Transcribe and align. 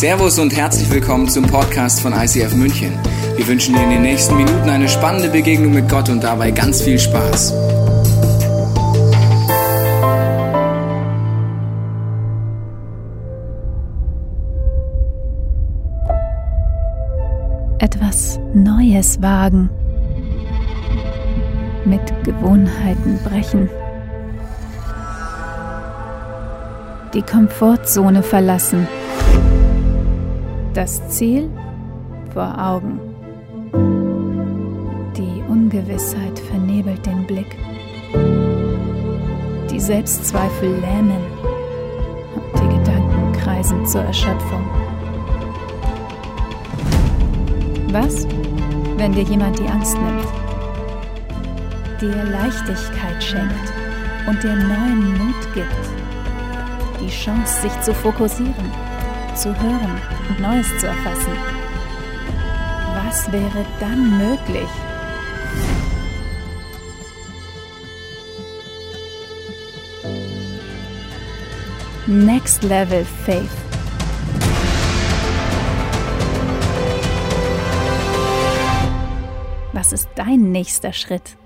Servus 0.00 0.38
und 0.38 0.56
herzlich 0.56 0.90
willkommen 0.90 1.28
zum 1.28 1.44
Podcast 1.44 2.00
von 2.00 2.14
ICF 2.14 2.54
München. 2.54 2.98
Wir 3.36 3.46
wünschen 3.46 3.74
dir 3.74 3.82
in 3.82 3.90
den 3.90 4.00
nächsten 4.00 4.34
Minuten 4.34 4.70
eine 4.70 4.88
spannende 4.88 5.28
Begegnung 5.28 5.74
mit 5.74 5.90
Gott 5.90 6.08
und 6.08 6.24
dabei 6.24 6.52
ganz 6.52 6.80
viel 6.80 6.98
Spaß. 6.98 7.52
Etwas 17.78 18.40
Neues 18.54 19.20
wagen. 19.20 19.68
Mit 21.84 22.00
Gewohnheiten 22.24 23.18
brechen. 23.22 23.68
Die 27.12 27.20
Komfortzone 27.20 28.22
verlassen 28.22 28.88
das 30.74 31.08
Ziel 31.08 31.50
vor 32.32 32.54
Augen. 32.58 33.00
Die 35.16 35.42
Ungewissheit 35.48 36.38
vernebelt 36.38 37.04
den 37.04 37.26
Blick. 37.26 37.56
Die 39.70 39.80
Selbstzweifel 39.80 40.70
lähmen 40.70 41.24
und 42.34 42.62
die 42.62 42.78
Gedanken 42.78 43.32
kreisen 43.32 43.84
zur 43.86 44.02
Erschöpfung. 44.02 44.64
Was, 47.92 48.26
wenn 48.96 49.12
dir 49.12 49.22
jemand 49.22 49.58
die 49.58 49.66
Angst 49.66 49.96
nimmt, 49.98 50.26
dir 52.00 52.24
Leichtigkeit 52.30 53.22
schenkt 53.22 53.72
und 54.28 54.40
dir 54.42 54.54
neuen 54.54 55.18
Mut 55.18 55.54
gibt, 55.54 57.00
die 57.00 57.08
Chance, 57.08 57.62
sich 57.62 57.80
zu 57.80 57.92
fokussieren? 57.92 58.89
Zu 59.34 59.48
hören 59.60 60.00
und 60.28 60.40
Neues 60.40 60.66
zu 60.78 60.86
erfassen. 60.86 61.32
Was 62.94 63.30
wäre 63.32 63.64
dann 63.78 64.18
möglich? 64.18 64.68
Next 72.06 72.62
Level 72.64 73.04
Faith. 73.24 73.48
Was 79.72 79.92
ist 79.92 80.08
dein 80.16 80.50
nächster 80.50 80.92
Schritt? 80.92 81.36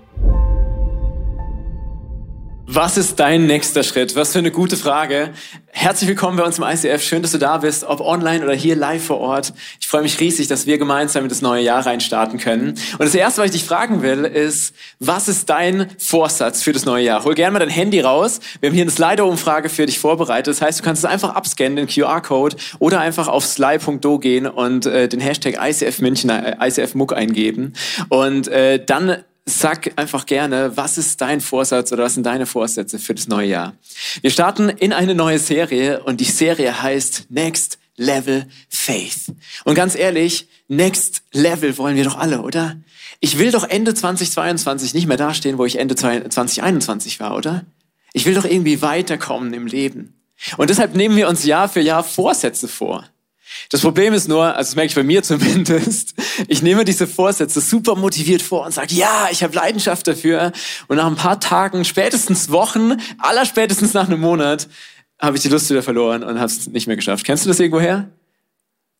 Was 2.67 2.97
ist 2.97 3.19
dein 3.19 3.45
nächster 3.45 3.83
Schritt? 3.83 4.15
Was 4.15 4.33
für 4.33 4.39
eine 4.39 4.51
gute 4.51 4.75
Frage. 4.75 5.29
Herzlich 5.77 6.07
willkommen 6.07 6.37
bei 6.37 6.43
uns 6.43 6.57
im 6.57 6.63
ICF. 6.63 7.03
Schön, 7.03 7.21
dass 7.21 7.33
du 7.33 7.37
da 7.37 7.57
bist, 7.57 7.83
ob 7.83 7.99
online 7.99 8.45
oder 8.45 8.55
hier 8.55 8.77
live 8.77 9.03
vor 9.03 9.19
Ort. 9.19 9.53
Ich 9.79 9.87
freue 9.87 10.03
mich 10.03 10.21
riesig, 10.21 10.47
dass 10.47 10.65
wir 10.65 10.77
gemeinsam 10.77 11.23
in 11.23 11.29
das 11.29 11.41
neue 11.41 11.61
Jahr 11.61 11.85
reinstarten 11.85 12.39
können. 12.39 12.69
Und 12.69 13.01
das 13.01 13.13
Erste, 13.13 13.41
was 13.41 13.47
ich 13.47 13.59
dich 13.59 13.65
fragen 13.65 14.01
will, 14.01 14.23
ist, 14.23 14.73
was 14.99 15.27
ist 15.27 15.49
dein 15.49 15.87
Vorsatz 15.99 16.63
für 16.63 16.71
das 16.71 16.85
neue 16.85 17.03
Jahr? 17.03 17.25
Hol 17.25 17.35
gerne 17.35 17.51
mal 17.51 17.59
dein 17.59 17.69
Handy 17.69 17.99
raus. 17.99 18.39
Wir 18.61 18.69
haben 18.69 18.73
hier 18.73 18.83
eine 18.83 18.91
Slido-Umfrage 18.91 19.67
für 19.67 19.85
dich 19.85 19.99
vorbereitet. 19.99 20.47
Das 20.47 20.61
heißt, 20.61 20.79
du 20.79 20.83
kannst 20.83 21.03
es 21.03 21.09
einfach 21.11 21.35
abscannen, 21.35 21.75
den 21.75 21.87
QR-Code, 21.87 22.55
oder 22.79 23.01
einfach 23.01 23.27
auf 23.27 23.45
sly.do 23.45 24.17
gehen 24.17 24.47
und 24.47 24.85
äh, 24.85 25.09
den 25.09 25.19
Hashtag 25.19 25.57
ICF 25.61 25.99
München, 25.99 26.29
äh, 26.29 26.55
ICF 26.61 26.95
Muck 26.95 27.13
eingeben. 27.13 27.73
Und 28.07 28.47
äh, 28.47 28.83
dann 28.83 29.17
sag 29.45 29.91
einfach 29.97 30.25
gerne, 30.25 30.75
was 30.75 30.97
ist 30.97 31.21
dein 31.21 31.39
Vorsatz 31.39 31.91
oder 31.91 32.03
was 32.03 32.15
sind 32.15 32.25
deine 32.25 32.45
Vorsätze 32.45 32.97
für 32.99 33.13
das 33.13 33.27
neue 33.27 33.47
Jahr? 33.47 33.73
Wir 34.21 34.31
starten 34.31 34.69
in 34.69 34.91
eine 34.91 35.13
neue 35.13 35.39
Serie 35.39 36.03
und 36.03 36.19
die 36.19 36.25
Serie 36.25 36.81
heißt 36.81 37.27
Next 37.29 37.77
Level 37.95 38.47
Faith. 38.69 39.31
Und 39.63 39.75
ganz 39.75 39.95
ehrlich, 39.95 40.47
Next 40.67 41.21
Level 41.31 41.77
wollen 41.77 41.95
wir 41.95 42.03
doch 42.03 42.17
alle, 42.17 42.41
oder? 42.41 42.75
Ich 43.19 43.37
will 43.37 43.51
doch 43.51 43.63
Ende 43.63 43.93
2022 43.93 44.93
nicht 44.93 45.07
mehr 45.07 45.17
dastehen, 45.17 45.57
wo 45.57 45.65
ich 45.65 45.77
Ende 45.77 45.95
2021 45.95 47.19
war, 47.19 47.35
oder? 47.35 47.65
Ich 48.13 48.25
will 48.25 48.33
doch 48.33 48.45
irgendwie 48.45 48.81
weiterkommen 48.81 49.53
im 49.53 49.67
Leben. 49.67 50.19
Und 50.57 50.69
deshalb 50.69 50.95
nehmen 50.95 51.15
wir 51.15 51.29
uns 51.29 51.45
Jahr 51.45 51.69
für 51.69 51.81
Jahr 51.81 52.03
Vorsätze 52.03 52.67
vor. 52.67 53.05
Das 53.69 53.81
Problem 53.81 54.13
ist 54.13 54.27
nur, 54.27 54.45
also 54.45 54.69
das 54.69 54.75
merke 54.75 54.89
ich 54.89 54.95
bei 54.95 55.03
mir 55.03 55.23
zumindest, 55.23 56.13
ich 56.47 56.61
nehme 56.61 56.85
diese 56.85 57.07
Vorsätze 57.07 57.61
super 57.61 57.95
motiviert 57.95 58.41
vor 58.41 58.65
und 58.65 58.73
sage, 58.73 58.95
ja, 58.95 59.27
ich 59.31 59.43
habe 59.43 59.55
Leidenschaft 59.55 60.07
dafür. 60.07 60.51
Und 60.87 60.97
nach 60.97 61.07
ein 61.07 61.15
paar 61.15 61.39
Tagen, 61.39 61.85
spätestens 61.85 62.49
Wochen, 62.51 62.97
aller 63.17 63.45
spätestens 63.45 63.93
nach 63.93 64.07
einem 64.07 64.21
Monat, 64.21 64.67
habe 65.19 65.37
ich 65.37 65.43
die 65.43 65.49
Lust 65.49 65.69
wieder 65.69 65.83
verloren 65.83 66.23
und 66.23 66.35
habe 66.35 66.47
es 66.47 66.67
nicht 66.67 66.87
mehr 66.87 66.95
geschafft. 66.95 67.25
Kennst 67.25 67.45
du 67.45 67.49
das 67.49 67.59
irgendwoher? 67.59 68.09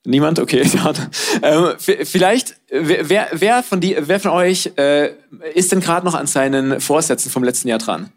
Niemand? 0.05 0.39
Okay, 0.39 0.63
schade. 0.69 1.09
Ähm, 1.41 1.73
vielleicht, 1.77 2.55
wer, 2.69 3.27
wer, 3.31 3.63
von 3.63 3.81
die, 3.81 3.97
wer 3.99 4.19
von 4.19 4.31
euch 4.31 4.72
äh, 4.77 5.11
ist 5.53 5.72
denn 5.72 5.81
gerade 5.81 6.05
noch 6.05 6.13
an 6.13 6.27
seinen 6.27 6.79
Vorsätzen 6.79 7.31
vom 7.31 7.43
letzten 7.43 7.67
Jahr 7.67 7.79
dran? 7.79 8.11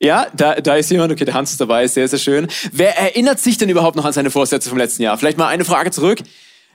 Ja, 0.00 0.28
da, 0.32 0.54
da 0.60 0.76
ist 0.76 0.90
jemand, 0.90 1.12
okay, 1.12 1.24
der 1.24 1.34
Hans 1.34 1.50
ist 1.50 1.60
dabei, 1.60 1.86
sehr, 1.88 2.06
sehr 2.06 2.20
schön. 2.20 2.46
Wer 2.72 2.96
erinnert 2.96 3.40
sich 3.40 3.58
denn 3.58 3.68
überhaupt 3.68 3.96
noch 3.96 4.04
an 4.04 4.12
seine 4.12 4.30
Vorsätze 4.30 4.68
vom 4.68 4.78
letzten 4.78 5.02
Jahr? 5.02 5.18
Vielleicht 5.18 5.38
mal 5.38 5.48
eine 5.48 5.64
Frage 5.64 5.90
zurück. 5.90 6.20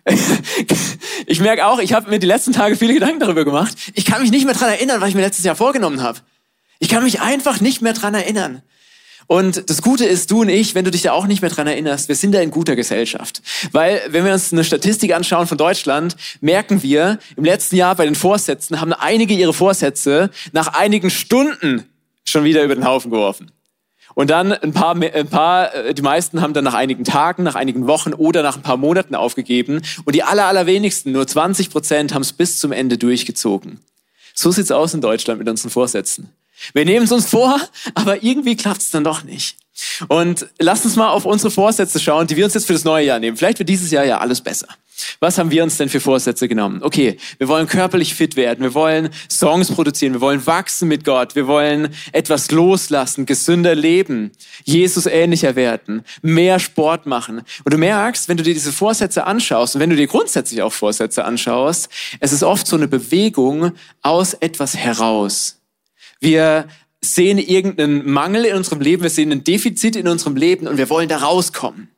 ich 1.25 1.39
merke 1.39 1.65
auch, 1.65 1.79
ich 1.79 1.93
habe 1.93 2.09
mir 2.09 2.19
die 2.19 2.27
letzten 2.27 2.51
Tage 2.51 2.75
viele 2.75 2.93
Gedanken 2.93 3.21
darüber 3.21 3.45
gemacht. 3.45 3.77
Ich 3.93 4.03
kann 4.03 4.21
mich 4.21 4.31
nicht 4.31 4.45
mehr 4.45 4.53
dran 4.53 4.69
erinnern, 4.69 4.99
was 4.99 5.09
ich 5.09 5.15
mir 5.15 5.21
letztes 5.21 5.45
Jahr 5.45 5.55
vorgenommen 5.55 6.01
habe. 6.01 6.19
Ich 6.79 6.89
kann 6.89 7.03
mich 7.03 7.21
einfach 7.21 7.61
nicht 7.61 7.81
mehr 7.81 7.93
dran 7.93 8.13
erinnern. 8.13 8.61
Und 9.27 9.69
das 9.69 9.81
Gute 9.81 10.03
ist, 10.03 10.29
du 10.31 10.41
und 10.41 10.49
ich, 10.49 10.75
wenn 10.75 10.83
du 10.83 10.91
dich 10.91 11.03
da 11.03 11.13
auch 11.13 11.25
nicht 11.25 11.41
mehr 11.41 11.49
dran 11.49 11.65
erinnerst, 11.65 12.09
wir 12.09 12.15
sind 12.15 12.33
da 12.33 12.41
in 12.41 12.51
guter 12.51 12.75
Gesellschaft. 12.75 13.41
Weil, 13.71 14.01
wenn 14.09 14.25
wir 14.25 14.33
uns 14.33 14.51
eine 14.51 14.65
Statistik 14.65 15.13
anschauen 15.15 15.47
von 15.47 15.57
Deutschland, 15.57 16.17
merken 16.41 16.83
wir, 16.83 17.19
im 17.37 17.45
letzten 17.45 17.77
Jahr 17.77 17.95
bei 17.95 18.03
den 18.03 18.15
Vorsätzen 18.15 18.81
haben 18.81 18.91
einige 18.91 19.33
ihre 19.33 19.53
Vorsätze 19.53 20.29
nach 20.51 20.73
einigen 20.73 21.09
Stunden 21.09 21.85
schon 22.25 22.43
wieder 22.43 22.63
über 22.63 22.75
den 22.75 22.85
Haufen 22.85 23.11
geworfen. 23.11 23.51
Und 24.15 24.29
dann 24.29 24.51
ein 24.51 24.73
paar, 24.73 24.95
ein 24.95 25.27
paar, 25.27 25.73
äh, 25.73 25.93
die 25.93 26.01
meisten 26.01 26.41
haben 26.41 26.53
dann 26.53 26.63
nach 26.63 26.73
einigen 26.73 27.03
Tagen, 27.03 27.43
nach 27.43 27.55
einigen 27.55 27.87
Wochen 27.87 28.13
oder 28.13 28.43
nach 28.43 28.57
ein 28.57 28.61
paar 28.61 28.77
Monaten 28.77 29.15
aufgegeben. 29.15 29.81
Und 30.05 30.15
die 30.15 30.23
aller, 30.23 30.45
allerwenigsten, 30.45 31.11
nur 31.11 31.25
20 31.25 31.71
Prozent, 31.71 32.13
haben 32.13 32.21
es 32.21 32.33
bis 32.33 32.59
zum 32.59 32.71
Ende 32.71 32.97
durchgezogen. 32.97 33.79
So 34.35 34.51
sieht's 34.51 34.71
aus 34.71 34.93
in 34.93 35.01
Deutschland 35.01 35.39
mit 35.39 35.49
unseren 35.49 35.71
Vorsätzen. 35.71 36.29
Wir 36.73 36.85
nehmen 36.85 37.05
es 37.05 37.11
uns 37.11 37.27
vor, 37.27 37.59
aber 37.95 38.23
irgendwie 38.23 38.55
klappt 38.55 38.81
es 38.81 38.91
dann 38.91 39.03
doch 39.03 39.23
nicht. 39.23 39.57
Und 40.07 40.47
lasst 40.59 40.85
uns 40.85 40.95
mal 40.95 41.09
auf 41.09 41.25
unsere 41.25 41.51
Vorsätze 41.51 41.99
schauen, 41.99 42.27
die 42.27 42.35
wir 42.35 42.45
uns 42.45 42.53
jetzt 42.53 42.67
für 42.67 42.73
das 42.73 42.83
neue 42.83 43.05
Jahr 43.05 43.19
nehmen. 43.19 43.37
Vielleicht 43.37 43.59
wird 43.59 43.69
dieses 43.69 43.91
Jahr 43.91 44.05
ja 44.05 44.19
alles 44.19 44.41
besser. 44.41 44.67
Was 45.19 45.37
haben 45.37 45.49
wir 45.49 45.63
uns 45.63 45.77
denn 45.77 45.89
für 45.89 45.99
Vorsätze 45.99 46.47
genommen? 46.47 46.81
Okay, 46.83 47.17
wir 47.39 47.47
wollen 47.47 47.67
körperlich 47.67 48.13
fit 48.13 48.35
werden, 48.35 48.63
wir 48.63 48.75
wollen 48.75 49.09
Songs 49.29 49.71
produzieren, 49.71 50.13
wir 50.13 50.21
wollen 50.21 50.45
wachsen 50.45 50.87
mit 50.87 51.03
Gott, 51.03 51.35
wir 51.35 51.47
wollen 51.47 51.93
etwas 52.11 52.51
loslassen, 52.51 53.25
gesünder 53.25 53.73
leben, 53.73 54.31
Jesus 54.63 55.07
ähnlicher 55.07 55.55
werden, 55.55 56.03
mehr 56.21 56.59
Sport 56.59 57.07
machen. 57.07 57.41
Und 57.63 57.73
du 57.73 57.77
merkst, 57.77 58.29
wenn 58.29 58.37
du 58.37 58.43
dir 58.43 58.53
diese 58.53 58.71
Vorsätze 58.71 59.25
anschaust 59.25 59.75
und 59.75 59.81
wenn 59.81 59.89
du 59.89 59.95
dir 59.95 60.07
grundsätzlich 60.07 60.61
auch 60.61 60.73
Vorsätze 60.73 61.25
anschaust, 61.25 61.89
es 62.19 62.31
ist 62.31 62.43
oft 62.43 62.67
so 62.67 62.75
eine 62.75 62.87
Bewegung 62.87 63.71
aus 64.03 64.35
etwas 64.35 64.75
heraus. 64.77 65.59
Wir 66.19 66.67
sehen 67.03 67.37
irgendeinen 67.37 68.09
Mangel 68.09 68.45
in 68.45 68.55
unserem 68.55 68.81
Leben, 68.81 69.03
wir 69.03 69.09
sehen 69.09 69.31
ein 69.31 69.43
Defizit 69.43 69.95
in 69.95 70.07
unserem 70.07 70.35
Leben 70.35 70.67
und 70.67 70.77
wir 70.77 70.89
wollen 70.89 71.09
da 71.09 71.17
rauskommen. 71.17 71.89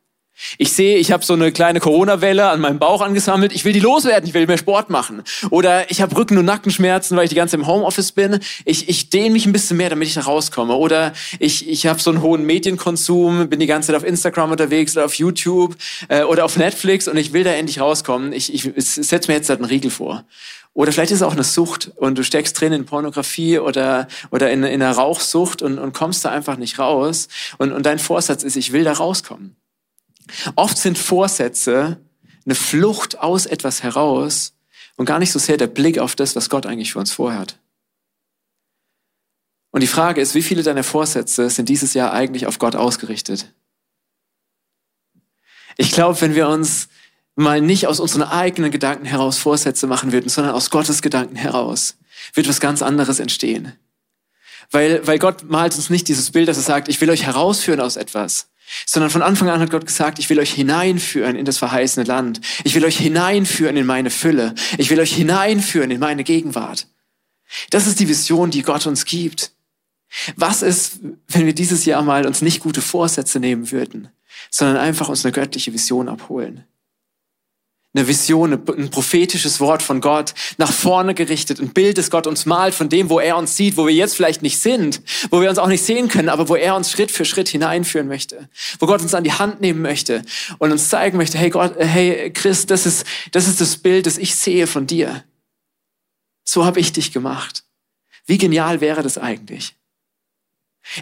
Ich 0.58 0.72
sehe, 0.72 0.98
ich 0.98 1.12
habe 1.12 1.24
so 1.24 1.32
eine 1.32 1.50
kleine 1.50 1.80
Corona-Welle 1.80 2.50
an 2.50 2.60
meinem 2.60 2.78
Bauch 2.78 3.00
angesammelt. 3.00 3.54
Ich 3.54 3.64
will 3.64 3.72
die 3.72 3.80
loswerden. 3.80 4.28
Ich 4.28 4.34
will 4.34 4.46
mehr 4.46 4.58
Sport 4.58 4.90
machen. 4.90 5.22
Oder 5.48 5.90
ich 5.90 6.02
habe 6.02 6.14
Rücken- 6.14 6.36
und 6.36 6.44
Nackenschmerzen, 6.44 7.16
weil 7.16 7.24
ich 7.24 7.30
die 7.30 7.36
ganze 7.36 7.52
Zeit 7.52 7.60
im 7.60 7.66
Homeoffice 7.66 8.12
bin. 8.12 8.40
Ich, 8.66 8.88
ich 8.90 9.08
dehne 9.08 9.30
mich 9.30 9.46
ein 9.46 9.52
bisschen 9.52 9.78
mehr, 9.78 9.88
damit 9.88 10.08
ich 10.08 10.14
da 10.14 10.20
rauskomme. 10.22 10.74
Oder 10.74 11.14
ich, 11.38 11.66
ich 11.66 11.86
habe 11.86 12.00
so 12.00 12.10
einen 12.10 12.20
hohen 12.20 12.44
Medienkonsum, 12.44 13.48
bin 13.48 13.60
die 13.60 13.66
ganze 13.66 13.88
Zeit 13.88 13.96
auf 13.96 14.04
Instagram 14.04 14.50
unterwegs 14.50 14.94
oder 14.94 15.06
auf 15.06 15.14
YouTube 15.14 15.74
äh, 16.08 16.22
oder 16.22 16.44
auf 16.44 16.58
Netflix 16.58 17.08
und 17.08 17.16
ich 17.16 17.32
will 17.32 17.44
da 17.44 17.52
endlich 17.52 17.80
rauskommen. 17.80 18.34
Ich, 18.34 18.52
ich 18.52 18.70
setze 18.76 19.30
mir 19.30 19.38
jetzt 19.38 19.48
halt 19.48 19.60
einen 19.60 19.68
Riegel 19.70 19.90
vor. 19.90 20.24
Oder 20.76 20.92
vielleicht 20.92 21.10
ist 21.10 21.20
es 21.20 21.22
auch 21.22 21.32
eine 21.32 21.42
Sucht 21.42 21.90
und 21.96 22.18
du 22.18 22.22
steckst 22.22 22.60
drin 22.60 22.74
in 22.74 22.84
Pornografie 22.84 23.58
oder, 23.58 24.08
oder 24.30 24.50
in, 24.50 24.62
in 24.62 24.82
einer 24.82 24.92
Rauchsucht 24.92 25.62
und, 25.62 25.78
und 25.78 25.94
kommst 25.94 26.22
da 26.22 26.30
einfach 26.30 26.58
nicht 26.58 26.78
raus. 26.78 27.28
Und, 27.56 27.72
und 27.72 27.86
dein 27.86 27.98
Vorsatz 27.98 28.42
ist, 28.42 28.56
ich 28.56 28.72
will 28.72 28.84
da 28.84 28.92
rauskommen. 28.92 29.56
Oft 30.54 30.76
sind 30.76 30.98
Vorsätze 30.98 31.96
eine 32.44 32.54
Flucht 32.54 33.18
aus 33.18 33.46
etwas 33.46 33.82
heraus 33.82 34.52
und 34.96 35.06
gar 35.06 35.18
nicht 35.18 35.32
so 35.32 35.38
sehr 35.38 35.56
der 35.56 35.66
Blick 35.66 35.98
auf 35.98 36.14
das, 36.14 36.36
was 36.36 36.50
Gott 36.50 36.66
eigentlich 36.66 36.92
für 36.92 36.98
uns 36.98 37.10
vorhat. 37.10 37.58
Und 39.70 39.80
die 39.80 39.86
Frage 39.86 40.20
ist, 40.20 40.34
wie 40.34 40.42
viele 40.42 40.62
deiner 40.62 40.84
Vorsätze 40.84 41.48
sind 41.48 41.70
dieses 41.70 41.94
Jahr 41.94 42.12
eigentlich 42.12 42.46
auf 42.46 42.58
Gott 42.58 42.76
ausgerichtet? 42.76 43.50
Ich 45.78 45.90
glaube, 45.90 46.20
wenn 46.20 46.34
wir 46.34 46.48
uns 46.48 46.88
mal 47.36 47.60
nicht 47.60 47.86
aus 47.86 48.00
unseren 48.00 48.22
eigenen 48.22 48.70
Gedanken 48.70 49.04
heraus 49.04 49.38
Vorsätze 49.38 49.86
machen 49.86 50.10
würden, 50.10 50.28
sondern 50.28 50.54
aus 50.54 50.70
Gottes 50.70 51.02
Gedanken 51.02 51.36
heraus, 51.36 51.96
wird 52.34 52.48
was 52.48 52.60
ganz 52.60 52.82
anderes 52.82 53.20
entstehen. 53.20 53.72
Weil, 54.70 55.06
weil 55.06 55.18
Gott 55.18 55.48
malt 55.48 55.76
uns 55.76 55.90
nicht 55.90 56.08
dieses 56.08 56.32
Bild, 56.32 56.48
dass 56.48 56.56
er 56.56 56.62
sagt, 56.62 56.88
ich 56.88 57.00
will 57.00 57.10
euch 57.10 57.24
herausführen 57.24 57.80
aus 57.80 57.96
etwas, 57.96 58.48
sondern 58.84 59.10
von 59.10 59.22
Anfang 59.22 59.48
an 59.48 59.60
hat 59.60 59.70
Gott 59.70 59.86
gesagt, 59.86 60.18
ich 60.18 60.28
will 60.28 60.40
euch 60.40 60.52
hineinführen 60.52 61.36
in 61.36 61.44
das 61.44 61.58
verheißene 61.58 62.04
Land. 62.04 62.40
Ich 62.64 62.74
will 62.74 62.84
euch 62.84 62.98
hineinführen 62.98 63.76
in 63.76 63.86
meine 63.86 64.10
Fülle. 64.10 64.54
Ich 64.78 64.90
will 64.90 64.98
euch 64.98 65.14
hineinführen 65.14 65.90
in 65.90 66.00
meine 66.00 66.24
Gegenwart. 66.24 66.88
Das 67.70 67.86
ist 67.86 68.00
die 68.00 68.08
Vision, 68.08 68.50
die 68.50 68.62
Gott 68.62 68.86
uns 68.86 69.04
gibt. 69.04 69.52
Was 70.34 70.62
ist, 70.62 71.00
wenn 71.28 71.46
wir 71.46 71.54
dieses 71.54 71.84
Jahr 71.84 72.02
mal 72.02 72.26
uns 72.26 72.42
nicht 72.42 72.60
gute 72.60 72.80
Vorsätze 72.80 73.38
nehmen 73.38 73.70
würden, 73.70 74.08
sondern 74.50 74.78
einfach 74.78 75.08
uns 75.08 75.24
eine 75.24 75.32
göttliche 75.32 75.72
Vision 75.72 76.08
abholen? 76.08 76.64
Eine 77.96 78.06
Vision, 78.06 78.52
ein 78.52 78.90
prophetisches 78.90 79.58
Wort 79.60 79.82
von 79.82 80.00
Gott 80.00 80.34
nach 80.58 80.70
vorne 80.70 81.14
gerichtet, 81.14 81.60
ein 81.60 81.70
Bild, 81.70 81.98
das 81.98 82.10
Gott 82.10 82.26
uns 82.26 82.46
malt 82.46 82.74
von 82.74 82.88
dem, 82.88 83.08
wo 83.08 83.18
er 83.18 83.36
uns 83.36 83.56
sieht, 83.56 83.76
wo 83.76 83.86
wir 83.86 83.94
jetzt 83.94 84.16
vielleicht 84.16 84.42
nicht 84.42 84.60
sind, 84.60 85.00
wo 85.30 85.40
wir 85.40 85.48
uns 85.48 85.58
auch 85.58 85.66
nicht 85.66 85.84
sehen 85.84 86.08
können, 86.08 86.28
aber 86.28 86.48
wo 86.48 86.56
er 86.56 86.76
uns 86.76 86.90
Schritt 86.90 87.10
für 87.10 87.24
Schritt 87.24 87.48
hineinführen 87.48 88.08
möchte, 88.08 88.48
wo 88.78 88.86
Gott 88.86 89.00
uns 89.00 89.14
an 89.14 89.24
die 89.24 89.32
Hand 89.32 89.60
nehmen 89.60 89.80
möchte 89.80 90.22
und 90.58 90.72
uns 90.72 90.88
zeigen 90.88 91.16
möchte, 91.16 91.38
hey 91.38 91.50
Gott, 91.50 91.74
hey 91.78 92.30
Christ, 92.32 92.70
das 92.70 92.86
ist, 92.86 93.06
das 93.32 93.48
ist 93.48 93.60
das 93.60 93.78
Bild, 93.78 94.06
das 94.06 94.18
ich 94.18 94.36
sehe 94.36 94.66
von 94.66 94.86
dir. 94.86 95.24
So 96.44 96.64
habe 96.64 96.80
ich 96.80 96.92
dich 96.92 97.12
gemacht. 97.12 97.64
Wie 98.26 98.38
genial 98.38 98.80
wäre 98.80 99.02
das 99.02 99.18
eigentlich? 99.18 99.74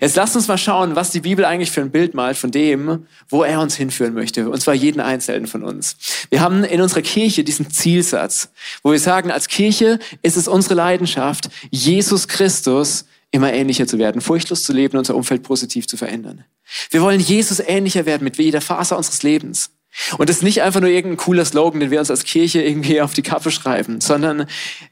Jetzt 0.01 0.17
lasst 0.17 0.35
uns 0.35 0.49
mal 0.49 0.59
schauen, 0.59 0.97
was 0.97 1.11
die 1.11 1.21
Bibel 1.21 1.45
eigentlich 1.45 1.71
für 1.71 1.81
ein 1.81 1.91
Bild 1.91 2.15
malt 2.15 2.37
von 2.37 2.51
dem, 2.51 3.07
wo 3.29 3.43
er 3.43 3.61
uns 3.61 3.77
hinführen 3.77 4.15
möchte. 4.15 4.49
Und 4.49 4.61
zwar 4.61 4.75
jeden 4.75 5.01
Einzelnen 5.01 5.47
von 5.47 5.63
uns. 5.63 5.97
Wir 6.31 6.41
haben 6.41 6.65
in 6.65 6.81
unserer 6.81 7.03
Kirche 7.03 7.45
diesen 7.45 7.71
Zielsatz, 7.71 8.51
wo 8.83 8.93
wir 8.93 8.99
sagen, 8.99 9.31
als 9.31 9.49
Kirche 9.49 9.99
ist 10.23 10.37
es 10.37 10.49
unsere 10.49 10.75
Leidenschaft, 10.75 11.51
Jesus 11.71 12.29
Christus 12.29 13.05
immer 13.31 13.53
ähnlicher 13.53 13.87
zu 13.87 13.99
werden, 13.99 14.21
furchtlos 14.21 14.63
zu 14.63 14.73
leben 14.73 14.93
und 14.93 15.01
unser 15.01 15.17
Umfeld 15.17 15.43
positiv 15.43 15.87
zu 15.87 15.97
verändern. 15.97 16.45
Wir 16.91 17.03
wollen 17.03 17.21
Jesus 17.21 17.61
ähnlicher 17.61 18.07
werden 18.07 18.25
mit 18.25 18.39
jeder 18.39 18.61
Phase 18.61 18.97
unseres 18.97 19.23
Lebens. 19.23 19.71
Und 20.19 20.29
es 20.29 20.39
ist 20.39 20.43
nicht 20.43 20.63
einfach 20.63 20.81
nur 20.81 20.91
irgendein 20.91 21.19
cooler 21.19 21.45
Slogan, 21.45 21.81
den 21.81 21.91
wir 21.91 22.01
uns 22.01 22.11
als 22.11 22.25
Kirche 22.25 22.63
irgendwie 22.63 23.01
auf 23.01 23.13
die 23.13 23.23
Kappe 23.23 23.51
schreiben, 23.51 24.01
sondern 24.01 24.47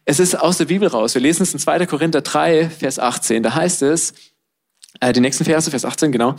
es 0.05 0.21
ist 0.21 0.37
aus 0.37 0.59
der 0.59 0.67
Bibel 0.67 0.87
raus. 0.89 1.15
Wir 1.15 1.23
lesen 1.23 1.43
es 1.43 1.53
in 1.53 1.59
2. 1.59 1.87
Korinther 1.87 2.21
3, 2.21 2.71
Vers 2.71 2.99
18. 2.99 3.43
Da 3.43 3.55
heißt 3.55 3.83
es, 3.83 4.15
äh, 5.01 5.13
die 5.13 5.21
nächsten 5.21 5.45
Verse, 5.45 5.71
Vers 5.71 5.85
18, 5.85 6.13
genau. 6.13 6.37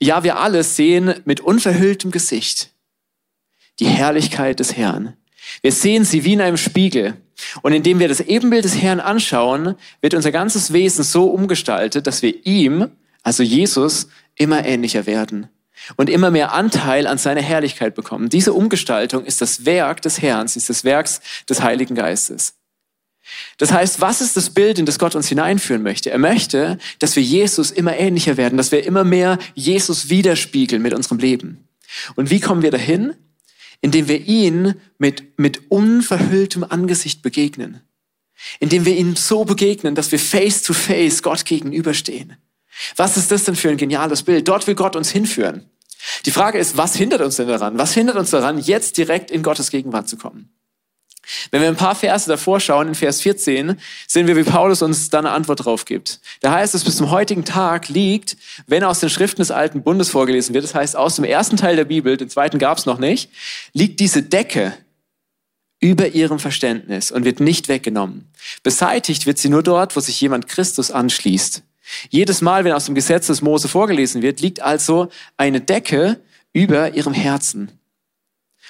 Ja, 0.00 0.24
wir 0.24 0.38
alle 0.38 0.62
sehen 0.64 1.14
mit 1.24 1.40
unverhülltem 1.40 2.10
Gesicht 2.10 2.70
die 3.78 3.86
Herrlichkeit 3.86 4.60
des 4.60 4.76
Herrn. 4.76 5.16
Wir 5.62 5.72
sehen 5.72 6.04
sie 6.04 6.24
wie 6.24 6.34
in 6.34 6.40
einem 6.40 6.56
Spiegel. 6.56 7.14
Und 7.62 7.72
indem 7.72 7.98
wir 7.98 8.08
das 8.08 8.20
Ebenbild 8.20 8.64
des 8.64 8.80
Herrn 8.80 9.00
anschauen, 9.00 9.74
wird 10.00 10.14
unser 10.14 10.30
ganzes 10.30 10.72
Wesen 10.72 11.02
so 11.02 11.26
umgestaltet, 11.26 12.06
dass 12.06 12.22
wir 12.22 12.46
ihm, 12.46 12.88
also 13.22 13.42
Jesus, 13.42 14.08
immer 14.36 14.64
ähnlicher 14.64 15.06
werden 15.06 15.48
und 15.96 16.08
immer 16.08 16.30
mehr 16.30 16.52
Anteil 16.52 17.06
an 17.06 17.18
seiner 17.18 17.42
Herrlichkeit 17.42 17.94
bekommen. 17.94 18.28
Diese 18.28 18.52
Umgestaltung 18.52 19.24
ist 19.24 19.40
das 19.40 19.64
Werk 19.64 20.02
des 20.02 20.22
Herrn, 20.22 20.46
ist 20.46 20.68
das 20.68 20.84
Werk 20.84 21.08
des 21.48 21.62
Heiligen 21.62 21.94
Geistes. 21.94 22.54
Das 23.58 23.72
heißt, 23.72 24.00
was 24.00 24.20
ist 24.20 24.36
das 24.36 24.50
Bild, 24.50 24.78
in 24.78 24.86
das 24.86 24.98
Gott 24.98 25.14
uns 25.14 25.28
hineinführen 25.28 25.82
möchte? 25.82 26.10
Er 26.10 26.18
möchte, 26.18 26.78
dass 26.98 27.16
wir 27.16 27.22
Jesus 27.22 27.70
immer 27.70 27.96
ähnlicher 27.96 28.36
werden, 28.36 28.56
dass 28.56 28.72
wir 28.72 28.84
immer 28.84 29.04
mehr 29.04 29.38
Jesus 29.54 30.08
widerspiegeln 30.08 30.82
mit 30.82 30.94
unserem 30.94 31.18
Leben. 31.18 31.68
Und 32.16 32.30
wie 32.30 32.40
kommen 32.40 32.62
wir 32.62 32.70
dahin? 32.70 33.14
Indem 33.80 34.08
wir 34.08 34.26
ihn 34.26 34.74
mit, 34.98 35.38
mit 35.38 35.70
unverhülltem 35.70 36.64
Angesicht 36.64 37.22
begegnen. 37.22 37.80
Indem 38.60 38.84
wir 38.84 38.96
ihm 38.96 39.16
so 39.16 39.44
begegnen, 39.44 39.94
dass 39.94 40.12
wir 40.12 40.18
face 40.18 40.62
to 40.62 40.72
face 40.72 41.22
Gott 41.22 41.44
gegenüberstehen. 41.44 42.36
Was 42.96 43.16
ist 43.16 43.30
das 43.30 43.44
denn 43.44 43.56
für 43.56 43.70
ein 43.70 43.76
geniales 43.76 44.22
Bild? 44.22 44.48
Dort 44.48 44.66
will 44.66 44.74
Gott 44.74 44.96
uns 44.96 45.10
hinführen. 45.10 45.68
Die 46.26 46.30
Frage 46.30 46.58
ist, 46.58 46.76
was 46.76 46.96
hindert 46.96 47.20
uns 47.20 47.36
denn 47.36 47.48
daran? 47.48 47.78
Was 47.78 47.94
hindert 47.94 48.16
uns 48.16 48.30
daran, 48.30 48.58
jetzt 48.58 48.96
direkt 48.98 49.30
in 49.30 49.42
Gottes 49.42 49.70
Gegenwart 49.70 50.08
zu 50.08 50.16
kommen? 50.16 50.50
Wenn 51.50 51.60
wir 51.60 51.68
ein 51.68 51.76
paar 51.76 51.94
Verse 51.94 52.28
davor 52.28 52.60
schauen, 52.60 52.88
in 52.88 52.94
Vers 52.94 53.20
14, 53.20 53.76
sehen 54.06 54.26
wir, 54.26 54.36
wie 54.36 54.42
Paulus 54.42 54.82
uns 54.82 55.08
da 55.10 55.18
eine 55.18 55.30
Antwort 55.30 55.64
drauf 55.64 55.84
gibt. 55.84 56.20
Da 56.40 56.52
heißt 56.52 56.74
es, 56.74 56.84
bis 56.84 56.96
zum 56.96 57.10
heutigen 57.10 57.44
Tag 57.44 57.88
liegt, 57.88 58.36
wenn 58.66 58.84
aus 58.84 59.00
den 59.00 59.10
Schriften 59.10 59.40
des 59.40 59.50
Alten 59.50 59.82
Bundes 59.82 60.10
vorgelesen 60.10 60.54
wird, 60.54 60.64
das 60.64 60.74
heißt 60.74 60.96
aus 60.96 61.16
dem 61.16 61.24
ersten 61.24 61.56
Teil 61.56 61.76
der 61.76 61.84
Bibel, 61.84 62.16
den 62.16 62.28
zweiten 62.28 62.58
gab 62.58 62.78
es 62.78 62.86
noch 62.86 62.98
nicht, 62.98 63.30
liegt 63.72 64.00
diese 64.00 64.22
Decke 64.22 64.74
über 65.80 66.08
ihrem 66.08 66.38
Verständnis 66.38 67.10
und 67.10 67.24
wird 67.24 67.40
nicht 67.40 67.68
weggenommen. 67.68 68.30
Beseitigt 68.62 69.26
wird 69.26 69.38
sie 69.38 69.48
nur 69.48 69.62
dort, 69.62 69.96
wo 69.96 70.00
sich 70.00 70.20
jemand 70.20 70.48
Christus 70.48 70.90
anschließt. 70.90 71.62
Jedes 72.08 72.40
Mal, 72.40 72.64
wenn 72.64 72.72
aus 72.72 72.86
dem 72.86 72.94
Gesetz 72.94 73.26
des 73.26 73.42
Mose 73.42 73.68
vorgelesen 73.68 74.22
wird, 74.22 74.40
liegt 74.40 74.60
also 74.60 75.08
eine 75.36 75.60
Decke 75.60 76.20
über 76.52 76.94
ihrem 76.94 77.12
Herzen. 77.12 77.72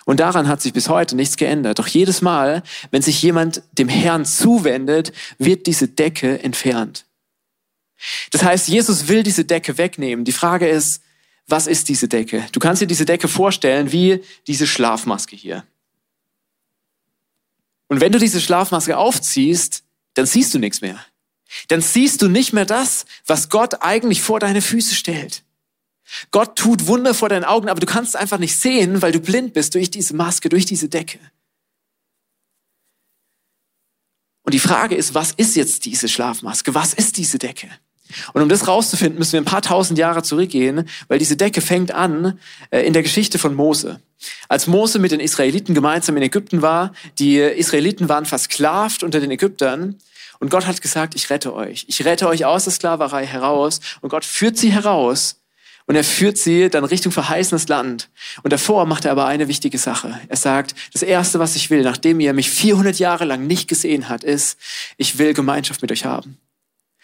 Und 0.04 0.20
daran 0.20 0.48
hat 0.48 0.60
sich 0.60 0.72
bis 0.72 0.88
heute 0.88 1.14
nichts 1.14 1.36
geändert. 1.36 1.78
Doch 1.78 1.86
jedes 1.86 2.22
Mal, 2.22 2.62
wenn 2.90 3.02
sich 3.02 3.22
jemand 3.22 3.62
dem 3.72 3.88
Herrn 3.88 4.24
zuwendet, 4.24 5.12
wird 5.38 5.66
diese 5.66 5.88
Decke 5.88 6.42
entfernt. 6.42 7.04
Das 8.30 8.42
heißt, 8.42 8.68
Jesus 8.68 9.08
will 9.08 9.22
diese 9.22 9.44
Decke 9.44 9.78
wegnehmen. 9.78 10.24
Die 10.24 10.32
Frage 10.32 10.66
ist, 10.66 11.02
was 11.46 11.66
ist 11.66 11.88
diese 11.88 12.08
Decke? 12.08 12.44
Du 12.52 12.60
kannst 12.60 12.82
dir 12.82 12.86
diese 12.86 13.04
Decke 13.04 13.28
vorstellen 13.28 13.92
wie 13.92 14.22
diese 14.46 14.66
Schlafmaske 14.66 15.36
hier. 15.36 15.64
Und 17.88 18.00
wenn 18.00 18.12
du 18.12 18.18
diese 18.18 18.40
Schlafmaske 18.40 18.96
aufziehst, 18.96 19.84
dann 20.14 20.26
siehst 20.26 20.54
du 20.54 20.58
nichts 20.58 20.80
mehr. 20.80 20.98
Dann 21.68 21.80
siehst 21.80 22.22
du 22.22 22.28
nicht 22.28 22.52
mehr 22.52 22.64
das, 22.64 23.04
was 23.26 23.50
Gott 23.50 23.82
eigentlich 23.82 24.22
vor 24.22 24.40
deine 24.40 24.62
Füße 24.62 24.94
stellt. 24.94 25.42
Gott 26.30 26.56
tut 26.56 26.86
Wunder 26.86 27.14
vor 27.14 27.28
deinen 27.28 27.44
Augen, 27.44 27.68
aber 27.68 27.80
du 27.80 27.86
kannst 27.86 28.14
es 28.14 28.20
einfach 28.20 28.38
nicht 28.38 28.58
sehen, 28.58 29.02
weil 29.02 29.12
du 29.12 29.20
blind 29.20 29.52
bist 29.52 29.74
durch 29.74 29.90
diese 29.90 30.14
Maske, 30.14 30.48
durch 30.48 30.66
diese 30.66 30.88
Decke. 30.88 31.18
Und 34.42 34.54
die 34.54 34.58
Frage 34.58 34.94
ist, 34.94 35.14
was 35.14 35.32
ist 35.32 35.56
jetzt 35.56 35.84
diese 35.84 36.08
Schlafmaske? 36.08 36.74
Was 36.74 36.94
ist 36.94 37.16
diese 37.16 37.38
Decke? 37.38 37.68
Und 38.34 38.42
um 38.42 38.48
das 38.48 38.68
rauszufinden, 38.68 39.18
müssen 39.18 39.32
wir 39.32 39.40
ein 39.40 39.46
paar 39.46 39.62
tausend 39.62 39.98
Jahre 39.98 40.22
zurückgehen, 40.22 40.88
weil 41.08 41.18
diese 41.18 41.36
Decke 41.36 41.60
fängt 41.60 41.92
an 41.92 42.38
äh, 42.70 42.80
in 42.80 42.92
der 42.92 43.02
Geschichte 43.02 43.38
von 43.38 43.54
Mose. 43.54 44.00
Als 44.48 44.66
Mose 44.66 44.98
mit 44.98 45.12
den 45.12 45.20
Israeliten 45.20 45.74
gemeinsam 45.74 46.16
in 46.16 46.22
Ägypten 46.22 46.60
war, 46.60 46.92
die 47.18 47.38
Israeliten 47.38 48.08
waren 48.08 48.26
versklavt 48.26 49.02
unter 49.02 49.20
den 49.20 49.30
Ägyptern. 49.30 49.96
Und 50.38 50.50
Gott 50.50 50.66
hat 50.66 50.82
gesagt, 50.82 51.14
ich 51.14 51.30
rette 51.30 51.54
euch. 51.54 51.86
Ich 51.88 52.04
rette 52.04 52.28
euch 52.28 52.44
aus 52.44 52.64
der 52.64 52.72
Sklaverei 52.72 53.24
heraus. 53.26 53.80
Und 54.00 54.10
Gott 54.10 54.24
führt 54.24 54.58
sie 54.58 54.72
heraus 54.72 55.41
und 55.92 55.96
er 55.96 56.04
führt 56.04 56.38
sie 56.38 56.70
dann 56.70 56.84
Richtung 56.84 57.12
verheißenes 57.12 57.68
Land. 57.68 58.08
Und 58.42 58.50
davor 58.50 58.86
macht 58.86 59.04
er 59.04 59.12
aber 59.12 59.26
eine 59.26 59.46
wichtige 59.46 59.76
Sache. 59.76 60.18
Er 60.26 60.36
sagt, 60.38 60.74
das 60.94 61.02
Erste, 61.02 61.38
was 61.38 61.54
ich 61.54 61.68
will, 61.68 61.82
nachdem 61.82 62.18
ihr 62.18 62.32
mich 62.32 62.48
400 62.48 62.98
Jahre 62.98 63.26
lang 63.26 63.46
nicht 63.46 63.68
gesehen 63.68 64.08
hat, 64.08 64.24
ist, 64.24 64.58
ich 64.96 65.18
will 65.18 65.34
Gemeinschaft 65.34 65.82
mit 65.82 65.92
euch 65.92 66.06
haben. 66.06 66.38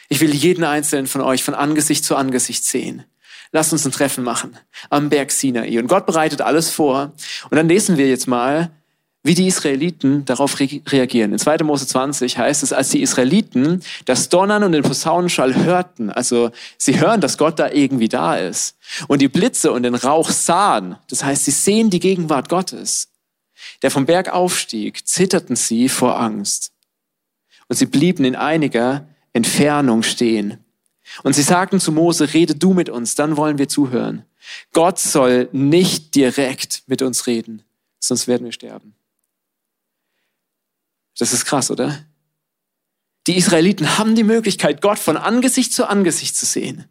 Ich 0.09 0.21
will 0.21 0.35
jeden 0.35 0.65
einzelnen 0.65 1.07
von 1.07 1.21
euch 1.21 1.45
von 1.45 1.53
Angesicht 1.53 2.03
zu 2.03 2.17
Angesicht 2.17 2.65
sehen. 2.65 3.05
Lasst 3.53 3.75
uns 3.75 3.85
ein 3.85 3.93
Treffen 3.93 4.25
machen 4.25 4.57
am 4.89 5.11
Berg 5.11 5.33
Sinai. 5.33 5.79
Und 5.79 5.89
Gott 5.89 6.07
bereitet 6.07 6.41
alles 6.41 6.71
vor. 6.71 7.13
Und 7.51 7.57
dann 7.59 7.69
lesen 7.69 7.99
wir 7.99 8.09
jetzt 8.09 8.27
mal 8.27 8.71
wie 9.23 9.35
die 9.35 9.47
Israeliten 9.47 10.25
darauf 10.25 10.61
re 10.61 10.69
reagieren. 10.87 11.33
In 11.33 11.39
2. 11.39 11.59
Mose 11.65 11.87
20 11.87 12.39
heißt 12.39 12.63
es, 12.63 12.73
als 12.73 12.91
die 12.91 13.03
Israeliten 13.03 13.83
das 14.05 14.29
Donnern 14.29 14.63
und 14.63 14.73
den 14.73 14.83
Posaunenschall 14.83 15.55
hörten, 15.57 16.11
also 16.11 16.51
sie 16.77 17.01
hören, 17.01 17.21
dass 17.21 17.37
Gott 17.37 17.59
da 17.59 17.71
irgendwie 17.71 18.09
da 18.09 18.37
ist, 18.37 18.77
und 19.09 19.21
die 19.21 19.29
Blitze 19.29 19.73
und 19.73 19.83
den 19.83 19.95
Rauch 19.95 20.31
sahen, 20.31 20.97
das 21.11 21.25
heißt, 21.25 21.45
sie 21.45 21.51
sehen 21.51 21.91
die 21.91 22.01
Gegenwart 22.01 22.49
Gottes, 22.49 23.09
der 23.83 23.91
vom 23.91 24.07
Berg 24.07 24.33
aufstieg, 24.33 25.07
zitterten 25.07 25.57
sie 25.57 25.89
vor 25.89 26.19
Angst. 26.19 26.73
Und 27.69 27.77
sie 27.77 27.87
blieben 27.87 28.25
in 28.25 28.37
einiger 28.37 29.09
Entfernung 29.33 30.03
stehen. 30.03 30.65
Und 31.23 31.35
sie 31.35 31.43
sagten 31.43 31.81
zu 31.81 31.93
Mose, 31.93 32.33
rede 32.35 32.55
du 32.55 32.73
mit 32.73 32.89
uns, 32.89 33.15
dann 33.15 33.37
wollen 33.37 33.59
wir 33.59 33.69
zuhören. 33.69 34.25
Gott 34.73 34.99
soll 34.99 35.49
nicht 35.53 36.15
direkt 36.15 36.85
mit 36.87 37.03
uns 37.03 37.27
reden, 37.27 37.63
sonst 37.99 38.29
werden 38.29 38.45
wir 38.45 38.53
sterben. 38.53 38.95
Das 41.19 41.33
ist 41.33 41.45
krass, 41.45 41.71
oder? 41.71 42.05
Die 43.27 43.37
Israeliten 43.37 43.99
haben 43.99 44.15
die 44.15 44.25
Möglichkeit, 44.25 44.81
Gott 44.81 44.99
von 44.99 45.17
Angesicht 45.17 45.73
zu 45.73 45.87
Angesicht 45.87 46.37
zu 46.37 46.47
sehen. 46.47 46.87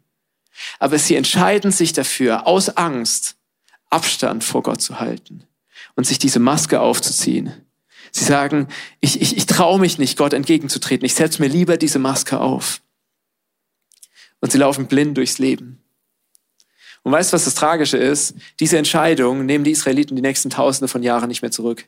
Aber 0.78 0.98
sie 0.98 1.16
entscheiden 1.16 1.72
sich 1.72 1.92
dafür, 1.92 2.46
aus 2.46 2.68
Angst 2.70 3.36
Abstand 3.90 4.44
vor 4.44 4.62
Gott 4.62 4.82
zu 4.82 5.00
halten 5.00 5.44
und 5.96 6.06
sich 6.06 6.18
diese 6.18 6.38
Maske 6.38 6.80
aufzuziehen. 6.80 7.52
Sie 8.12 8.24
sagen, 8.24 8.68
ich, 9.00 9.20
ich, 9.20 9.36
ich 9.36 9.46
traue 9.46 9.80
mich 9.80 9.98
nicht, 9.98 10.16
Gott 10.18 10.32
entgegenzutreten. 10.32 11.04
Ich 11.04 11.14
setze 11.14 11.42
mir 11.42 11.48
lieber 11.48 11.76
diese 11.76 11.98
Maske 11.98 12.40
auf. 12.40 12.80
Und 14.40 14.52
sie 14.52 14.58
laufen 14.58 14.86
blind 14.86 15.16
durchs 15.16 15.38
Leben. 15.38 15.82
Und 17.02 17.12
weißt 17.12 17.32
du, 17.32 17.34
was 17.34 17.44
das 17.44 17.54
Tragische 17.54 17.96
ist? 17.96 18.34
Diese 18.60 18.78
Entscheidung 18.78 19.46
nehmen 19.46 19.64
die 19.64 19.70
Israeliten 19.70 20.16
die 20.16 20.22
nächsten 20.22 20.50
Tausende 20.50 20.88
von 20.88 21.02
Jahren 21.02 21.28
nicht 21.28 21.42
mehr 21.42 21.50
zurück. 21.50 21.86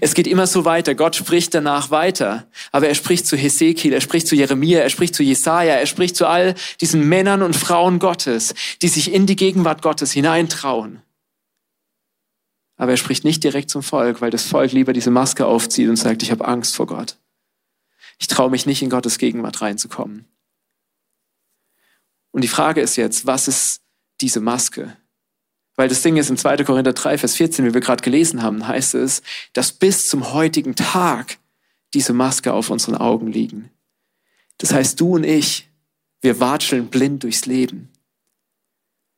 Es 0.00 0.14
geht 0.14 0.26
immer 0.26 0.46
so 0.46 0.64
weiter. 0.64 0.94
Gott 0.94 1.16
spricht 1.16 1.54
danach 1.54 1.90
weiter. 1.90 2.48
Aber 2.72 2.88
er 2.88 2.94
spricht 2.94 3.26
zu 3.26 3.36
Hesekiel, 3.36 3.92
er 3.92 4.00
spricht 4.00 4.26
zu 4.26 4.34
Jeremia, 4.34 4.80
er 4.80 4.90
spricht 4.90 5.14
zu 5.14 5.22
Jesaja, 5.22 5.74
er 5.74 5.86
spricht 5.86 6.16
zu 6.16 6.26
all 6.26 6.54
diesen 6.80 7.08
Männern 7.08 7.42
und 7.42 7.56
Frauen 7.56 7.98
Gottes, 7.98 8.54
die 8.82 8.88
sich 8.88 9.12
in 9.12 9.26
die 9.26 9.36
Gegenwart 9.36 9.82
Gottes 9.82 10.12
hineintrauen. 10.12 11.02
Aber 12.76 12.92
er 12.92 12.96
spricht 12.96 13.24
nicht 13.24 13.44
direkt 13.44 13.70
zum 13.70 13.82
Volk, 13.82 14.20
weil 14.20 14.30
das 14.30 14.44
Volk 14.44 14.72
lieber 14.72 14.92
diese 14.92 15.10
Maske 15.10 15.46
aufzieht 15.46 15.88
und 15.88 15.96
sagt, 15.96 16.22
ich 16.22 16.30
habe 16.30 16.46
Angst 16.46 16.74
vor 16.74 16.86
Gott. 16.86 17.18
Ich 18.18 18.26
traue 18.26 18.50
mich 18.50 18.66
nicht 18.66 18.82
in 18.82 18.90
Gottes 18.90 19.18
Gegenwart 19.18 19.60
reinzukommen. 19.60 20.26
Und 22.32 22.42
die 22.42 22.48
Frage 22.48 22.80
ist 22.80 22.96
jetzt, 22.96 23.26
was 23.26 23.46
ist 23.46 23.82
diese 24.20 24.40
Maske? 24.40 24.96
Weil 25.76 25.88
das 25.88 26.02
Ding 26.02 26.16
ist, 26.16 26.30
in 26.30 26.36
2. 26.36 26.58
Korinther 26.64 26.92
3, 26.92 27.18
Vers 27.18 27.34
14, 27.36 27.64
wie 27.64 27.74
wir 27.74 27.80
gerade 27.80 28.02
gelesen 28.02 28.42
haben, 28.42 28.66
heißt 28.66 28.94
es, 28.94 29.22
dass 29.52 29.72
bis 29.72 30.08
zum 30.08 30.32
heutigen 30.32 30.76
Tag 30.76 31.38
diese 31.94 32.12
Maske 32.12 32.52
auf 32.52 32.70
unseren 32.70 32.96
Augen 32.96 33.28
liegen. 33.28 33.70
Das 34.58 34.72
heißt, 34.72 35.00
du 35.00 35.14
und 35.16 35.24
ich, 35.24 35.68
wir 36.20 36.40
watscheln 36.40 36.88
blind 36.88 37.22
durchs 37.22 37.46
Leben. 37.46 37.90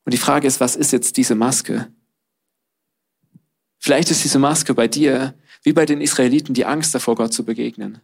Und 0.05 0.15
die 0.15 0.19
Frage 0.19 0.47
ist, 0.47 0.61
was 0.61 0.77
ist 0.77 0.93
jetzt 0.93 1.17
diese 1.17 1.35
Maske? 1.35 1.89
Vielleicht 3.79 4.11
ist 4.11 4.25
diese 4.25 4.39
Maske 4.39 4.73
bei 4.73 4.89
dir, 4.89 5.35
wie 5.63 5.73
bei 5.73 5.85
den 5.85 6.01
Israeliten, 6.01 6.55
die 6.55 6.65
Angst 6.65 6.95
davor, 6.95 7.17
Gott 7.17 7.33
zu 7.33 7.45
begegnen. 7.45 8.01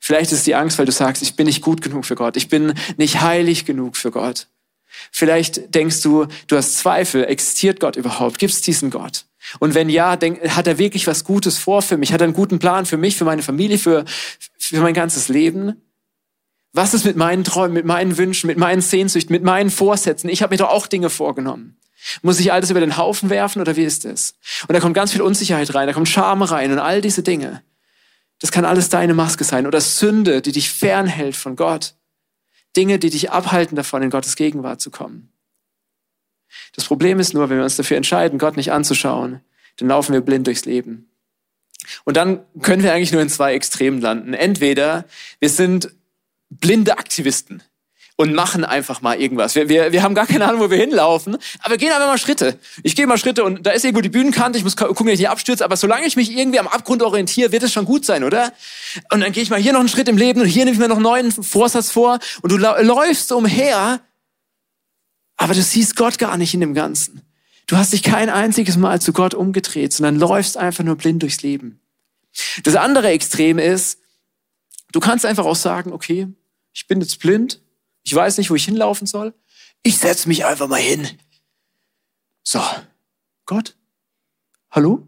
Vielleicht 0.00 0.32
ist 0.32 0.46
die 0.46 0.54
Angst, 0.54 0.78
weil 0.78 0.86
du 0.86 0.92
sagst, 0.92 1.22
ich 1.22 1.36
bin 1.36 1.46
nicht 1.46 1.62
gut 1.62 1.82
genug 1.82 2.04
für 2.04 2.14
Gott, 2.14 2.36
ich 2.36 2.48
bin 2.48 2.74
nicht 2.96 3.20
heilig 3.20 3.64
genug 3.64 3.96
für 3.96 4.10
Gott. 4.10 4.48
Vielleicht 5.10 5.74
denkst 5.74 6.02
du, 6.02 6.26
du 6.46 6.56
hast 6.56 6.78
Zweifel, 6.78 7.24
existiert 7.24 7.80
Gott 7.80 7.96
überhaupt? 7.96 8.38
Gibt 8.38 8.52
es 8.52 8.62
diesen 8.62 8.90
Gott? 8.90 9.24
Und 9.58 9.74
wenn 9.74 9.88
ja, 9.88 10.16
denk, 10.16 10.48
hat 10.50 10.66
er 10.66 10.78
wirklich 10.78 11.06
was 11.06 11.24
Gutes 11.24 11.58
vor 11.58 11.82
für 11.82 11.96
mich? 11.96 12.12
Hat 12.12 12.20
er 12.20 12.24
einen 12.24 12.34
guten 12.34 12.58
Plan 12.58 12.86
für 12.86 12.96
mich, 12.96 13.16
für 13.16 13.24
meine 13.24 13.42
Familie, 13.42 13.78
für, 13.78 14.04
für 14.58 14.80
mein 14.80 14.94
ganzes 14.94 15.28
Leben? 15.28 15.80
Was 16.72 16.94
ist 16.94 17.04
mit 17.04 17.16
meinen 17.16 17.44
Träumen, 17.44 17.72
mit 17.72 17.86
meinen 17.86 18.18
Wünschen, 18.18 18.46
mit 18.46 18.58
meinen 18.58 18.82
Sehnsüchten, 18.82 19.32
mit 19.32 19.42
meinen 19.42 19.70
Vorsätzen? 19.70 20.28
Ich 20.28 20.42
habe 20.42 20.52
mir 20.52 20.58
doch 20.58 20.70
auch 20.70 20.86
Dinge 20.86 21.10
vorgenommen. 21.10 21.76
Muss 22.22 22.40
ich 22.40 22.52
alles 22.52 22.70
über 22.70 22.80
den 22.80 22.96
Haufen 22.96 23.30
werfen 23.30 23.60
oder 23.60 23.76
wie 23.76 23.84
ist 23.84 24.04
es? 24.04 24.34
Und 24.68 24.74
da 24.74 24.80
kommt 24.80 24.94
ganz 24.94 25.12
viel 25.12 25.22
Unsicherheit 25.22 25.74
rein, 25.74 25.86
da 25.86 25.92
kommt 25.92 26.08
Scham 26.08 26.42
rein 26.42 26.70
und 26.70 26.78
all 26.78 27.00
diese 27.00 27.22
Dinge. 27.22 27.62
Das 28.38 28.52
kann 28.52 28.64
alles 28.64 28.88
deine 28.88 29.14
Maske 29.14 29.44
sein 29.44 29.66
oder 29.66 29.80
Sünde, 29.80 30.42
die 30.42 30.52
dich 30.52 30.70
fernhält 30.70 31.34
von 31.34 31.56
Gott. 31.56 31.94
Dinge, 32.78 33.00
die 33.00 33.10
dich 33.10 33.32
abhalten 33.32 33.74
davon, 33.74 34.02
in 34.02 34.10
Gottes 34.10 34.36
Gegenwart 34.36 34.80
zu 34.80 34.92
kommen. 34.92 35.32
Das 36.76 36.84
Problem 36.84 37.18
ist 37.18 37.34
nur, 37.34 37.50
wenn 37.50 37.56
wir 37.56 37.64
uns 37.64 37.76
dafür 37.76 37.96
entscheiden, 37.96 38.38
Gott 38.38 38.56
nicht 38.56 38.70
anzuschauen, 38.70 39.40
dann 39.78 39.88
laufen 39.88 40.12
wir 40.12 40.20
blind 40.20 40.46
durchs 40.46 40.64
Leben. 40.64 41.10
Und 42.04 42.16
dann 42.16 42.44
können 42.62 42.84
wir 42.84 42.92
eigentlich 42.92 43.10
nur 43.10 43.20
in 43.20 43.28
zwei 43.28 43.54
Extremen 43.54 44.00
landen. 44.00 44.32
Entweder 44.32 45.06
wir 45.40 45.50
sind 45.50 45.90
blinde 46.50 46.98
Aktivisten 46.98 47.64
und 48.20 48.34
machen 48.34 48.64
einfach 48.64 49.00
mal 49.00 49.20
irgendwas. 49.20 49.54
Wir, 49.54 49.68
wir, 49.68 49.92
wir 49.92 50.02
haben 50.02 50.16
gar 50.16 50.26
keine 50.26 50.44
Ahnung, 50.44 50.60
wo 50.60 50.70
wir 50.70 50.76
hinlaufen, 50.76 51.38
aber 51.60 51.70
wir 51.70 51.78
gehen 51.78 51.92
einfach 51.92 52.08
mal 52.08 52.18
Schritte. 52.18 52.58
Ich 52.82 52.96
gehe 52.96 53.06
mal 53.06 53.16
Schritte 53.16 53.44
und 53.44 53.64
da 53.64 53.70
ist 53.70 53.84
irgendwo 53.84 54.00
die 54.00 54.08
Bühnenkante, 54.08 54.58
ich 54.58 54.64
muss 54.64 54.76
gucken, 54.76 55.06
dass 55.06 55.14
ich 55.14 55.20
nicht 55.20 55.28
abstürze, 55.28 55.64
aber 55.64 55.76
solange 55.76 56.04
ich 56.04 56.16
mich 56.16 56.36
irgendwie 56.36 56.58
am 56.58 56.66
Abgrund 56.66 57.00
orientiere, 57.04 57.52
wird 57.52 57.62
es 57.62 57.72
schon 57.72 57.84
gut 57.84 58.04
sein, 58.04 58.24
oder? 58.24 58.52
Und 59.12 59.20
dann 59.20 59.30
gehe 59.30 59.44
ich 59.44 59.50
mal 59.50 59.60
hier 59.60 59.72
noch 59.72 59.78
einen 59.78 59.88
Schritt 59.88 60.08
im 60.08 60.16
Leben 60.16 60.40
und 60.40 60.48
hier 60.48 60.64
nehme 60.64 60.74
ich 60.74 60.80
mir 60.80 60.88
noch 60.88 60.96
einen 60.96 61.04
neuen 61.04 61.30
Vorsatz 61.30 61.92
vor 61.92 62.18
und 62.42 62.50
du 62.50 62.56
läufst 62.56 63.30
umher, 63.30 64.00
aber 65.36 65.54
du 65.54 65.62
siehst 65.62 65.94
Gott 65.94 66.18
gar 66.18 66.36
nicht 66.36 66.52
in 66.54 66.60
dem 66.60 66.74
Ganzen. 66.74 67.22
Du 67.68 67.76
hast 67.76 67.92
dich 67.92 68.02
kein 68.02 68.30
einziges 68.30 68.76
Mal 68.76 69.00
zu 69.00 69.12
Gott 69.12 69.34
umgedreht, 69.34 69.92
sondern 69.92 70.16
läufst 70.16 70.56
einfach 70.56 70.82
nur 70.82 70.96
blind 70.96 71.22
durchs 71.22 71.42
Leben. 71.42 71.78
Das 72.64 72.74
andere 72.74 73.10
Extrem 73.10 73.60
ist, 73.60 74.00
du 74.90 74.98
kannst 74.98 75.24
einfach 75.24 75.46
auch 75.46 75.54
sagen, 75.54 75.92
okay, 75.92 76.26
ich 76.72 76.88
bin 76.88 77.00
jetzt 77.00 77.20
blind, 77.20 77.60
ich 78.08 78.14
weiß 78.14 78.38
nicht, 78.38 78.48
wo 78.48 78.54
ich 78.54 78.64
hinlaufen 78.64 79.06
soll. 79.06 79.34
Ich 79.82 79.98
setze 79.98 80.28
mich 80.28 80.46
einfach 80.46 80.66
mal 80.66 80.80
hin. 80.80 81.06
So, 82.42 82.62
Gott, 83.44 83.76
hallo? 84.70 85.06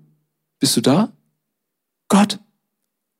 Bist 0.59 0.77
du 0.77 0.83
da? 0.83 1.11
Gott, 2.09 2.39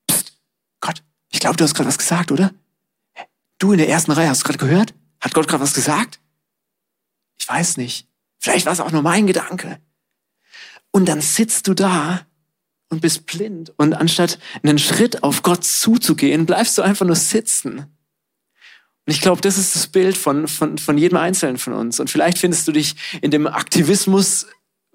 Psst. 0.07 0.37
Gott, 0.81 1.03
ich 1.31 1.41
glaube, 1.41 1.57
du 1.57 1.65
hast 1.65 1.73
gerade 1.73 1.89
was 1.89 1.97
gesagt, 1.97 2.31
oder? 2.31 2.53
Du 3.59 3.73
in 3.73 3.79
der 3.79 3.89
ersten 3.89 4.13
Reihe, 4.13 4.29
hast 4.29 4.45
gerade 4.45 4.59
gehört? 4.59 4.93
Hat 5.19 5.33
Gott 5.33 5.49
gerade 5.49 5.63
was 5.63 5.73
gesagt? 5.73 6.21
Ich 7.39 7.49
weiß 7.49 7.79
nicht. 7.79 8.07
Vielleicht 8.39 8.67
war 8.67 8.75
es 8.75 8.81
auch 8.81 8.93
nur 8.93 9.01
mein 9.01 9.27
Gedanke. 9.27 9.81
Und 10.91 11.07
dann 11.07 11.23
sitzt 11.23 11.69
du 11.69 11.73
da 11.73 12.27
und 12.91 13.01
bist 13.01 13.25
blind. 13.25 13.73
Und 13.79 13.95
anstatt 13.95 14.39
einen 14.63 14.79
Schritt 14.79 15.23
auf 15.23 15.43
Gott 15.43 15.65
zuzugehen, 15.65 16.45
bleibst 16.45 16.77
du 16.77 16.83
einfach 16.83 17.07
nur 17.07 17.17
sitzen. 17.17 17.87
Und 19.11 19.15
ich 19.15 19.23
glaube, 19.23 19.41
das 19.41 19.59
ist 19.59 19.75
das 19.75 19.89
Bild 19.89 20.17
von, 20.17 20.47
von, 20.47 20.79
von 20.79 20.97
jedem 20.97 21.19
Einzelnen 21.19 21.59
von 21.59 21.73
uns. 21.73 21.99
Und 21.99 22.11
vielleicht 22.11 22.39
findest 22.39 22.69
du 22.69 22.71
dich 22.71 22.95
in 23.21 23.33
dem 23.33 23.49
Aktivismus 23.49 24.47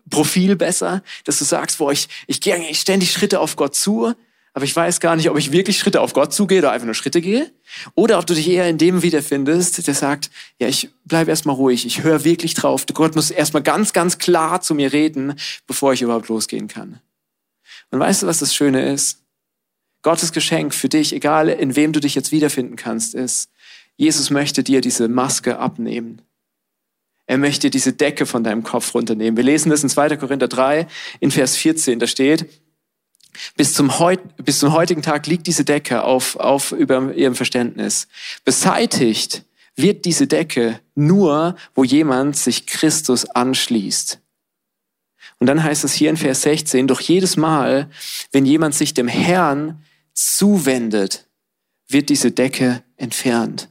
Profil 0.10 0.56
besser, 0.56 1.04
dass 1.26 1.40
du 1.40 1.44
sagst, 1.44 1.80
boah, 1.80 1.92
ich, 1.92 2.08
ich 2.26 2.40
gehe 2.40 2.56
eigentlich 2.56 2.80
ständig 2.80 3.12
Schritte 3.12 3.42
auf 3.42 3.58
Gott 3.58 3.76
zu, 3.76 4.14
aber 4.54 4.64
ich 4.64 4.74
weiß 4.74 5.02
gar 5.02 5.18
nicht, 5.18 5.30
ob 5.30 5.38
ich 5.38 5.52
wirklich 5.52 5.78
Schritte 5.78 6.00
auf 6.00 6.14
Gott 6.14 6.34
zugehe 6.34 6.60
oder 6.60 6.72
einfach 6.72 6.86
nur 6.86 6.94
Schritte 6.94 7.20
gehe. 7.20 7.52
Oder 7.94 8.18
ob 8.18 8.26
du 8.26 8.34
dich 8.34 8.48
eher 8.48 8.70
in 8.70 8.78
dem 8.78 9.02
wiederfindest, 9.02 9.86
der 9.86 9.94
sagt, 9.94 10.32
ja, 10.62 10.70
ich 10.70 10.92
bleibe 11.04 11.30
erstmal 11.30 11.58
ruhig, 11.58 11.86
ich 11.86 12.04
höre 12.04 12.24
wirklich 12.24 12.54
drauf. 12.54 12.86
Gott 12.94 13.18
muss 13.18 13.32
erstmal 13.32 13.64
ganz, 13.64 13.92
ganz 13.92 14.18
klar 14.18 14.62
zu 14.62 14.76
mir 14.76 14.94
reden, 14.94 15.38
bevor 15.68 15.92
ich 15.92 16.02
überhaupt 16.02 16.30
losgehen 16.30 16.70
kann. 16.70 17.02
Und 17.92 18.00
weißt 18.00 18.24
du, 18.24 18.28
was 18.28 18.40
das 18.40 18.56
Schöne 18.56 18.94
ist? 18.94 19.26
Gottes 20.04 20.32
Geschenk 20.32 20.74
für 20.74 20.88
dich, 20.88 21.12
egal 21.12 21.50
in 21.50 21.76
wem 21.76 21.92
du 21.92 22.00
dich 22.00 22.16
jetzt 22.16 22.32
wiederfinden 22.32 22.78
kannst, 22.78 23.14
ist, 23.14 23.50
Jesus 23.98 24.30
möchte 24.30 24.64
dir 24.64 24.82
diese 24.82 25.08
Maske 25.08 25.58
abnehmen. 25.58 26.22
Er 27.28 27.38
möchte 27.38 27.70
diese 27.70 27.94
Decke 27.94 28.26
von 28.26 28.44
deinem 28.44 28.64
Kopf 28.64 28.94
runternehmen. 28.94 29.38
Wir 29.38 29.44
lesen 29.44 29.70
das 29.70 29.84
in 29.84 29.90
2. 29.90 30.18
Korinther 30.18 30.48
3 30.48 30.88
in 31.20 31.32
Vers 31.32 31.56
14. 31.56 32.00
Da 32.00 32.08
steht, 32.08 32.46
bis 33.56 33.74
zum, 33.74 34.00
heut, 34.00 34.20
bis 34.38 34.60
zum 34.60 34.74
heutigen 34.74 35.02
Tag 35.02 35.26
liegt 35.28 35.48
diese 35.48 35.66
Decke 35.66 36.04
auf, 36.04 36.36
auf 36.36 36.72
über 36.72 37.14
ihrem 37.16 37.36
Verständnis. 37.36 38.08
Beseitigt 38.44 39.44
wird 39.76 40.06
diese 40.06 40.28
Decke 40.28 40.80
nur, 40.94 41.56
wo 41.74 41.84
jemand 41.84 42.38
sich 42.38 42.68
Christus 42.68 43.26
anschließt. 43.26 44.20
Und 45.40 45.48
dann 45.48 45.64
heißt 45.64 45.84
es 45.84 45.94
hier 45.94 46.10
in 46.10 46.18
Vers 46.18 46.44
16, 46.44 46.88
doch 46.88 47.02
jedes 47.02 47.36
Mal, 47.36 47.90
wenn 48.32 48.46
jemand 48.46 48.76
sich 48.76 48.94
dem 48.94 49.08
Herrn 49.08 49.84
zuwendet, 50.14 51.28
wird 51.90 52.10
diese 52.10 52.32
Decke 52.32 52.84
entfernt 52.96 53.70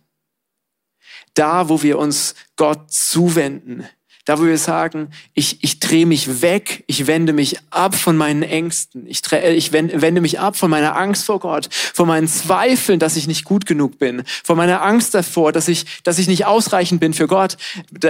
da, 1.34 1.68
wo 1.68 1.82
wir 1.82 1.98
uns 1.98 2.34
Gott 2.56 2.92
zuwenden, 2.92 3.86
da, 4.24 4.38
wo 4.38 4.44
wir 4.44 4.56
sagen, 4.56 5.08
ich, 5.34 5.62
ich 5.62 5.80
drehe 5.80 6.06
mich 6.06 6.40
weg, 6.40 6.82
ich 6.86 7.06
wende 7.06 7.34
mich 7.34 7.58
ab 7.68 7.94
von 7.94 8.16
meinen 8.16 8.42
Ängsten, 8.42 9.06
ich, 9.06 9.20
dreh, 9.20 9.54
ich 9.54 9.72
wende, 9.72 10.00
wende 10.00 10.22
mich 10.22 10.40
ab 10.40 10.56
von 10.56 10.70
meiner 10.70 10.96
Angst 10.96 11.26
vor 11.26 11.40
Gott, 11.40 11.68
von 11.70 12.08
meinen 12.08 12.26
Zweifeln, 12.26 12.98
dass 12.98 13.16
ich 13.16 13.26
nicht 13.26 13.44
gut 13.44 13.66
genug 13.66 13.98
bin, 13.98 14.22
von 14.42 14.56
meiner 14.56 14.82
Angst 14.82 15.14
davor, 15.14 15.52
dass 15.52 15.68
ich, 15.68 16.02
dass 16.04 16.18
ich 16.18 16.26
nicht 16.26 16.46
ausreichend 16.46 17.00
bin 17.00 17.12
für 17.12 17.26
Gott, 17.26 17.58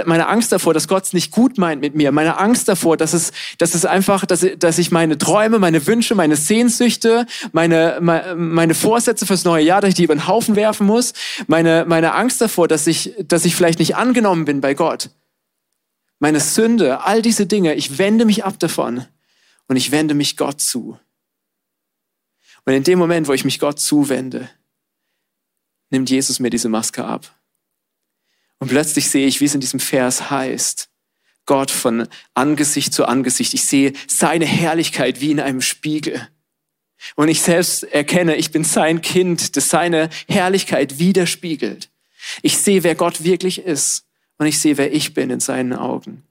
meine 0.07 0.29
Angst 0.29 0.53
davor, 0.53 0.73
dass 0.73 0.87
Gott 0.87 1.05
es 1.05 1.13
nicht 1.15 1.33
gut 1.33 1.59
meint 1.59 1.81
mit 1.81 1.97
mir, 1.97 2.13
meine 2.13 2.39
Angst 2.39 2.69
davor, 2.69 2.97
dass 2.97 3.13
es, 3.13 3.33
dass 3.59 3.75
es 3.75 3.85
einfach, 3.85 4.25
dass, 4.25 4.47
dass 4.57 4.79
ich 4.79 4.93
meine 4.93 5.19
Träume, 5.19 5.59
meine 5.59 5.85
Wünsche, 5.89 6.15
meine 6.15 6.37
Sehnsüchte, 6.37 7.27
meine, 7.51 7.99
meine 8.37 8.75
Vorsätze 8.75 9.27
fürs 9.27 9.45
neue 9.45 9.65
Jahr, 9.65 9.81
dass 9.81 9.89
ich 9.89 9.95
die 9.97 10.05
über 10.05 10.15
den 10.15 10.29
Haufen 10.29 10.55
werfen 10.55 10.87
muss, 10.87 11.13
meine, 11.49 11.85
meine 11.89 12.15
Angst 12.15 12.41
davor, 12.41 12.69
dass 12.69 12.87
ich, 12.87 13.15
dass 13.27 13.45
ich 13.45 13.57
vielleicht 13.57 13.81
nicht 13.81 13.97
angenommen 13.97 14.45
bin 14.45 14.61
bei 14.61 14.75
Gott 14.75 15.11
meine 16.19 16.41
Sünde, 16.41 17.03
all 17.03 17.23
diese 17.23 17.47
Dinge, 17.47 17.75
ich 17.75 17.99
wende 17.99 18.25
mich 18.25 18.45
ab 18.45 18.59
davon 18.59 19.07
und 19.67 19.77
ich 19.77 19.91
wende 19.91 20.15
mich 20.15 20.37
Gott 20.37 20.61
zu. 20.61 20.99
Und 22.65 22.73
in 22.73 22.85
dem 22.85 22.99
Moment, 22.99 23.29
wo 23.29 23.33
ich 23.33 23.45
mich 23.45 23.59
Gott 23.59 23.79
zuwende, 23.79 24.49
nimmt 25.91 26.11
Jesus 26.11 26.41
mir 26.41 26.51
diese 26.51 26.69
Maske 26.69 27.05
ab. 27.05 27.39
Und 28.59 28.69
plötzlich 28.69 29.11
sehe 29.11 29.27
ich, 29.27 29.41
wie 29.41 29.45
es 29.45 29.55
in 29.55 29.61
diesem 29.61 29.81
Vers 29.81 30.31
heißt, 30.31 30.89
Gott 31.47 31.71
von 31.71 32.09
Angesicht 32.33 32.95
zu 32.95 33.05
Angesicht. 33.05 33.53
Ich 33.53 33.67
sehe 33.67 33.93
seine 34.09 34.47
Herrlichkeit 34.47 35.21
wie 35.21 35.31
in 35.31 35.41
einem 35.41 35.61
Spiegel. 35.61 36.27
Und 37.17 37.29
ich 37.29 37.43
selbst 37.43 37.83
erkenne, 37.83 38.37
ich 38.37 38.51
bin 38.51 38.65
sein 38.65 39.03
Kind, 39.03 39.57
das 39.57 39.69
seine 39.69 40.09
Herrlichkeit 40.27 40.99
widerspiegelt. 40.99 41.91
Ich 42.41 42.57
sehe, 42.57 42.83
wer 42.83 42.95
Gott 42.95 43.25
wirklich 43.25 43.59
ist 43.59 44.04
und 44.39 44.47
ich 44.47 44.59
sehe, 44.59 44.77
wer 44.77 44.93
ich 44.93 45.15
bin 45.15 45.31
in 45.31 45.41
seinen 45.41 45.73
Augen. 45.73 46.23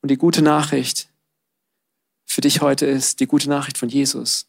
Und 0.00 0.10
die 0.10 0.16
gute 0.16 0.42
Nachricht 0.42 1.08
für 2.24 2.40
dich 2.40 2.60
heute 2.60 2.86
ist, 2.86 3.20
die 3.20 3.26
gute 3.26 3.48
Nachricht 3.48 3.78
von 3.78 3.88
Jesus, 3.88 4.46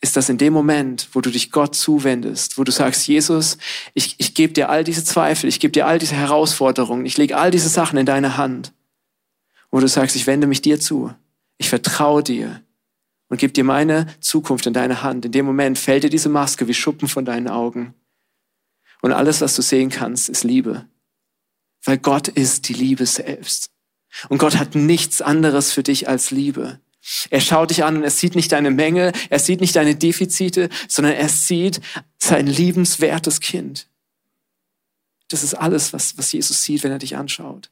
ist, 0.00 0.16
dass 0.16 0.28
in 0.28 0.38
dem 0.38 0.52
Moment, 0.52 1.08
wo 1.12 1.20
du 1.20 1.30
dich 1.30 1.50
Gott 1.50 1.74
zuwendest, 1.74 2.56
wo 2.56 2.64
du 2.64 2.70
sagst, 2.70 3.06
Jesus, 3.08 3.58
ich, 3.94 4.14
ich 4.18 4.34
gebe 4.34 4.52
dir 4.52 4.68
all 4.68 4.84
diese 4.84 5.02
Zweifel, 5.02 5.48
ich 5.48 5.58
gebe 5.58 5.72
dir 5.72 5.86
all 5.86 5.98
diese 5.98 6.14
Herausforderungen, 6.14 7.04
ich 7.04 7.18
lege 7.18 7.36
all 7.36 7.50
diese 7.50 7.68
Sachen 7.68 7.98
in 7.98 8.06
deine 8.06 8.36
Hand, 8.36 8.72
wo 9.70 9.80
du 9.80 9.88
sagst, 9.88 10.14
ich 10.14 10.26
wende 10.26 10.46
mich 10.46 10.62
dir 10.62 10.80
zu, 10.80 11.12
Ich 11.58 11.68
vertraue 11.68 12.22
dir 12.22 12.62
und 13.28 13.38
gebe 13.38 13.52
dir 13.52 13.64
meine 13.64 14.06
Zukunft 14.20 14.66
in 14.66 14.72
deine 14.72 15.02
Hand. 15.02 15.24
In 15.24 15.32
dem 15.32 15.44
Moment 15.46 15.78
fällt 15.78 16.04
dir 16.04 16.10
diese 16.10 16.28
Maske 16.28 16.68
wie 16.68 16.74
Schuppen 16.74 17.08
von 17.08 17.24
deinen 17.24 17.48
Augen. 17.48 17.94
Und 19.00 19.12
alles, 19.12 19.40
was 19.40 19.54
du 19.54 19.62
sehen 19.62 19.90
kannst, 19.90 20.28
ist 20.28 20.44
Liebe. 20.44 20.88
Weil 21.84 21.98
Gott 21.98 22.28
ist 22.28 22.68
die 22.68 22.74
Liebe 22.74 23.06
selbst. 23.06 23.70
Und 24.28 24.38
Gott 24.38 24.56
hat 24.56 24.74
nichts 24.74 25.22
anderes 25.22 25.72
für 25.72 25.82
dich 25.82 26.08
als 26.08 26.30
Liebe. 26.30 26.80
Er 27.30 27.40
schaut 27.40 27.70
dich 27.70 27.84
an 27.84 27.98
und 27.98 28.02
er 28.02 28.10
sieht 28.10 28.34
nicht 28.34 28.52
deine 28.52 28.70
Menge, 28.70 29.12
er 29.30 29.38
sieht 29.38 29.60
nicht 29.60 29.76
deine 29.76 29.94
Defizite, 29.94 30.68
sondern 30.88 31.14
er 31.14 31.28
sieht 31.28 31.80
sein 32.18 32.46
liebenswertes 32.46 33.40
Kind. 33.40 33.88
Das 35.28 35.42
ist 35.42 35.54
alles, 35.54 35.92
was, 35.92 36.18
was 36.18 36.32
Jesus 36.32 36.62
sieht, 36.62 36.82
wenn 36.82 36.92
er 36.92 36.98
dich 36.98 37.16
anschaut. 37.16 37.70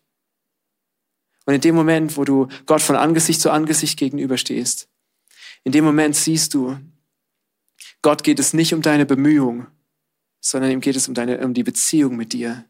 Und 1.45 1.55
in 1.55 1.61
dem 1.61 1.75
Moment, 1.75 2.17
wo 2.17 2.25
du 2.25 2.49
Gott 2.67 2.83
von 2.83 2.97
Angesicht 2.97 3.41
zu 3.41 3.51
Angesicht 3.51 3.99
gegenüberstehst, 3.99 4.89
in 5.65 5.73
dem 5.73 5.85
Moment 5.85 6.17
siehst 6.17 6.55
du, 6.55 6.79
Gott 8.03 8.25
geht 8.25 8.39
es 8.39 8.53
nicht 8.53 8.75
um 8.75 8.83
deine 8.83 9.07
Bemühung, 9.07 9.67
sondern 10.41 10.71
ihm 10.71 10.81
geht 10.81 10.97
es 10.97 11.09
um, 11.09 11.15
deine, 11.15 11.39
um 11.39 11.55
die 11.55 11.63
Beziehung 11.63 12.17
mit 12.17 12.33
dir. 12.33 12.65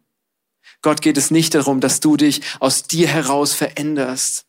Gott 0.82 1.02
geht 1.02 1.16
es 1.16 1.30
nicht 1.30 1.54
darum, 1.54 1.80
dass 1.80 2.00
du 2.00 2.16
dich 2.16 2.42
aus 2.60 2.84
dir 2.84 3.08
heraus 3.08 3.52
veränderst, 3.52 4.46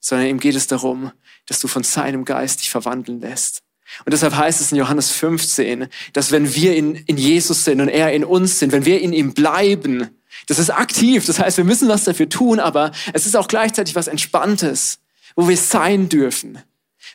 sondern 0.00 0.28
ihm 0.28 0.40
geht 0.40 0.56
es 0.56 0.66
darum, 0.66 1.12
dass 1.46 1.60
du 1.60 1.68
von 1.68 1.82
seinem 1.82 2.24
Geist 2.24 2.60
dich 2.60 2.70
verwandeln 2.70 3.20
lässt. 3.20 3.62
Und 4.04 4.12
deshalb 4.12 4.34
heißt 4.34 4.60
es 4.60 4.72
in 4.72 4.78
Johannes 4.78 5.10
15, 5.10 5.88
dass 6.12 6.32
wenn 6.32 6.54
wir 6.54 6.74
in, 6.74 6.94
in 6.94 7.18
Jesus 7.18 7.64
sind 7.64 7.80
und 7.80 7.88
er 7.88 8.12
in 8.12 8.24
uns 8.24 8.58
sind, 8.58 8.72
wenn 8.72 8.84
wir 8.84 9.00
in 9.00 9.12
ihm 9.12 9.34
bleiben, 9.34 10.08
das 10.46 10.58
ist 10.58 10.70
aktiv. 10.70 11.26
Das 11.26 11.38
heißt, 11.38 11.58
wir 11.58 11.64
müssen 11.64 11.88
was 11.88 12.04
dafür 12.04 12.28
tun, 12.28 12.58
aber 12.58 12.92
es 13.12 13.26
ist 13.26 13.36
auch 13.36 13.48
gleichzeitig 13.48 13.94
was 13.94 14.08
Entspanntes, 14.08 14.98
wo 15.36 15.48
wir 15.48 15.56
sein 15.56 16.08
dürfen. 16.08 16.58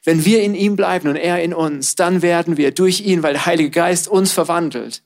Wenn 0.03 0.23
wir 0.23 0.43
in 0.43 0.55
ihm 0.55 0.75
bleiben 0.75 1.09
und 1.09 1.15
er 1.15 1.41
in 1.41 1.53
uns, 1.53 1.95
dann 1.95 2.21
werden 2.21 2.57
wir 2.57 2.71
durch 2.71 3.01
ihn, 3.01 3.23
weil 3.23 3.33
der 3.33 3.45
Heilige 3.45 3.71
Geist 3.71 4.07
uns 4.07 4.31
verwandelt, 4.31 5.01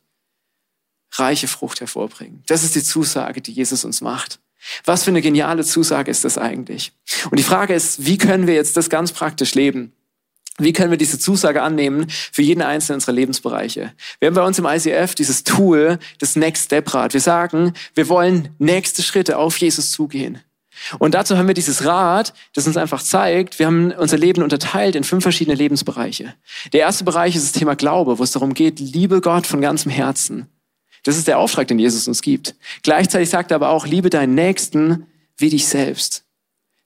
reiche 1.11 1.47
Frucht 1.47 1.81
hervorbringen. 1.81 2.43
Das 2.47 2.63
ist 2.63 2.75
die 2.75 2.83
Zusage, 2.83 3.41
die 3.41 3.51
Jesus 3.51 3.85
uns 3.85 4.01
macht. 4.01 4.39
Was 4.85 5.03
für 5.03 5.09
eine 5.09 5.21
geniale 5.21 5.63
Zusage 5.63 6.11
ist 6.11 6.23
das 6.23 6.37
eigentlich? 6.37 6.91
Und 7.29 7.39
die 7.39 7.43
Frage 7.43 7.73
ist, 7.73 8.05
wie 8.05 8.17
können 8.17 8.47
wir 8.47 8.53
jetzt 8.53 8.77
das 8.77 8.89
ganz 8.89 9.11
praktisch 9.11 9.55
leben? 9.55 9.93
Wie 10.57 10.73
können 10.73 10.91
wir 10.91 10.97
diese 10.97 11.17
Zusage 11.17 11.63
annehmen 11.63 12.07
für 12.09 12.43
jeden 12.43 12.61
einzelnen 12.61 12.97
unserer 12.97 13.13
Lebensbereiche? 13.13 13.93
Wir 14.19 14.27
haben 14.27 14.35
bei 14.35 14.45
uns 14.45 14.59
im 14.59 14.65
ICF 14.65 15.15
dieses 15.15 15.43
Tool, 15.43 15.97
das 16.19 16.35
Next 16.35 16.65
Step 16.65 16.93
Rad. 16.93 17.13
Wir 17.13 17.21
sagen, 17.21 17.73
wir 17.95 18.09
wollen 18.09 18.49
nächste 18.59 19.01
Schritte 19.01 19.37
auf 19.37 19.57
Jesus 19.57 19.91
zugehen. 19.91 20.39
Und 20.99 21.13
dazu 21.13 21.37
haben 21.37 21.47
wir 21.47 21.53
dieses 21.53 21.85
Rad, 21.85 22.33
das 22.53 22.67
uns 22.67 22.77
einfach 22.77 23.01
zeigt, 23.03 23.59
wir 23.59 23.67
haben 23.67 23.91
unser 23.91 24.17
Leben 24.17 24.43
unterteilt 24.43 24.95
in 24.95 25.03
fünf 25.03 25.23
verschiedene 25.23 25.55
Lebensbereiche. 25.55 26.33
Der 26.73 26.81
erste 26.81 27.03
Bereich 27.03 27.35
ist 27.35 27.45
das 27.45 27.59
Thema 27.59 27.75
Glaube, 27.75 28.19
wo 28.19 28.23
es 28.23 28.31
darum 28.31 28.53
geht, 28.53 28.79
liebe 28.79 29.21
Gott 29.21 29.47
von 29.47 29.61
ganzem 29.61 29.91
Herzen. 29.91 30.47
Das 31.03 31.17
ist 31.17 31.27
der 31.27 31.39
Auftrag, 31.39 31.67
den 31.67 31.79
Jesus 31.79 32.07
uns 32.07 32.21
gibt. 32.21 32.55
Gleichzeitig 32.83 33.29
sagt 33.29 33.51
er 33.51 33.55
aber 33.55 33.69
auch, 33.69 33.87
liebe 33.87 34.09
deinen 34.09 34.35
Nächsten 34.35 35.07
wie 35.37 35.49
dich 35.49 35.67
selbst. 35.67 36.25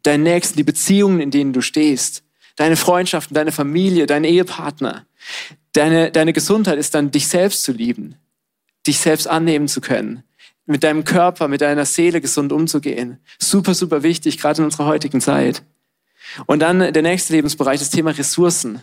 Deinen 0.03 0.23
Nächsten, 0.23 0.57
die 0.57 0.63
Beziehungen, 0.63 1.19
in 1.19 1.31
denen 1.31 1.51
du 1.51 1.61
stehst 1.61 2.25
deine 2.55 2.77
Freundschaften, 2.77 3.35
deine 3.35 3.51
Familie, 3.51 4.05
dein 4.05 4.23
Ehepartner. 4.23 5.05
Deine, 5.73 6.11
deine 6.11 6.33
Gesundheit 6.33 6.77
ist 6.77 6.95
dann, 6.95 7.11
dich 7.11 7.27
selbst 7.27 7.63
zu 7.63 7.73
lieben, 7.73 8.15
dich 8.87 8.99
selbst 8.99 9.27
annehmen 9.27 9.67
zu 9.67 9.81
können, 9.81 10.23
mit 10.65 10.83
deinem 10.83 11.03
Körper, 11.03 11.47
mit 11.47 11.61
deiner 11.61 11.85
Seele 11.85 12.21
gesund 12.21 12.53
umzugehen. 12.53 13.19
Super, 13.39 13.73
super 13.73 14.03
wichtig, 14.03 14.37
gerade 14.37 14.59
in 14.59 14.65
unserer 14.65 14.85
heutigen 14.85 15.21
Zeit. 15.21 15.63
Und 16.45 16.59
dann 16.59 16.93
der 16.93 17.01
nächste 17.01 17.33
Lebensbereich, 17.33 17.79
das 17.79 17.89
Thema 17.89 18.11
Ressourcen. 18.11 18.81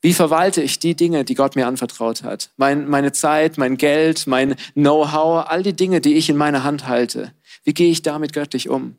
Wie 0.00 0.14
verwalte 0.14 0.62
ich 0.62 0.78
die 0.78 0.94
Dinge, 0.94 1.24
die 1.24 1.34
Gott 1.34 1.56
mir 1.56 1.66
anvertraut 1.66 2.22
hat? 2.22 2.50
Mein, 2.56 2.88
meine 2.88 3.12
Zeit, 3.12 3.58
mein 3.58 3.76
Geld, 3.76 4.26
mein 4.26 4.54
Know-how, 4.74 5.46
all 5.48 5.62
die 5.62 5.72
Dinge, 5.72 6.00
die 6.00 6.14
ich 6.14 6.28
in 6.30 6.36
meiner 6.36 6.62
Hand 6.62 6.86
halte. 6.86 7.32
Wie 7.64 7.74
gehe 7.74 7.90
ich 7.90 8.02
damit 8.02 8.32
göttlich 8.32 8.68
um? 8.68 8.96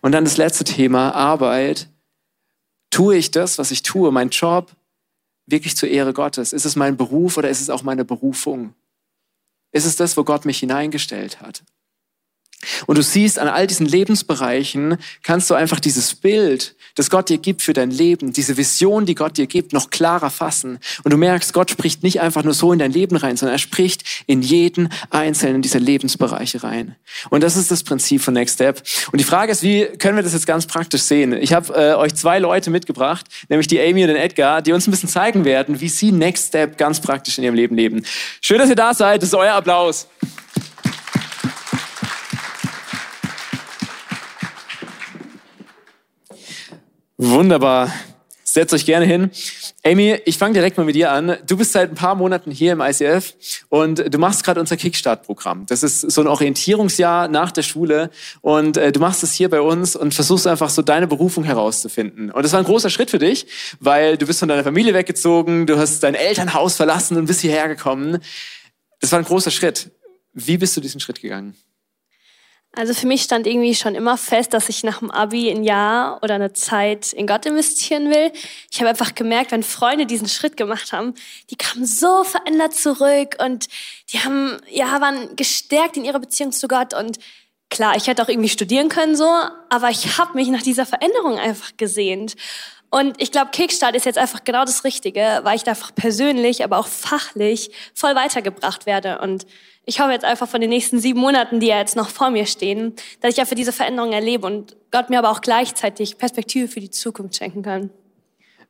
Und 0.00 0.12
dann 0.12 0.24
das 0.24 0.38
letzte 0.38 0.64
Thema, 0.64 1.14
Arbeit. 1.14 1.88
Tue 2.90 3.16
ich 3.16 3.30
das, 3.30 3.58
was 3.58 3.70
ich 3.70 3.82
tue, 3.82 4.10
mein 4.10 4.30
Job, 4.30 4.72
wirklich 5.46 5.76
zur 5.76 5.88
Ehre 5.88 6.12
Gottes? 6.12 6.52
Ist 6.52 6.64
es 6.64 6.76
mein 6.76 6.96
Beruf 6.96 7.36
oder 7.36 7.50
ist 7.50 7.60
es 7.60 7.70
auch 7.70 7.82
meine 7.82 8.04
Berufung? 8.04 8.74
Ist 9.70 9.86
es 9.86 9.96
das, 9.96 10.16
wo 10.16 10.24
Gott 10.24 10.44
mich 10.44 10.58
hineingestellt 10.58 11.40
hat? 11.40 11.62
Und 12.86 12.98
du 12.98 13.02
siehst, 13.02 13.38
an 13.38 13.48
all 13.48 13.66
diesen 13.66 13.86
Lebensbereichen 13.86 14.96
kannst 15.22 15.50
du 15.50 15.54
einfach 15.54 15.80
dieses 15.80 16.14
Bild, 16.14 16.74
das 16.94 17.10
Gott 17.10 17.28
dir 17.28 17.38
gibt 17.38 17.62
für 17.62 17.72
dein 17.72 17.90
Leben, 17.90 18.32
diese 18.32 18.56
Vision, 18.56 19.06
die 19.06 19.14
Gott 19.14 19.36
dir 19.36 19.46
gibt, 19.46 19.72
noch 19.72 19.90
klarer 19.90 20.30
fassen. 20.30 20.78
Und 21.04 21.12
du 21.12 21.16
merkst, 21.16 21.52
Gott 21.52 21.70
spricht 21.70 22.02
nicht 22.02 22.20
einfach 22.20 22.44
nur 22.44 22.54
so 22.54 22.72
in 22.72 22.78
dein 22.78 22.92
Leben 22.92 23.16
rein, 23.16 23.36
sondern 23.36 23.54
er 23.54 23.58
spricht 23.58 24.04
in 24.26 24.42
jeden 24.42 24.90
einzelnen 25.10 25.62
dieser 25.62 25.80
Lebensbereiche 25.80 26.62
rein. 26.62 26.96
Und 27.30 27.42
das 27.42 27.56
ist 27.56 27.70
das 27.70 27.82
Prinzip 27.82 28.22
von 28.22 28.34
Next 28.34 28.56
Step. 28.56 28.82
Und 29.10 29.20
die 29.20 29.24
Frage 29.24 29.52
ist, 29.52 29.62
wie 29.62 29.86
können 29.98 30.16
wir 30.16 30.22
das 30.22 30.32
jetzt 30.32 30.46
ganz 30.46 30.66
praktisch 30.66 31.02
sehen? 31.02 31.32
Ich 31.32 31.52
habe 31.52 31.74
äh, 31.74 31.94
euch 31.94 32.14
zwei 32.14 32.38
Leute 32.38 32.70
mitgebracht, 32.70 33.26
nämlich 33.48 33.66
die 33.66 33.80
Amy 33.80 34.02
und 34.02 34.08
den 34.08 34.16
Edgar, 34.16 34.62
die 34.62 34.72
uns 34.72 34.86
ein 34.86 34.90
bisschen 34.90 35.08
zeigen 35.08 35.44
werden, 35.44 35.80
wie 35.80 35.88
sie 35.88 36.12
Next 36.12 36.48
Step 36.48 36.78
ganz 36.78 37.00
praktisch 37.00 37.38
in 37.38 37.44
ihrem 37.44 37.54
Leben 37.54 37.76
leben. 37.76 38.04
Schön, 38.40 38.58
dass 38.58 38.68
ihr 38.68 38.76
da 38.76 38.94
seid. 38.94 39.22
Das 39.22 39.30
ist 39.30 39.34
euer 39.34 39.54
Applaus. 39.54 40.06
Wunderbar. 47.24 47.94
Setzt 48.42 48.74
euch 48.74 48.84
gerne 48.84 49.06
hin. 49.06 49.30
Amy, 49.84 50.18
ich 50.24 50.38
fange 50.38 50.54
direkt 50.54 50.76
mal 50.76 50.82
mit 50.82 50.96
dir 50.96 51.12
an. 51.12 51.36
Du 51.46 51.56
bist 51.56 51.70
seit 51.70 51.90
ein 51.90 51.94
paar 51.94 52.16
Monaten 52.16 52.50
hier 52.50 52.72
im 52.72 52.80
ICF 52.80 53.34
und 53.68 54.12
du 54.12 54.18
machst 54.18 54.42
gerade 54.42 54.58
unser 54.58 54.76
Kickstart-Programm. 54.76 55.66
Das 55.66 55.84
ist 55.84 56.00
so 56.00 56.20
ein 56.20 56.26
Orientierungsjahr 56.26 57.28
nach 57.28 57.52
der 57.52 57.62
Schule 57.62 58.10
und 58.40 58.76
äh, 58.76 58.90
du 58.90 58.98
machst 58.98 59.22
es 59.22 59.34
hier 59.34 59.48
bei 59.48 59.60
uns 59.60 59.94
und 59.94 60.14
versuchst 60.14 60.48
einfach 60.48 60.68
so 60.68 60.82
deine 60.82 61.06
Berufung 61.06 61.44
herauszufinden. 61.44 62.32
Und 62.32 62.42
das 62.42 62.52
war 62.52 62.58
ein 62.58 62.66
großer 62.66 62.90
Schritt 62.90 63.10
für 63.10 63.20
dich, 63.20 63.46
weil 63.78 64.16
du 64.16 64.26
bist 64.26 64.40
von 64.40 64.48
deiner 64.48 64.64
Familie 64.64 64.92
weggezogen, 64.92 65.68
du 65.68 65.78
hast 65.78 66.02
dein 66.02 66.16
Elternhaus 66.16 66.74
verlassen 66.74 67.16
und 67.16 67.26
bist 67.26 67.40
hierher 67.40 67.68
gekommen. 67.68 68.18
Das 68.98 69.12
war 69.12 69.20
ein 69.20 69.24
großer 69.24 69.52
Schritt. 69.52 69.92
Wie 70.32 70.58
bist 70.58 70.76
du 70.76 70.80
diesen 70.80 70.98
Schritt 70.98 71.20
gegangen? 71.20 71.54
Also 72.74 72.94
für 72.94 73.06
mich 73.06 73.22
stand 73.22 73.46
irgendwie 73.46 73.74
schon 73.74 73.94
immer 73.94 74.16
fest, 74.16 74.54
dass 74.54 74.70
ich 74.70 74.82
nach 74.82 75.00
dem 75.00 75.10
Abi 75.10 75.50
ein 75.50 75.62
Jahr 75.62 76.22
oder 76.22 76.36
eine 76.36 76.54
Zeit 76.54 77.12
in 77.12 77.26
Gott 77.26 77.44
investieren 77.44 78.08
will. 78.08 78.32
Ich 78.70 78.80
habe 78.80 78.88
einfach 78.88 79.14
gemerkt, 79.14 79.52
wenn 79.52 79.62
Freunde 79.62 80.06
diesen 80.06 80.26
Schritt 80.26 80.56
gemacht 80.56 80.90
haben, 80.90 81.12
die 81.50 81.56
kamen 81.56 81.84
so 81.84 82.24
verändert 82.24 82.74
zurück 82.74 83.36
und 83.44 83.68
die 84.10 84.20
haben, 84.20 84.56
ja, 84.70 85.02
waren 85.02 85.36
gestärkt 85.36 85.98
in 85.98 86.06
ihrer 86.06 86.18
Beziehung 86.18 86.52
zu 86.52 86.66
Gott 86.66 86.94
und 86.94 87.18
klar, 87.72 87.96
ich 87.96 88.06
hätte 88.06 88.22
auch 88.22 88.28
irgendwie 88.28 88.48
studieren 88.48 88.88
können 88.88 89.16
so, 89.16 89.28
aber 89.68 89.90
ich 89.90 90.18
habe 90.18 90.34
mich 90.34 90.48
nach 90.48 90.62
dieser 90.62 90.86
Veränderung 90.86 91.38
einfach 91.38 91.72
gesehnt. 91.76 92.36
Und 92.90 93.20
ich 93.20 93.32
glaube, 93.32 93.50
Kickstart 93.50 93.96
ist 93.96 94.04
jetzt 94.04 94.18
einfach 94.18 94.44
genau 94.44 94.64
das 94.64 94.84
Richtige, 94.84 95.40
weil 95.42 95.56
ich 95.56 95.64
da 95.64 95.70
einfach 95.70 95.94
persönlich, 95.94 96.62
aber 96.62 96.78
auch 96.78 96.86
fachlich 96.86 97.70
voll 97.94 98.14
weitergebracht 98.14 98.84
werde 98.86 99.18
und 99.18 99.46
ich 99.84 99.98
hoffe 99.98 100.12
jetzt 100.12 100.24
einfach 100.24 100.48
von 100.48 100.60
den 100.60 100.70
nächsten 100.70 101.00
sieben 101.00 101.18
Monaten, 101.18 101.58
die 101.58 101.66
ja 101.66 101.78
jetzt 101.78 101.96
noch 101.96 102.08
vor 102.08 102.30
mir 102.30 102.46
stehen, 102.46 102.94
dass 103.20 103.34
ich 103.34 103.40
einfach 103.40 103.56
diese 103.56 103.72
Veränderung 103.72 104.12
erlebe 104.12 104.46
und 104.46 104.76
Gott 104.92 105.10
mir 105.10 105.18
aber 105.18 105.30
auch 105.30 105.40
gleichzeitig 105.40 106.18
Perspektive 106.18 106.68
für 106.68 106.78
die 106.78 106.90
Zukunft 106.90 107.36
schenken 107.36 107.62
kann. 107.62 107.90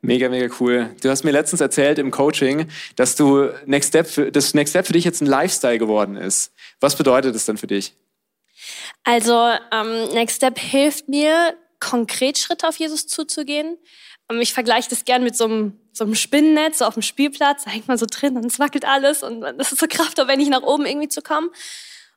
Mega, 0.00 0.28
mega 0.28 0.52
cool. 0.58 0.94
Du 1.02 1.10
hast 1.10 1.22
mir 1.22 1.30
letztens 1.30 1.60
erzählt 1.60 1.98
im 1.98 2.10
Coaching, 2.10 2.66
dass 2.96 3.14
du 3.14 3.50
Next 3.66 3.90
Step 3.90 4.32
das 4.32 4.54
Next 4.54 4.70
Step 4.70 4.86
für 4.86 4.94
dich 4.94 5.04
jetzt 5.04 5.20
ein 5.20 5.26
Lifestyle 5.26 5.78
geworden 5.78 6.16
ist. 6.16 6.52
Was 6.80 6.96
bedeutet 6.96 7.34
das 7.34 7.44
denn 7.44 7.56
für 7.56 7.66
dich? 7.66 7.94
Also 9.04 9.50
ähm, 9.70 10.08
Next 10.12 10.36
Step 10.36 10.58
hilft 10.58 11.08
mir, 11.08 11.56
konkret 11.80 12.38
Schritte 12.38 12.68
auf 12.68 12.76
Jesus 12.76 13.06
zuzugehen. 13.06 13.78
Ähm, 14.30 14.40
ich 14.40 14.52
vergleiche 14.52 14.88
das 14.90 15.04
gern 15.04 15.24
mit 15.24 15.36
so 15.36 15.44
einem, 15.44 15.78
so 15.92 16.04
einem 16.04 16.14
Spinnennetz 16.14 16.78
so 16.78 16.84
auf 16.84 16.94
dem 16.94 17.02
Spielplatz. 17.02 17.64
Da 17.64 17.70
hängt 17.70 17.88
man 17.88 17.98
so 17.98 18.06
drin 18.08 18.36
und 18.36 18.46
es 18.46 18.58
wackelt 18.58 18.84
alles 18.84 19.22
und 19.22 19.40
das 19.40 19.72
ist 19.72 19.80
so 19.80 19.86
kraftaufwendig, 19.88 20.48
nach 20.48 20.62
oben 20.62 20.86
irgendwie 20.86 21.08
zu 21.08 21.22
kommen. 21.22 21.50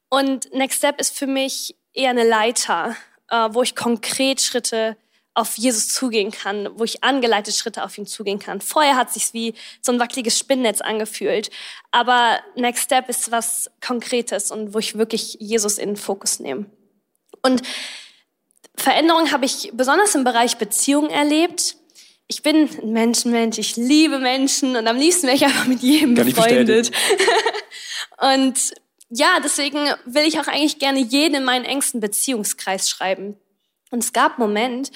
Und 0.09 0.53
Next 0.53 0.77
Step 0.77 0.99
ist 0.99 1.17
für 1.17 1.27
mich 1.27 1.75
eher 1.93 2.11
eine 2.11 2.27
Leiter, 2.27 2.95
äh, 3.29 3.49
wo 3.51 3.63
ich 3.63 3.75
konkret 3.75 4.41
Schritte 4.41 4.97
auf 5.36 5.58
Jesus 5.58 5.89
zugehen 5.89 6.32
kann, 6.32 6.69
wo 6.76 6.84
ich 6.84 7.04
angeleitet 7.04 7.56
Schritte 7.56 7.84
auf 7.84 7.98
ihn 7.98 8.08
zugehen 8.08 8.39
kann. 8.39 8.62
Vorher 8.62 8.95
hat 8.95 9.13
sich's 9.13 9.34
wie 9.34 9.54
so 9.82 9.91
ein 9.91 10.00
wackeliges 10.00 10.39
Spinnennetz 10.39 10.82
angefühlt, 10.82 11.50
aber 11.91 12.39
Next 12.56 12.86
Step 12.86 13.10
ist 13.10 13.32
was 13.32 13.69
Konkretes 13.86 14.50
und 14.50 14.74
wo 14.74 14.80
ich 14.80 14.98
wirklich 14.98 15.38
Jesus 15.39 15.78
in 15.78 15.89
den 15.89 15.98
Fokus 15.98 16.39
nehme. 16.39 16.65
Und 17.41 17.62
Veränderungen 18.76 19.32
habe 19.32 19.45
ich 19.45 19.71
besonders 19.74 20.15
im 20.15 20.24
Bereich 20.24 20.58
Beziehungen 20.58 21.12
erlebt 21.12 21.76
ich 22.28 22.41
bin 22.41 22.67
ein 22.82 22.91
Menschenmensch, 22.91 23.58
ich 23.58 23.76
liebe 23.76 24.19
Menschen 24.19 24.76
und 24.76 24.88
am 24.88 24.98
liebsten 24.98 25.28
wäre 25.28 25.36
ich 25.36 25.45
einfach 25.45 25.67
mit 25.67 25.82
jedem 25.82 26.15
Kann 26.15 26.26
befreundet. 26.26 26.91
und 28.17 28.74
ja, 29.10 29.39
deswegen 29.43 29.78
will 30.06 30.24
ich 30.24 30.39
auch 30.39 30.48
eigentlich 30.48 30.80
gerne 30.80 31.00
jeden 31.00 31.36
in 31.36 31.43
meinen 31.43 31.65
engsten 31.65 32.00
Beziehungskreis 32.00 32.89
schreiben. 32.89 33.38
Und 33.91 34.04
es 34.04 34.12
gab 34.12 34.39
einen 34.39 34.48
Moment, 34.48 34.91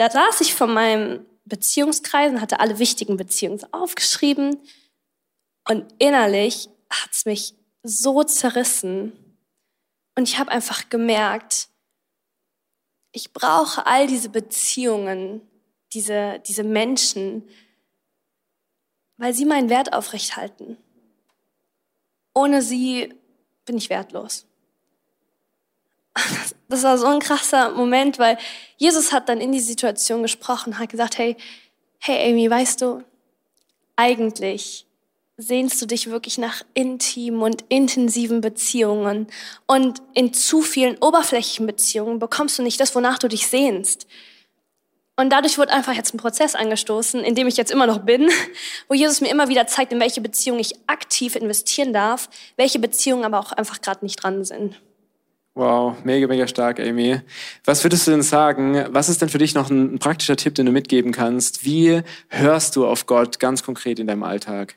da 0.00 0.08
saß 0.10 0.40
ich 0.40 0.54
vor 0.54 0.66
meinem 0.66 1.26
Beziehungskreis 1.44 2.32
und 2.32 2.40
hatte 2.40 2.58
alle 2.58 2.78
wichtigen 2.78 3.18
Beziehungen 3.18 3.60
aufgeschrieben. 3.70 4.58
Und 5.68 5.92
innerlich 5.98 6.70
hat 6.88 7.10
es 7.12 7.26
mich 7.26 7.54
so 7.82 8.24
zerrissen. 8.24 9.12
Und 10.16 10.26
ich 10.26 10.38
habe 10.38 10.50
einfach 10.52 10.88
gemerkt, 10.88 11.68
ich 13.12 13.34
brauche 13.34 13.84
all 13.84 14.06
diese 14.06 14.30
Beziehungen, 14.30 15.46
diese, 15.92 16.40
diese 16.46 16.64
Menschen, 16.64 17.46
weil 19.18 19.34
sie 19.34 19.44
meinen 19.44 19.68
Wert 19.68 19.92
aufrechthalten. 19.92 20.78
Ohne 22.32 22.62
sie 22.62 23.12
bin 23.66 23.76
ich 23.76 23.90
wertlos. 23.90 24.46
Das 26.68 26.82
war 26.82 26.98
so 26.98 27.06
ein 27.06 27.20
krasser 27.20 27.70
Moment, 27.70 28.18
weil 28.18 28.38
Jesus 28.76 29.12
hat 29.12 29.28
dann 29.28 29.40
in 29.40 29.52
die 29.52 29.60
Situation 29.60 30.22
gesprochen, 30.22 30.78
hat 30.78 30.88
gesagt, 30.88 31.18
hey, 31.18 31.36
hey 31.98 32.30
Amy, 32.30 32.48
weißt 32.48 32.80
du, 32.80 33.02
eigentlich 33.96 34.86
sehnst 35.36 35.80
du 35.80 35.86
dich 35.86 36.10
wirklich 36.10 36.38
nach 36.38 36.62
intimen 36.74 37.42
und 37.42 37.64
intensiven 37.68 38.40
Beziehungen. 38.40 39.26
Und 39.66 40.02
in 40.14 40.32
zu 40.32 40.62
vielen 40.62 40.98
oberflächlichen 40.98 41.66
Beziehungen 41.66 42.18
bekommst 42.18 42.58
du 42.58 42.62
nicht 42.62 42.80
das, 42.80 42.94
wonach 42.94 43.18
du 43.18 43.28
dich 43.28 43.46
sehnst. 43.46 44.06
Und 45.16 45.30
dadurch 45.30 45.58
wurde 45.58 45.72
einfach 45.72 45.92
jetzt 45.92 46.14
ein 46.14 46.18
Prozess 46.18 46.54
angestoßen, 46.54 47.22
in 47.22 47.34
dem 47.34 47.46
ich 47.46 47.56
jetzt 47.56 47.70
immer 47.70 47.86
noch 47.86 47.98
bin, 47.98 48.30
wo 48.88 48.94
Jesus 48.94 49.20
mir 49.20 49.28
immer 49.28 49.48
wieder 49.48 49.66
zeigt, 49.66 49.92
in 49.92 50.00
welche 50.00 50.20
Beziehung 50.20 50.58
ich 50.58 50.74
aktiv 50.86 51.36
investieren 51.36 51.92
darf, 51.92 52.30
welche 52.56 52.78
Beziehungen 52.78 53.24
aber 53.24 53.38
auch 53.38 53.52
einfach 53.52 53.80
gerade 53.80 54.04
nicht 54.04 54.22
dran 54.22 54.44
sind. 54.44 54.80
Wow, 55.54 55.96
mega, 56.04 56.28
mega 56.28 56.46
stark, 56.46 56.78
Amy. 56.78 57.20
Was 57.64 57.82
würdest 57.82 58.06
du 58.06 58.12
denn 58.12 58.22
sagen? 58.22 58.86
Was 58.90 59.08
ist 59.08 59.20
denn 59.20 59.28
für 59.28 59.38
dich 59.38 59.54
noch 59.54 59.68
ein, 59.68 59.98
praktischer 59.98 60.36
Tipp, 60.36 60.54
den 60.54 60.66
du 60.66 60.72
mitgeben 60.72 61.12
kannst? 61.12 61.64
Wie 61.64 62.02
hörst 62.28 62.76
du 62.76 62.86
auf 62.86 63.06
Gott 63.06 63.40
ganz 63.40 63.62
konkret 63.64 63.98
in 63.98 64.06
deinem 64.06 64.22
Alltag? 64.22 64.76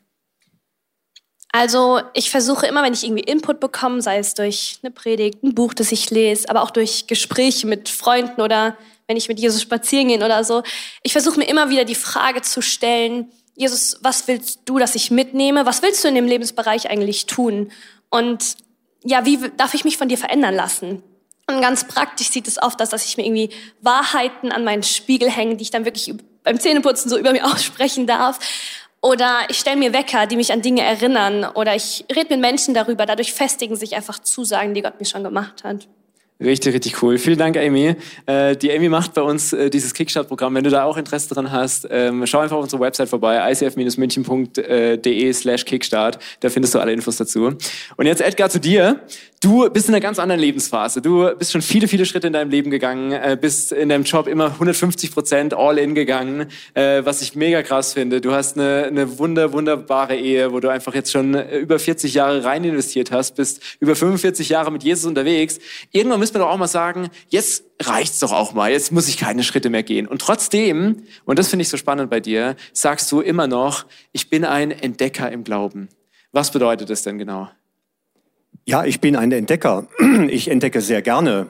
Also 1.52 2.02
ich 2.16 2.32
versuche 2.32 2.66
immer, 2.66 2.82
wenn 2.82 2.94
ich 2.94 3.04
irgendwie 3.04 3.22
Input 3.22 3.60
bekomme, 3.60 4.02
sei 4.02 4.18
es 4.18 4.34
durch 4.34 4.80
eine 4.82 4.90
Predigt, 4.90 5.44
ein 5.44 5.54
Buch, 5.54 5.76
das 5.76 5.92
ich 5.92 6.10
lese, 6.10 6.50
aber 6.50 6.64
auch 6.64 6.72
durch 6.72 7.06
Gespräche 7.06 7.68
mit 7.68 7.90
Freunden 7.90 8.42
oder 8.42 8.76
wenn 9.08 9.18
ich 9.18 9.28
mit 9.28 9.40
Jesus 9.40 9.62
spazieren 9.62 10.08
gehe 10.08 10.18
oder 10.18 10.44
so, 10.44 10.64
ich 11.04 11.12
versuche 11.12 11.38
mir 11.38 11.48
immer 11.48 11.70
wieder 11.70 11.86
die 11.86 11.94
Frage 11.94 12.42
zu 12.42 12.64
stellen, 12.64 13.32
Jesus, 13.56 14.00
was 14.02 14.28
willst 14.28 14.62
du, 14.66 14.80
dass 14.80 14.96
ich 14.96 15.12
mitnehme? 15.12 15.68
Was 15.68 15.84
willst 15.84 16.04
du 16.04 16.08
in 16.08 16.16
dem 16.16 16.26
Lebensbereich 16.26 16.90
eigentlich 16.90 17.28
tun? 17.28 17.72
Und 18.10 18.56
ja, 19.04 19.26
wie 19.26 19.40
darf 19.58 19.74
ich 19.74 19.84
mich 19.84 19.98
von 19.98 20.08
dir 20.08 20.18
verändern 20.18 20.56
lassen? 20.56 21.04
Und 21.48 21.62
ganz 21.62 21.88
praktisch 21.88 22.30
sieht 22.30 22.48
es 22.48 22.62
oft 22.62 22.82
aus, 22.82 22.90
dass 22.90 23.06
ich 23.06 23.18
mir 23.18 23.26
irgendwie 23.26 23.50
Wahrheiten 23.82 24.52
an 24.52 24.64
meinen 24.64 24.84
Spiegel 24.84 25.30
hänge, 25.30 25.58
die 25.58 25.64
ich 25.64 25.72
dann 25.72 25.86
wirklich 25.86 26.14
beim 26.44 26.60
Zähneputzen 26.60 27.10
so 27.10 27.18
über 27.20 27.32
mir 27.32 27.46
aussprechen 27.46 28.08
darf. 28.08 28.40
Oder 29.02 29.42
ich 29.50 29.60
stelle 29.60 29.76
mir 29.76 29.92
Wecker, 29.92 30.28
die 30.28 30.38
mich 30.38 30.54
an 30.54 30.62
Dinge 30.62 30.82
erinnern. 30.82 31.44
Oder 31.44 31.76
ich 31.76 32.06
rede 32.10 32.30
mit 32.30 32.40
Menschen 32.40 32.74
darüber. 32.74 33.06
Dadurch 33.06 33.34
festigen 33.34 33.76
sich 33.76 33.96
einfach 33.96 34.20
Zusagen, 34.20 34.74
die 34.74 34.82
Gott 34.82 35.00
mir 35.00 35.06
schon 35.06 35.26
gemacht 35.26 35.66
hat. 35.66 35.88
Richtig, 36.40 36.74
richtig 36.74 37.02
cool. 37.02 37.18
Vielen 37.18 37.38
Dank, 37.38 37.58
Amy. 37.58 37.96
Äh, 38.26 38.56
die 38.58 38.72
Amy 38.72 38.90
macht 38.90 39.14
bei 39.14 39.22
uns 39.22 39.54
äh, 39.54 39.70
dieses 39.70 39.94
Kickstart-Programm. 39.94 40.56
Wenn 40.56 40.64
du 40.64 40.70
da 40.70 40.84
auch 40.84 40.98
Interesse 40.98 41.34
dran 41.34 41.52
hast, 41.52 41.88
ähm, 41.90 42.26
schau 42.26 42.40
einfach 42.40 42.58
auf 42.58 42.64
unsere 42.64 42.82
Website 42.82 43.08
vorbei, 43.08 43.52
icf-münchen.de 43.52 45.34
slash 45.34 45.66
Kickstart. 45.66 46.20
Da 46.40 46.50
findest 46.50 46.76
du 46.76 46.80
alle 46.80 46.92
Infos 46.92 47.18
dazu. 47.18 47.54
Und 47.96 48.06
jetzt, 48.06 48.22
Edgar, 48.22 48.50
zu 48.50 48.60
dir. 48.60 49.02
Du 49.44 49.70
bist 49.70 49.90
in 49.90 49.94
einer 49.94 50.00
ganz 50.00 50.20
anderen 50.20 50.40
Lebensphase. 50.40 51.02
Du 51.02 51.30
bist 51.36 51.52
schon 51.52 51.62
viele, 51.62 51.90
viele 51.90 52.06
Schritte 52.06 52.28
in 52.28 52.34
deinem 52.34 52.50
Leben 52.50 52.72
gegangen, 52.72 53.12
äh, 53.12 53.38
bist 53.40 53.74
in 53.74 53.90
deinem 53.90 54.06
Job 54.06 54.28
immer 54.28 54.54
150 54.54 55.12
Prozent 55.12 55.54
all 55.54 55.78
in 55.80 55.96
gegangen, 55.96 56.46
äh, 56.76 57.04
was 57.04 57.22
ich 57.22 57.36
mega 57.36 57.62
krass 57.62 57.92
finde. 57.92 58.22
Du 58.22 58.32
hast 58.32 58.58
eine, 58.58 58.86
eine 58.86 59.20
wunder, 59.20 59.52
wunderbare 59.52 60.16
Ehe, 60.16 60.54
wo 60.54 60.62
du 60.62 60.70
einfach 60.70 60.96
jetzt 60.96 61.12
schon 61.12 61.36
äh, 61.36 61.58
über 61.58 61.78
40 61.78 62.14
Jahre 62.14 62.46
rein 62.46 62.64
investiert 62.64 63.12
hast, 63.12 63.36
bist 63.36 63.62
über 63.82 63.98
45 63.98 64.48
Jahre 64.48 64.72
mit 64.72 64.82
Jesus 64.86 65.04
unterwegs. 65.04 65.60
Irgendwann 65.92 66.22
müssen 66.22 66.36
wir 66.36 66.40
doch 66.40 66.50
auch 66.50 66.58
mal 66.58 66.68
sagen, 66.68 67.10
jetzt 67.28 67.66
reicht's 67.82 68.20
doch 68.20 68.32
auch 68.32 68.54
mal, 68.54 68.72
jetzt 68.72 68.94
muss 68.94 69.10
ich 69.10 69.18
keine 69.18 69.44
Schritte 69.44 69.70
mehr 69.70 69.84
gehen. 69.84 70.08
Und 70.08 70.22
trotzdem, 70.22 71.04
und 71.26 71.38
das 71.38 71.50
finde 71.50 71.64
ich 71.64 71.70
so 71.70 71.76
spannend 71.76 72.10
bei 72.10 72.22
dir, 72.22 72.56
sagst 72.72 73.12
du 73.12 73.20
immer 73.20 73.48
noch, 73.48 73.88
ich 74.14 74.30
bin 74.30 74.46
ein 74.46 74.72
Entdecker 74.72 75.30
im 75.30 75.44
Glauben. 75.44 75.90
Was 76.32 76.52
bedeutet 76.52 76.90
das 76.90 77.04
denn 77.04 77.18
genau? 77.18 77.50
Ja, 78.66 78.86
ich 78.86 79.00
bin 79.02 79.16
ein 79.16 79.32
Entdecker. 79.32 79.88
Ich 80.30 80.50
entdecke 80.50 80.82
sehr 80.82 81.02
gerne. 81.02 81.48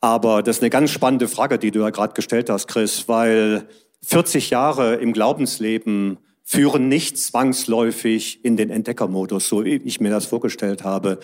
Aber 0.00 0.42
das 0.42 0.56
ist 0.56 0.62
eine 0.62 0.70
ganz 0.70 0.90
spannende 0.90 1.28
Frage, 1.28 1.58
die 1.58 1.70
du 1.70 1.80
ja 1.80 1.90
gerade 1.90 2.14
gestellt 2.14 2.50
hast, 2.50 2.66
Chris, 2.66 3.08
weil 3.08 3.68
40 4.04 4.50
Jahre 4.50 4.96
im 4.96 5.12
Glaubensleben 5.12 6.18
führen 6.42 6.88
nicht 6.88 7.18
zwangsläufig 7.18 8.44
in 8.44 8.56
den 8.56 8.70
Entdeckermodus, 8.70 9.48
so 9.48 9.64
wie 9.64 9.76
ich 9.76 10.00
mir 10.00 10.10
das 10.10 10.26
vorgestellt 10.26 10.82
habe. 10.82 11.20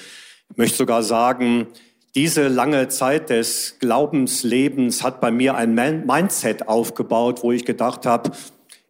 Ich 0.51 0.57
möchte 0.57 0.77
sogar 0.77 1.03
sagen, 1.03 1.67
diese 2.15 2.49
lange 2.49 2.89
Zeit 2.89 3.31
des 3.31 3.77
Glaubenslebens 3.81 5.03
hat 5.03 5.21
bei 5.21 5.31
mir 5.31 5.57
ein 5.57 5.75
Mindset 5.75 6.69
aufgebaut, 6.69 7.43
wo 7.43 7.53
ich 7.53 7.65
gedacht 7.65 8.07
habe, 8.07 8.31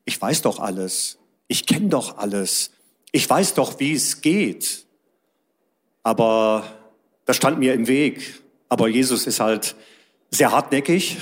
ich 0.04 0.20
weiß 0.20 0.42
doch 0.42 0.60
alles, 0.60 1.18
ich 1.48 1.66
kenne 1.66 1.88
doch 1.88 2.18
alles, 2.18 2.70
ich 3.10 3.28
weiß 3.28 3.54
doch, 3.54 3.80
wie 3.80 3.94
es 3.94 4.20
geht. 4.20 4.86
Aber 6.02 6.64
das 7.24 7.36
stand 7.36 7.58
mir 7.58 7.74
im 7.74 7.88
Weg. 7.88 8.40
Aber 8.68 8.88
Jesus 8.88 9.26
ist 9.26 9.40
halt 9.40 9.76
sehr 10.30 10.52
hartnäckig 10.52 11.18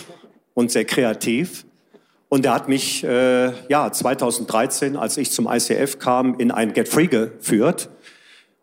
und 0.55 0.71
sehr 0.71 0.85
kreativ. 0.85 1.65
Und 2.29 2.45
er 2.45 2.55
hat 2.55 2.69
mich, 2.69 3.05
äh, 3.05 3.53
ja, 3.69 3.91
2013, 3.93 4.97
als 4.97 5.17
ich 5.17 5.31
zum 5.31 5.47
ICF 5.47 5.99
kam, 5.99 6.39
in 6.39 6.51
ein 6.51 6.73
Get 6.73 6.89
Free 6.89 7.07
geführt. 7.07 7.89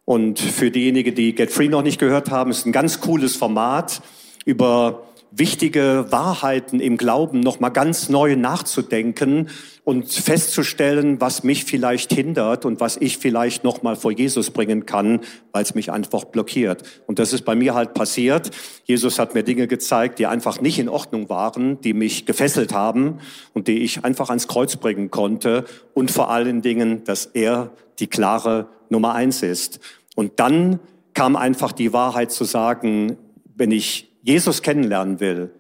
Und 0.06 0.40
für 0.40 0.70
diejenigen, 0.70 1.16
die 1.16 1.34
Get 1.34 1.50
Free 1.50 1.70
noch 1.70 1.82
nicht 1.82 2.00
gehört 2.00 2.30
haben, 2.30 2.52
ist 2.52 2.66
ein 2.66 2.74
ganz 2.74 3.00
cooles 3.00 3.38
Format 3.38 4.02
über 4.46 5.08
wichtige 5.36 6.06
Wahrheiten 6.10 6.80
im 6.80 6.98
Glauben 6.98 7.40
noch 7.40 7.60
mal 7.60 7.70
ganz 7.70 8.08
neu 8.10 8.36
nachzudenken 8.36 9.50
und 9.84 10.12
festzustellen, 10.12 11.20
was 11.20 11.44
mich 11.44 11.66
vielleicht 11.66 12.14
hindert 12.14 12.66
und 12.66 12.80
was 12.80 12.98
ich 12.98 13.18
vielleicht 13.18 13.64
noch 13.64 13.82
mal 13.82 13.96
vor 13.96 14.12
Jesus 14.12 14.52
bringen 14.52 14.86
kann, 14.86 15.22
weil 15.52 15.64
es 15.64 15.74
mich 15.74 15.92
einfach 15.92 16.26
blockiert. 16.26 16.84
Und 17.08 17.18
das 17.18 17.34
ist 17.34 17.46
bei 17.46 17.56
mir 17.56 17.74
halt 17.74 17.94
passiert. 17.94 18.52
Jesus 18.86 19.18
hat 19.18 19.34
mir 19.34 19.44
Dinge 19.44 19.68
gezeigt, 19.68 20.20
die 20.20 20.28
einfach 20.28 20.62
nicht 20.62 20.78
in 20.78 20.88
Ordnung 20.88 21.30
waren, 21.30 21.82
die 21.82 21.94
mich 21.94 22.26
gefesselt 22.26 22.74
haben 22.74 23.20
und 23.54 23.68
die 23.68 23.80
ich 23.80 24.06
einfach 24.06 24.30
ans 24.30 24.48
Kreuz 24.48 24.76
bringen 24.76 25.10
konnte 25.10 25.66
und 25.94 26.12
vor 26.12 26.30
allen 26.30 26.62
Dingen, 26.62 27.04
dass 27.06 27.26
er 27.26 27.72
die 28.00 28.08
klare 28.08 28.68
Nummer 28.90 29.16
eins 29.16 29.42
ist. 29.42 29.80
Und 30.16 30.40
dann 30.40 30.80
kam 31.14 31.36
einfach 31.36 31.72
die 31.72 31.92
Wahrheit 31.92 32.32
zu 32.32 32.44
sagen, 32.44 33.18
wenn 33.56 33.72
ich 33.72 34.13
Jesus 34.24 34.62
kennenlernen 34.62 35.20
will, 35.20 35.52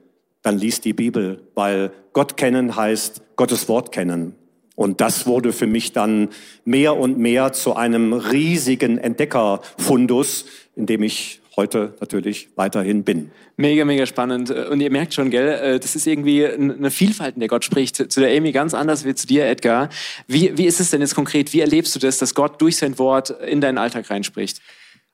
dann 0.41 0.57
liest 0.57 0.85
die 0.85 0.93
Bibel, 0.93 1.41
weil 1.53 1.91
Gott 2.13 2.37
kennen 2.37 2.75
heißt 2.75 3.21
Gottes 3.35 3.67
Wort 3.67 3.91
kennen. 3.91 4.35
Und 4.75 5.01
das 5.01 5.27
wurde 5.27 5.53
für 5.53 5.67
mich 5.67 5.91
dann 5.91 6.29
mehr 6.65 6.97
und 6.97 7.19
mehr 7.19 7.53
zu 7.53 7.75
einem 7.75 8.13
riesigen 8.13 8.97
Entdeckerfundus, 8.97 10.45
in 10.75 10.85
dem 10.85 11.03
ich 11.03 11.41
heute 11.55 11.93
natürlich 11.99 12.49
weiterhin 12.55 13.03
bin. 13.03 13.31
Mega, 13.57 13.85
mega 13.85 14.05
spannend. 14.07 14.49
Und 14.49 14.79
ihr 14.79 14.89
merkt 14.89 15.13
schon, 15.13 15.29
gell, 15.29 15.47
äh, 15.47 15.79
das 15.79 15.95
ist 15.95 16.07
irgendwie 16.07 16.47
eine 16.47 16.89
Vielfalt, 16.89 17.35
in 17.35 17.41
der 17.41 17.49
Gott 17.49 17.63
spricht. 17.63 18.11
Zu 18.11 18.19
der 18.19 18.35
Amy 18.35 18.51
ganz 18.51 18.73
anders 18.73 19.05
wie 19.05 19.13
zu 19.13 19.27
dir, 19.27 19.45
Edgar. 19.45 19.89
Wie, 20.27 20.57
wie 20.57 20.65
ist 20.65 20.79
es 20.79 20.89
denn 20.89 21.01
jetzt 21.01 21.13
konkret? 21.13 21.53
Wie 21.53 21.59
erlebst 21.59 21.93
du 21.93 21.99
das, 21.99 22.17
dass 22.17 22.33
Gott 22.33 22.59
durch 22.59 22.77
sein 22.77 22.97
Wort 22.97 23.29
in 23.29 23.61
deinen 23.61 23.77
Alltag 23.77 24.09
reinspricht? 24.09 24.61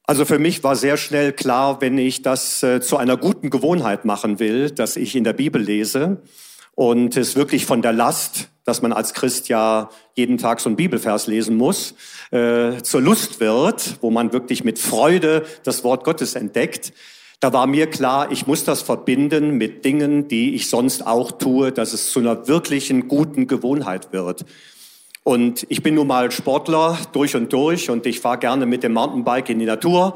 Also 0.09 0.25
für 0.25 0.39
mich 0.39 0.63
war 0.63 0.75
sehr 0.75 0.97
schnell 0.97 1.31
klar, 1.31 1.81
wenn 1.81 1.99
ich 1.99 2.23
das 2.23 2.63
äh, 2.63 2.81
zu 2.81 2.97
einer 2.97 3.15
guten 3.15 3.51
Gewohnheit 3.51 4.05
machen 4.05 4.39
will, 4.39 4.71
dass 4.71 4.95
ich 4.95 5.15
in 5.15 5.23
der 5.23 5.33
Bibel 5.33 5.61
lese 5.61 6.23
und 6.73 7.15
es 7.15 7.35
wirklich 7.35 7.67
von 7.67 7.83
der 7.83 7.93
Last, 7.93 8.49
dass 8.65 8.81
man 8.81 8.91
als 8.91 9.13
Christ 9.13 9.49
ja 9.49 9.91
jeden 10.15 10.39
Tag 10.39 10.61
so 10.61 10.69
einen 10.69 10.77
Bibelvers 10.77 11.27
lesen 11.27 11.57
muss, 11.57 11.93
äh, 12.31 12.81
zur 12.81 13.01
Lust 13.01 13.39
wird, 13.39 13.97
wo 14.01 14.09
man 14.09 14.33
wirklich 14.33 14.63
mit 14.63 14.79
Freude 14.79 15.45
das 15.63 15.83
Wort 15.83 16.03
Gottes 16.05 16.33
entdeckt. 16.33 16.91
Da 17.39 17.53
war 17.53 17.67
mir 17.67 17.85
klar, 17.85 18.31
ich 18.31 18.47
muss 18.47 18.63
das 18.63 18.81
verbinden 18.81 19.59
mit 19.59 19.85
Dingen, 19.85 20.27
die 20.27 20.55
ich 20.55 20.71
sonst 20.71 21.05
auch 21.05 21.33
tue, 21.33 21.71
dass 21.71 21.93
es 21.93 22.11
zu 22.11 22.19
einer 22.19 22.47
wirklichen 22.47 23.09
guten 23.09 23.45
Gewohnheit 23.45 24.11
wird. 24.11 24.43
Und 25.29 25.67
ich 25.69 25.83
bin 25.83 25.93
nun 25.93 26.07
mal 26.07 26.31
Sportler 26.31 26.97
durch 27.11 27.35
und 27.35 27.53
durch 27.53 27.91
und 27.91 28.07
ich 28.07 28.19
fahre 28.19 28.39
gerne 28.39 28.65
mit 28.65 28.81
dem 28.81 28.93
Mountainbike 28.93 29.49
in 29.49 29.59
die 29.59 29.67
Natur. 29.67 30.15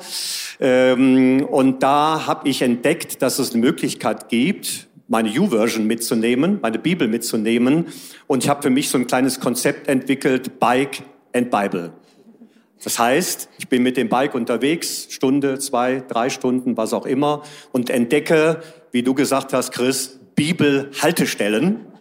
Ähm, 0.60 1.45
und 1.52 1.84
da 1.84 2.26
habe 2.26 2.49
ich 2.49 2.63
entdeckt, 2.63 3.21
dass 3.21 3.38
es 3.38 3.52
eine 3.52 3.62
Möglichkeit 3.62 4.28
gibt, 4.28 4.88
meine 5.08 5.30
U-Version 5.30 5.86
mitzunehmen, 5.86 6.58
meine 6.63 6.80
Bibel 6.80 7.08
mitzunehmen. 7.08 7.89
Und 8.26 8.43
ich 8.43 8.49
habe 8.49 8.63
für 8.63 8.71
mich 8.71 8.89
so 8.89 8.97
ein 8.97 9.06
kleines 9.06 9.39
Konzept 9.39 9.88
entwickelt, 9.88 10.60
Bike 10.60 11.04
and 11.32 11.52
Bible. 11.52 11.93
Das 12.84 12.97
heißt, 12.97 13.49
ich 13.60 13.67
bin 13.67 13.84
mit 13.84 13.97
dem 13.97 14.10
Bike 14.10 14.34
unterwegs, 14.34 15.10
Stunde, 15.12 15.60
zwei, 15.60 16.02
drei 16.08 16.32
Stunden, 16.32 16.76
was 16.76 16.91
auch 16.91 17.06
immer, 17.06 17.43
und 17.71 17.91
entdecke, 17.91 18.63
wie 18.91 19.04
du 19.04 19.13
gesagt 19.13 19.54
hast, 19.54 19.73
Chris, 19.73 20.19
Bibelhaltestellen 20.34 21.92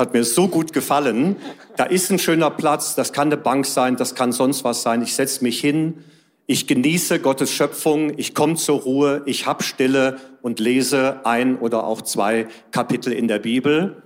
hat 0.00 0.12
mir 0.12 0.24
so 0.24 0.48
gut 0.48 0.72
gefallen. 0.72 1.36
Da 1.76 1.84
ist 1.84 2.10
ein 2.10 2.18
schöner 2.18 2.50
Platz, 2.50 2.94
das 2.94 3.12
kann 3.12 3.28
eine 3.28 3.36
Bank 3.36 3.66
sein, 3.66 3.96
das 3.96 4.14
kann 4.14 4.32
sonst 4.32 4.64
was 4.64 4.82
sein. 4.82 5.02
Ich 5.02 5.14
setze 5.14 5.44
mich 5.44 5.60
hin, 5.60 6.02
ich 6.46 6.66
genieße 6.66 7.20
Gottes 7.20 7.52
Schöpfung, 7.52 8.12
ich 8.16 8.34
komme 8.34 8.56
zur 8.56 8.80
Ruhe, 8.80 9.22
ich 9.26 9.46
hab 9.46 9.62
Stille 9.62 10.16
und 10.42 10.58
lese 10.58 11.20
ein 11.24 11.56
oder 11.58 11.84
auch 11.84 12.02
zwei 12.02 12.48
Kapitel 12.72 13.12
in 13.12 13.28
der 13.28 13.38
Bibel. 13.38 14.02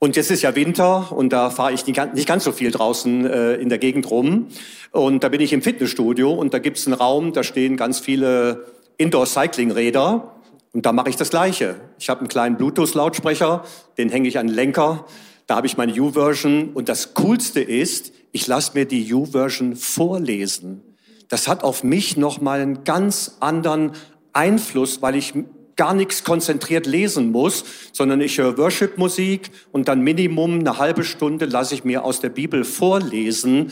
Und 0.00 0.16
jetzt 0.16 0.30
ist 0.30 0.42
ja 0.42 0.54
Winter 0.54 1.12
und 1.12 1.32
da 1.32 1.50
fahre 1.50 1.72
ich 1.72 1.84
nicht 1.86 2.26
ganz 2.26 2.44
so 2.44 2.52
viel 2.52 2.70
draußen 2.70 3.26
äh, 3.26 3.54
in 3.54 3.68
der 3.68 3.78
Gegend 3.78 4.10
rum. 4.10 4.48
Und 4.92 5.24
da 5.24 5.28
bin 5.28 5.40
ich 5.40 5.52
im 5.52 5.62
Fitnessstudio 5.62 6.32
und 6.32 6.54
da 6.54 6.58
gibt 6.58 6.78
es 6.78 6.86
einen 6.86 6.94
Raum, 6.94 7.32
da 7.32 7.42
stehen 7.42 7.76
ganz 7.76 7.98
viele 7.98 8.64
Indoor-Cycling-Räder. 8.96 10.37
Und 10.72 10.86
da 10.86 10.92
mache 10.92 11.10
ich 11.10 11.16
das 11.16 11.30
Gleiche. 11.30 11.76
Ich 11.98 12.08
habe 12.08 12.20
einen 12.20 12.28
kleinen 12.28 12.56
Bluetooth-Lautsprecher, 12.56 13.64
den 13.96 14.10
hänge 14.10 14.28
ich 14.28 14.38
an 14.38 14.48
den 14.48 14.54
Lenker. 14.54 15.06
Da 15.46 15.56
habe 15.56 15.66
ich 15.66 15.76
meine 15.76 15.92
U-Version. 15.98 16.70
Und 16.74 16.88
das 16.88 17.14
Coolste 17.14 17.60
ist, 17.60 18.12
ich 18.32 18.46
lasse 18.46 18.72
mir 18.74 18.84
die 18.84 19.12
U-Version 19.12 19.76
vorlesen 19.76 20.82
das 21.28 21.46
hat 21.46 21.62
auf 21.62 21.84
mich 21.84 22.16
nochmal 22.16 22.60
einen 22.60 22.84
ganz 22.84 23.36
anderen 23.40 23.92
Einfluss, 24.32 25.02
weil 25.02 25.14
ich 25.14 25.34
gar 25.76 25.94
nichts 25.94 26.24
konzentriert 26.24 26.86
lesen 26.86 27.30
muss, 27.30 27.64
sondern 27.92 28.20
ich 28.20 28.38
höre 28.38 28.58
Worship-Musik 28.58 29.50
und 29.70 29.86
dann 29.86 30.00
Minimum 30.00 30.58
eine 30.58 30.78
halbe 30.78 31.04
Stunde 31.04 31.44
lasse 31.44 31.74
ich 31.74 31.84
mir 31.84 32.04
aus 32.04 32.20
der 32.20 32.30
Bibel 32.30 32.64
vorlesen. 32.64 33.70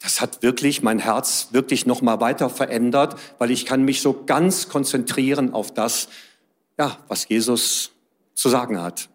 Das 0.00 0.20
hat 0.20 0.42
wirklich 0.42 0.82
mein 0.82 0.98
Herz 0.98 1.48
wirklich 1.52 1.86
nochmal 1.86 2.20
weiter 2.20 2.50
verändert, 2.50 3.16
weil 3.38 3.50
ich 3.50 3.66
kann 3.66 3.84
mich 3.84 4.00
so 4.00 4.24
ganz 4.26 4.68
konzentrieren 4.68 5.52
auf 5.52 5.72
das, 5.72 6.08
ja, 6.78 6.98
was 7.08 7.28
Jesus 7.28 7.90
zu 8.34 8.48
sagen 8.48 8.80
hat. 8.80 9.08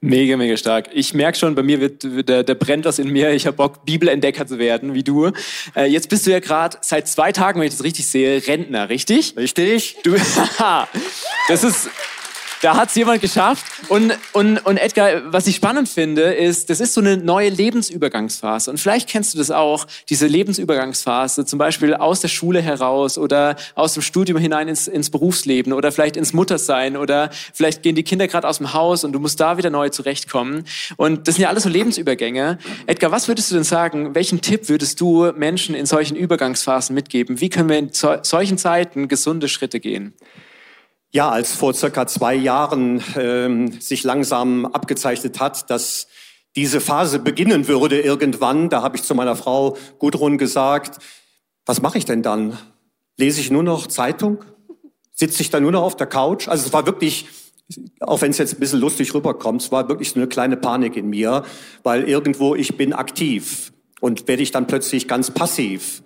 Mega, 0.00 0.36
mega 0.36 0.56
stark. 0.58 0.90
Ich 0.92 1.14
merke 1.14 1.38
schon, 1.38 1.54
bei 1.54 1.62
mir 1.62 1.80
wird, 1.80 2.28
der, 2.28 2.42
der 2.42 2.54
brennt 2.54 2.84
was 2.84 2.98
in 2.98 3.08
mir. 3.08 3.30
Ich 3.30 3.46
habe 3.46 3.56
Bock, 3.56 3.86
Bibelentdecker 3.86 4.46
zu 4.46 4.58
werden, 4.58 4.92
wie 4.92 5.02
du. 5.02 5.30
Äh, 5.74 5.86
jetzt 5.86 6.10
bist 6.10 6.26
du 6.26 6.30
ja 6.30 6.40
gerade 6.40 6.76
seit 6.82 7.08
zwei 7.08 7.32
Tagen, 7.32 7.58
wenn 7.58 7.68
ich 7.68 7.72
das 7.74 7.84
richtig 7.84 8.06
sehe, 8.06 8.46
Rentner, 8.46 8.90
richtig? 8.90 9.34
Richtig. 9.36 9.96
Du, 10.02 10.14
das 11.48 11.64
ist 11.64 11.88
da 12.64 12.76
hat 12.76 12.88
es 12.88 12.94
jemand 12.94 13.20
geschafft. 13.20 13.66
Und, 13.88 14.16
und, 14.32 14.64
und 14.64 14.78
Edgar, 14.78 15.30
was 15.32 15.46
ich 15.46 15.56
spannend 15.56 15.86
finde, 15.86 16.22
ist, 16.22 16.70
das 16.70 16.80
ist 16.80 16.94
so 16.94 17.02
eine 17.02 17.18
neue 17.18 17.50
Lebensübergangsphase. 17.50 18.70
Und 18.70 18.78
vielleicht 18.78 19.06
kennst 19.08 19.34
du 19.34 19.38
das 19.38 19.50
auch, 19.50 19.86
diese 20.08 20.26
Lebensübergangsphase, 20.26 21.44
zum 21.44 21.58
Beispiel 21.58 21.92
aus 21.92 22.20
der 22.20 22.28
Schule 22.28 22.62
heraus 22.62 23.18
oder 23.18 23.56
aus 23.74 23.92
dem 23.92 24.02
Studium 24.02 24.38
hinein 24.38 24.68
ins, 24.68 24.88
ins 24.88 25.10
Berufsleben 25.10 25.74
oder 25.74 25.92
vielleicht 25.92 26.16
ins 26.16 26.32
Muttersein 26.32 26.96
oder 26.96 27.28
vielleicht 27.52 27.82
gehen 27.82 27.96
die 27.96 28.02
Kinder 28.02 28.28
gerade 28.28 28.48
aus 28.48 28.56
dem 28.58 28.72
Haus 28.72 29.04
und 29.04 29.12
du 29.12 29.20
musst 29.20 29.40
da 29.40 29.58
wieder 29.58 29.68
neu 29.68 29.90
zurechtkommen. 29.90 30.64
Und 30.96 31.28
das 31.28 31.34
sind 31.34 31.42
ja 31.42 31.50
alles 31.50 31.64
so 31.64 31.68
Lebensübergänge. 31.68 32.58
Edgar, 32.86 33.12
was 33.12 33.28
würdest 33.28 33.50
du 33.50 33.56
denn 33.56 33.64
sagen, 33.64 34.14
welchen 34.14 34.40
Tipp 34.40 34.70
würdest 34.70 35.02
du 35.02 35.32
Menschen 35.36 35.74
in 35.74 35.84
solchen 35.84 36.16
Übergangsphasen 36.16 36.94
mitgeben? 36.94 37.42
Wie 37.42 37.50
können 37.50 37.68
wir 37.68 37.78
in 37.78 37.90
solchen 37.92 38.56
Zeiten 38.56 39.08
gesunde 39.08 39.48
Schritte 39.48 39.80
gehen? 39.80 40.14
Ja, 41.14 41.30
als 41.30 41.52
vor 41.52 41.74
circa 41.74 42.08
zwei 42.08 42.34
Jahren 42.34 43.00
ähm, 43.16 43.80
sich 43.80 44.02
langsam 44.02 44.66
abgezeichnet 44.66 45.38
hat, 45.38 45.70
dass 45.70 46.08
diese 46.56 46.80
Phase 46.80 47.20
beginnen 47.20 47.68
würde 47.68 48.00
irgendwann, 48.00 48.68
da 48.68 48.82
habe 48.82 48.96
ich 48.96 49.04
zu 49.04 49.14
meiner 49.14 49.36
Frau 49.36 49.76
Gudrun 50.00 50.38
gesagt, 50.38 50.98
was 51.66 51.80
mache 51.80 51.98
ich 51.98 52.04
denn 52.04 52.24
dann? 52.24 52.58
Lese 53.16 53.40
ich 53.40 53.52
nur 53.52 53.62
noch 53.62 53.86
Zeitung? 53.86 54.44
Sitze 55.12 55.42
ich 55.42 55.50
dann 55.50 55.62
nur 55.62 55.70
noch 55.70 55.82
auf 55.82 55.94
der 55.94 56.08
Couch? 56.08 56.48
Also 56.48 56.66
es 56.66 56.72
war 56.72 56.84
wirklich, 56.84 57.28
auch 58.00 58.20
wenn 58.20 58.32
es 58.32 58.38
jetzt 58.38 58.54
ein 58.54 58.58
bisschen 58.58 58.80
lustig 58.80 59.14
rüberkommt, 59.14 59.62
es 59.62 59.70
war 59.70 59.88
wirklich 59.88 60.10
so 60.10 60.16
eine 60.16 60.26
kleine 60.26 60.56
Panik 60.56 60.96
in 60.96 61.10
mir, 61.10 61.44
weil 61.84 62.08
irgendwo 62.08 62.56
ich 62.56 62.76
bin 62.76 62.92
aktiv 62.92 63.72
und 64.00 64.26
werde 64.26 64.42
ich 64.42 64.50
dann 64.50 64.66
plötzlich 64.66 65.06
ganz 65.06 65.30
passiv. 65.30 66.02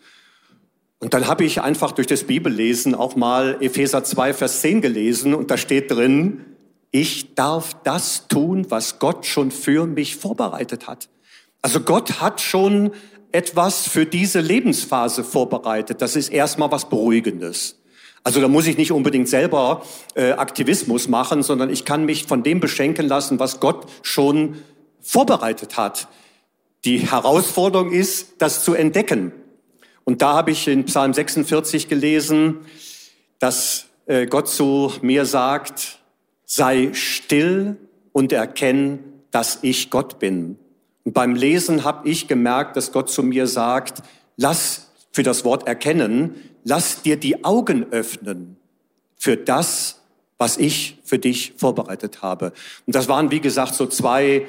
Und 1.00 1.14
dann 1.14 1.28
habe 1.28 1.44
ich 1.44 1.60
einfach 1.60 1.92
durch 1.92 2.08
das 2.08 2.24
Bibellesen 2.24 2.94
auch 2.94 3.14
mal 3.14 3.56
Epheser 3.60 4.02
2, 4.02 4.34
Vers 4.34 4.60
10 4.62 4.80
gelesen 4.80 5.34
und 5.34 5.50
da 5.50 5.56
steht 5.56 5.90
drin, 5.90 6.44
ich 6.90 7.34
darf 7.34 7.76
das 7.84 8.26
tun, 8.28 8.66
was 8.70 8.98
Gott 8.98 9.26
schon 9.26 9.50
für 9.50 9.86
mich 9.86 10.16
vorbereitet 10.16 10.88
hat. 10.88 11.08
Also 11.62 11.80
Gott 11.80 12.20
hat 12.20 12.40
schon 12.40 12.92
etwas 13.30 13.86
für 13.86 14.06
diese 14.06 14.40
Lebensphase 14.40 15.22
vorbereitet. 15.22 16.00
Das 16.00 16.16
ist 16.16 16.30
erstmal 16.30 16.70
was 16.70 16.88
Beruhigendes. 16.88 17.78
Also 18.24 18.40
da 18.40 18.48
muss 18.48 18.66
ich 18.66 18.76
nicht 18.76 18.90
unbedingt 18.90 19.28
selber 19.28 19.82
äh, 20.14 20.32
Aktivismus 20.32 21.08
machen, 21.08 21.42
sondern 21.42 21.70
ich 21.70 21.84
kann 21.84 22.04
mich 22.04 22.24
von 22.24 22.42
dem 22.42 22.58
beschenken 22.58 23.06
lassen, 23.06 23.38
was 23.38 23.60
Gott 23.60 23.86
schon 24.02 24.56
vorbereitet 25.00 25.76
hat. 25.76 26.08
Die 26.84 26.98
Herausforderung 26.98 27.92
ist, 27.92 28.34
das 28.38 28.64
zu 28.64 28.74
entdecken. 28.74 29.32
Und 30.08 30.22
da 30.22 30.32
habe 30.32 30.52
ich 30.52 30.66
in 30.68 30.86
Psalm 30.86 31.12
46 31.12 31.86
gelesen, 31.86 32.60
dass 33.40 33.84
äh, 34.06 34.26
Gott 34.26 34.48
zu 34.48 34.90
mir 35.02 35.26
sagt, 35.26 35.98
sei 36.46 36.94
still 36.94 37.76
und 38.12 38.32
erkenn, 38.32 39.00
dass 39.32 39.58
ich 39.60 39.90
Gott 39.90 40.18
bin. 40.18 40.58
Und 41.04 41.12
beim 41.12 41.34
Lesen 41.34 41.84
habe 41.84 42.08
ich 42.08 42.26
gemerkt, 42.26 42.78
dass 42.78 42.90
Gott 42.90 43.10
zu 43.10 43.22
mir 43.22 43.46
sagt, 43.46 44.02
lass 44.38 44.88
für 45.12 45.24
das 45.24 45.44
Wort 45.44 45.68
erkennen, 45.68 46.36
lass 46.64 47.02
dir 47.02 47.18
die 47.18 47.44
Augen 47.44 47.84
öffnen 47.90 48.56
für 49.18 49.36
das, 49.36 50.00
was 50.38 50.56
ich 50.56 50.96
für 51.04 51.18
dich 51.18 51.52
vorbereitet 51.58 52.22
habe. 52.22 52.54
Und 52.86 52.96
das 52.96 53.08
waren, 53.08 53.30
wie 53.30 53.40
gesagt, 53.40 53.74
so 53.74 53.84
zwei 53.84 54.46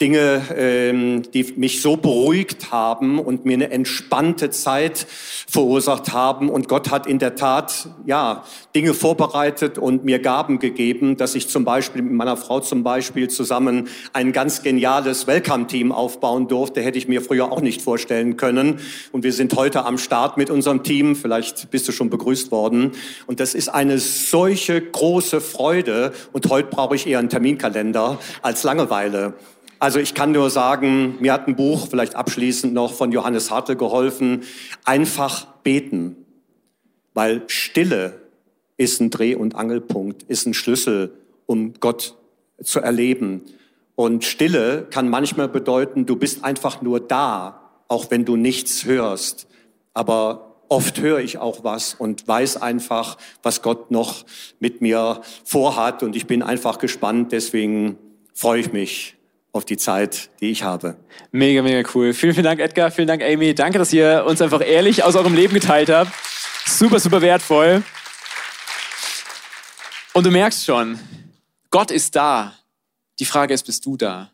Dinge, 0.00 0.42
ähm, 0.56 1.30
die 1.34 1.52
mich 1.56 1.82
so 1.82 1.98
beruhigt 1.98 2.72
haben 2.72 3.18
und 3.18 3.44
mir 3.44 3.52
eine 3.52 3.70
entspannte 3.70 4.48
Zeit 4.48 5.06
verursacht 5.46 6.14
haben. 6.14 6.48
Und 6.48 6.68
Gott 6.68 6.90
hat 6.90 7.06
in 7.06 7.18
der 7.18 7.34
Tat, 7.34 7.88
ja, 8.06 8.44
Dinge 8.74 8.94
vorbereitet 8.94 9.76
und 9.76 10.06
mir 10.06 10.18
Gaben 10.18 10.58
gegeben, 10.58 11.18
dass 11.18 11.34
ich 11.34 11.48
zum 11.48 11.66
Beispiel 11.66 12.00
mit 12.00 12.14
meiner 12.14 12.38
Frau 12.38 12.60
zum 12.60 12.82
Beispiel 12.82 13.28
zusammen 13.28 13.88
ein 14.14 14.32
ganz 14.32 14.62
geniales 14.62 15.26
Welcome-Team 15.26 15.92
aufbauen 15.92 16.48
durfte. 16.48 16.80
Hätte 16.80 16.96
ich 16.96 17.06
mir 17.06 17.20
früher 17.20 17.52
auch 17.52 17.60
nicht 17.60 17.82
vorstellen 17.82 18.38
können. 18.38 18.80
Und 19.12 19.22
wir 19.22 19.34
sind 19.34 19.54
heute 19.54 19.84
am 19.84 19.98
Start 19.98 20.38
mit 20.38 20.48
unserem 20.48 20.82
Team. 20.82 21.14
Vielleicht 21.14 21.70
bist 21.70 21.86
du 21.88 21.92
schon 21.92 22.08
begrüßt 22.08 22.50
worden. 22.50 22.92
Und 23.26 23.38
das 23.38 23.54
ist 23.54 23.68
eine 23.68 23.98
solche 23.98 24.80
große 24.80 25.42
Freude. 25.42 26.14
Und 26.32 26.48
heute 26.48 26.68
brauche 26.70 26.94
ich 26.94 27.06
eher 27.06 27.18
einen 27.18 27.28
Terminkalender 27.28 28.18
als 28.40 28.62
Langeweile. 28.62 29.34
Also 29.80 29.98
ich 29.98 30.12
kann 30.12 30.32
nur 30.32 30.50
sagen, 30.50 31.16
mir 31.20 31.32
hat 31.32 31.48
ein 31.48 31.56
Buch 31.56 31.88
vielleicht 31.88 32.14
abschließend 32.14 32.74
noch 32.74 32.92
von 32.92 33.12
Johannes 33.12 33.50
Hartl 33.50 33.76
geholfen, 33.76 34.42
einfach 34.84 35.46
beten, 35.62 36.16
weil 37.14 37.44
Stille 37.46 38.20
ist 38.76 39.00
ein 39.00 39.08
Dreh- 39.08 39.34
und 39.34 39.54
Angelpunkt, 39.54 40.22
ist 40.24 40.46
ein 40.46 40.52
Schlüssel, 40.52 41.14
um 41.46 41.72
Gott 41.80 42.14
zu 42.62 42.80
erleben. 42.80 43.40
Und 43.94 44.24
Stille 44.24 44.86
kann 44.90 45.08
manchmal 45.08 45.48
bedeuten, 45.48 46.04
du 46.04 46.16
bist 46.16 46.44
einfach 46.44 46.82
nur 46.82 47.00
da, 47.00 47.70
auch 47.88 48.10
wenn 48.10 48.26
du 48.26 48.36
nichts 48.36 48.84
hörst. 48.84 49.46
Aber 49.94 50.56
oft 50.68 51.00
höre 51.00 51.20
ich 51.20 51.38
auch 51.38 51.64
was 51.64 51.94
und 51.94 52.28
weiß 52.28 52.60
einfach, 52.60 53.16
was 53.42 53.62
Gott 53.62 53.90
noch 53.90 54.26
mit 54.58 54.82
mir 54.82 55.22
vorhat. 55.42 56.02
Und 56.02 56.16
ich 56.16 56.26
bin 56.26 56.42
einfach 56.42 56.78
gespannt. 56.78 57.32
Deswegen 57.32 57.96
freue 58.34 58.60
ich 58.60 58.74
mich 58.74 59.16
auf 59.52 59.64
die 59.64 59.76
Zeit, 59.76 60.30
die 60.40 60.50
ich 60.50 60.62
habe. 60.62 60.96
Mega, 61.32 61.62
mega 61.62 61.88
cool. 61.94 62.12
Vielen, 62.12 62.34
vielen 62.34 62.44
Dank, 62.44 62.60
Edgar. 62.60 62.90
Vielen 62.90 63.08
Dank, 63.08 63.22
Amy. 63.22 63.54
Danke, 63.54 63.78
dass 63.78 63.92
ihr 63.92 64.24
uns 64.26 64.40
einfach 64.40 64.64
ehrlich 64.64 65.02
aus 65.02 65.16
eurem 65.16 65.34
Leben 65.34 65.54
geteilt 65.54 65.88
habt. 65.88 66.12
Super, 66.66 67.00
super 67.00 67.20
wertvoll. 67.20 67.82
Und 70.12 70.26
du 70.26 70.30
merkst 70.30 70.64
schon, 70.64 70.98
Gott 71.70 71.90
ist 71.90 72.16
da. 72.16 72.54
Die 73.18 73.24
Frage 73.24 73.54
ist, 73.54 73.64
bist 73.64 73.84
du 73.86 73.96
da? 73.96 74.30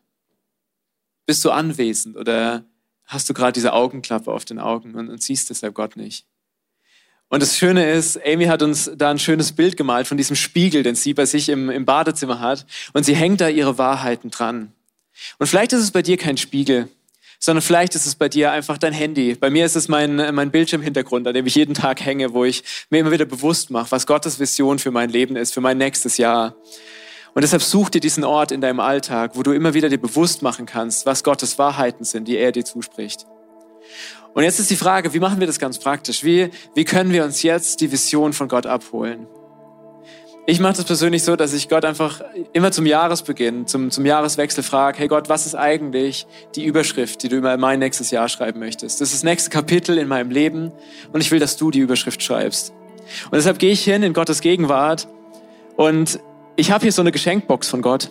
Bist 1.26 1.44
du 1.44 1.50
anwesend 1.50 2.16
oder 2.16 2.64
hast 3.04 3.28
du 3.28 3.34
gerade 3.34 3.52
diese 3.52 3.72
Augenklappe 3.72 4.32
auf 4.32 4.44
den 4.44 4.58
Augen 4.58 4.94
und, 4.94 5.08
und 5.08 5.22
siehst 5.22 5.50
deshalb 5.50 5.74
Gott 5.74 5.96
nicht? 5.96 6.26
Und 7.28 7.42
das 7.42 7.56
Schöne 7.56 7.90
ist, 7.90 8.20
Amy 8.24 8.44
hat 8.44 8.62
uns 8.62 8.90
da 8.96 9.10
ein 9.10 9.18
schönes 9.18 9.52
Bild 9.52 9.76
gemalt 9.76 10.06
von 10.06 10.16
diesem 10.16 10.36
Spiegel, 10.36 10.84
den 10.84 10.94
sie 10.94 11.12
bei 11.12 11.26
sich 11.26 11.48
im, 11.48 11.70
im 11.70 11.84
Badezimmer 11.84 12.38
hat. 12.38 12.66
Und 12.92 13.04
sie 13.04 13.16
hängt 13.16 13.40
da 13.40 13.48
ihre 13.48 13.78
Wahrheiten 13.78 14.30
dran. 14.30 14.72
Und 15.38 15.46
vielleicht 15.46 15.72
ist 15.72 15.82
es 15.82 15.90
bei 15.90 16.02
dir 16.02 16.16
kein 16.16 16.36
Spiegel, 16.36 16.88
sondern 17.38 17.62
vielleicht 17.62 17.94
ist 17.94 18.06
es 18.06 18.14
bei 18.14 18.28
dir 18.28 18.52
einfach 18.52 18.78
dein 18.78 18.92
Handy. 18.92 19.34
Bei 19.34 19.50
mir 19.50 19.66
ist 19.66 19.76
es 19.76 19.88
mein, 19.88 20.16
mein 20.34 20.50
Bildschirmhintergrund, 20.50 21.26
an 21.26 21.34
dem 21.34 21.46
ich 21.46 21.54
jeden 21.54 21.74
Tag 21.74 22.04
hänge, 22.04 22.32
wo 22.32 22.44
ich 22.44 22.62
mir 22.90 23.00
immer 23.00 23.12
wieder 23.12 23.24
bewusst 23.24 23.70
mache, 23.70 23.90
was 23.90 24.06
Gottes 24.06 24.40
Vision 24.40 24.78
für 24.78 24.90
mein 24.90 25.10
Leben 25.10 25.36
ist, 25.36 25.54
für 25.54 25.60
mein 25.60 25.78
nächstes 25.78 26.16
Jahr. 26.16 26.56
Und 27.34 27.42
deshalb 27.42 27.62
such 27.62 27.90
dir 27.90 28.00
diesen 28.00 28.24
Ort 28.24 28.50
in 28.50 28.62
deinem 28.62 28.80
Alltag, 28.80 29.32
wo 29.34 29.42
du 29.42 29.52
immer 29.52 29.74
wieder 29.74 29.90
dir 29.90 29.98
bewusst 29.98 30.40
machen 30.40 30.64
kannst, 30.64 31.04
was 31.04 31.22
Gottes 31.22 31.58
Wahrheiten 31.58 32.04
sind, 32.04 32.26
die 32.28 32.38
er 32.38 32.50
dir 32.50 32.64
zuspricht. 32.64 33.26
Und 34.32 34.42
jetzt 34.42 34.58
ist 34.58 34.70
die 34.70 34.76
Frage, 34.76 35.12
wie 35.14 35.20
machen 35.20 35.40
wir 35.40 35.46
das 35.46 35.58
ganz 35.58 35.78
praktisch? 35.78 36.24
Wie, 36.24 36.50
wie 36.74 36.84
können 36.84 37.12
wir 37.12 37.24
uns 37.24 37.42
jetzt 37.42 37.80
die 37.80 37.92
Vision 37.92 38.32
von 38.32 38.48
Gott 38.48 38.66
abholen? 38.66 39.26
Ich 40.48 40.60
mache 40.60 40.74
das 40.76 40.84
persönlich 40.84 41.24
so, 41.24 41.34
dass 41.34 41.52
ich 41.52 41.68
Gott 41.68 41.84
einfach 41.84 42.20
immer 42.52 42.70
zum 42.70 42.86
Jahresbeginn, 42.86 43.66
zum, 43.66 43.90
zum 43.90 44.06
Jahreswechsel 44.06 44.62
frage, 44.62 44.98
hey 44.98 45.08
Gott, 45.08 45.28
was 45.28 45.44
ist 45.44 45.56
eigentlich 45.56 46.26
die 46.54 46.64
Überschrift, 46.64 47.24
die 47.24 47.28
du 47.28 47.36
über 47.36 47.56
mein 47.56 47.80
nächstes 47.80 48.12
Jahr 48.12 48.28
schreiben 48.28 48.60
möchtest? 48.60 49.00
Das 49.00 49.08
ist 49.08 49.22
das 49.22 49.24
nächste 49.24 49.50
Kapitel 49.50 49.98
in 49.98 50.06
meinem 50.06 50.30
Leben 50.30 50.70
und 51.12 51.20
ich 51.20 51.32
will, 51.32 51.40
dass 51.40 51.56
du 51.56 51.72
die 51.72 51.80
Überschrift 51.80 52.22
schreibst. 52.22 52.72
Und 53.24 53.34
deshalb 53.34 53.58
gehe 53.58 53.72
ich 53.72 53.82
hin 53.82 54.04
in 54.04 54.12
Gottes 54.12 54.40
Gegenwart 54.40 55.08
und 55.74 56.20
ich 56.54 56.70
habe 56.70 56.82
hier 56.82 56.92
so 56.92 57.02
eine 57.02 57.10
Geschenkbox 57.10 57.68
von 57.68 57.82
Gott 57.82 58.10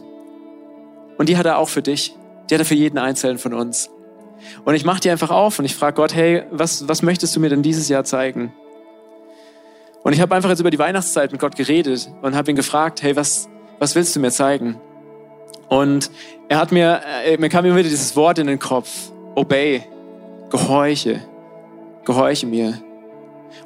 und 1.17 1.29
die 1.29 1.37
hat 1.37 1.45
er 1.45 1.57
auch 1.57 1.69
für 1.69 1.81
dich. 1.81 2.15
Die 2.49 2.55
hat 2.55 2.61
er 2.61 2.65
für 2.65 2.75
jeden 2.75 2.97
Einzelnen 2.97 3.37
von 3.37 3.53
uns. 3.53 3.89
Und 4.65 4.75
ich 4.75 4.83
mache 4.83 4.99
die 4.99 5.09
einfach 5.09 5.31
auf 5.31 5.57
und 5.57 5.65
ich 5.65 5.73
frage 5.73 5.95
Gott, 5.95 6.13
hey, 6.13 6.43
was, 6.51 6.87
was 6.87 7.01
möchtest 7.01 7.35
du 7.35 7.39
mir 7.39 7.49
denn 7.49 7.63
dieses 7.63 7.87
Jahr 7.87 8.03
zeigen? 8.03 8.53
Und 10.05 10.13
ich 10.13 10.21
habe 10.21 10.35
einfach 10.35 10.51
jetzt 10.51 10.59
über 10.59 10.69
die 10.69 10.77
Weihnachtszeit 10.77 11.31
mit 11.31 11.41
Gott 11.41 11.55
geredet 11.55 12.11
und 12.21 12.35
habe 12.35 12.51
ihn 12.51 12.55
gefragt, 12.55 13.01
hey, 13.01 13.15
was, 13.15 13.49
was 13.79 13.95
willst 13.95 14.15
du 14.15 14.19
mir 14.19 14.29
zeigen? 14.29 14.79
Und 15.67 16.11
er 16.47 16.59
hat 16.59 16.71
mir, 16.71 17.01
äh, 17.25 17.37
mir 17.37 17.49
kam 17.49 17.65
immer 17.65 17.75
wieder 17.75 17.89
dieses 17.89 18.15
Wort 18.15 18.37
in 18.37 18.45
den 18.45 18.59
Kopf, 18.59 19.11
obey, 19.33 19.83
gehorche, 20.51 21.21
gehorche 22.05 22.45
mir. 22.45 22.83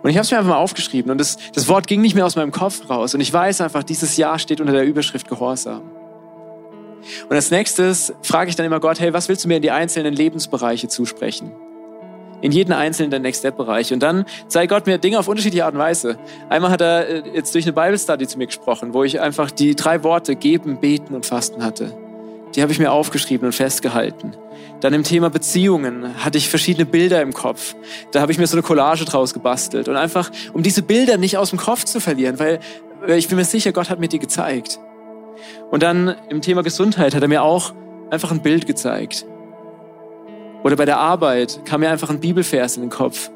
Und 0.01 0.11
ich 0.11 0.15
habe 0.15 0.23
es 0.23 0.31
mir 0.31 0.37
einfach 0.37 0.51
mal 0.51 0.59
aufgeschrieben 0.59 1.11
und 1.11 1.17
das, 1.17 1.35
das 1.53 1.67
Wort 1.67 1.87
ging 1.87 1.99
nicht 1.99 2.15
mehr 2.15 2.25
aus 2.25 2.37
meinem 2.37 2.51
Kopf 2.51 2.89
raus. 2.89 3.13
Und 3.13 3.19
ich 3.19 3.33
weiß 3.33 3.59
einfach, 3.59 3.83
dieses 3.83 4.15
Jahr 4.15 4.39
steht 4.39 4.61
unter 4.61 4.71
der 4.71 4.85
Überschrift 4.85 5.27
Gehorsam. 5.27 5.81
Und 7.27 7.35
als 7.35 7.51
nächstes 7.51 8.13
frage 8.21 8.49
ich 8.49 8.55
dann 8.55 8.65
immer 8.65 8.79
Gott, 8.79 9.01
hey, 9.01 9.11
was 9.11 9.27
willst 9.27 9.43
du 9.43 9.49
mir 9.49 9.57
in 9.57 9.61
die 9.61 9.71
einzelnen 9.71 10.13
Lebensbereiche 10.13 10.87
zusprechen? 10.87 11.51
In 12.41 12.51
jeden 12.51 12.73
einzelnen 12.73 13.11
der 13.11 13.19
Next 13.19 13.39
Step 13.39 13.57
Bereiche. 13.57 13.93
Und 13.93 14.01
dann 14.01 14.25
zeigt 14.47 14.71
Gott 14.71 14.87
mir 14.87 14.97
Dinge 14.97 15.19
auf 15.19 15.27
unterschiedliche 15.27 15.65
Art 15.65 15.73
und 15.73 15.79
Weise. 15.79 16.17
Einmal 16.49 16.71
hat 16.71 16.81
er 16.81 17.07
äh, 17.07 17.23
jetzt 17.33 17.53
durch 17.53 17.65
eine 17.65 17.73
Bible 17.73 17.97
Study 17.97 18.27
zu 18.27 18.37
mir 18.37 18.47
gesprochen, 18.47 18.93
wo 18.93 19.03
ich 19.03 19.19
einfach 19.19 19.51
die 19.51 19.75
drei 19.75 20.03
Worte 20.03 20.35
geben, 20.35 20.79
beten 20.79 21.15
und 21.15 21.25
fasten 21.25 21.63
hatte. 21.63 21.97
Die 22.55 22.61
habe 22.61 22.71
ich 22.71 22.79
mir 22.79 22.91
aufgeschrieben 22.91 23.45
und 23.45 23.53
festgehalten. 23.53 24.35
Dann 24.81 24.93
im 24.93 25.03
Thema 25.03 25.29
Beziehungen 25.29 26.23
hatte 26.23 26.37
ich 26.37 26.49
verschiedene 26.49 26.85
Bilder 26.85 27.21
im 27.21 27.33
Kopf. 27.33 27.75
Da 28.11 28.21
habe 28.21 28.31
ich 28.31 28.37
mir 28.37 28.47
so 28.47 28.55
eine 28.55 28.63
Collage 28.63 29.05
draus 29.05 29.33
gebastelt. 29.33 29.87
Und 29.87 29.97
einfach, 29.97 30.31
um 30.53 30.63
diese 30.63 30.81
Bilder 30.81 31.17
nicht 31.17 31.37
aus 31.37 31.51
dem 31.51 31.59
Kopf 31.59 31.83
zu 31.83 31.99
verlieren, 31.99 32.39
weil 32.39 32.59
ich 33.07 33.27
bin 33.27 33.37
mir 33.37 33.45
sicher, 33.45 33.71
Gott 33.71 33.89
hat 33.89 33.99
mir 33.99 34.07
die 34.07 34.19
gezeigt. 34.19 34.79
Und 35.69 35.83
dann 35.83 36.15
im 36.29 36.41
Thema 36.41 36.63
Gesundheit 36.63 37.13
hat 37.13 37.21
er 37.21 37.27
mir 37.27 37.43
auch 37.43 37.73
einfach 38.09 38.31
ein 38.31 38.41
Bild 38.41 38.65
gezeigt. 38.65 39.25
Oder 40.63 40.75
bei 40.75 40.85
der 40.85 40.97
Arbeit 40.97 41.61
kam 41.65 41.81
mir 41.81 41.89
einfach 41.89 42.09
ein 42.09 42.19
Bibelvers 42.19 42.75
in 42.75 42.83
den 42.83 42.89
Kopf, 42.89 43.29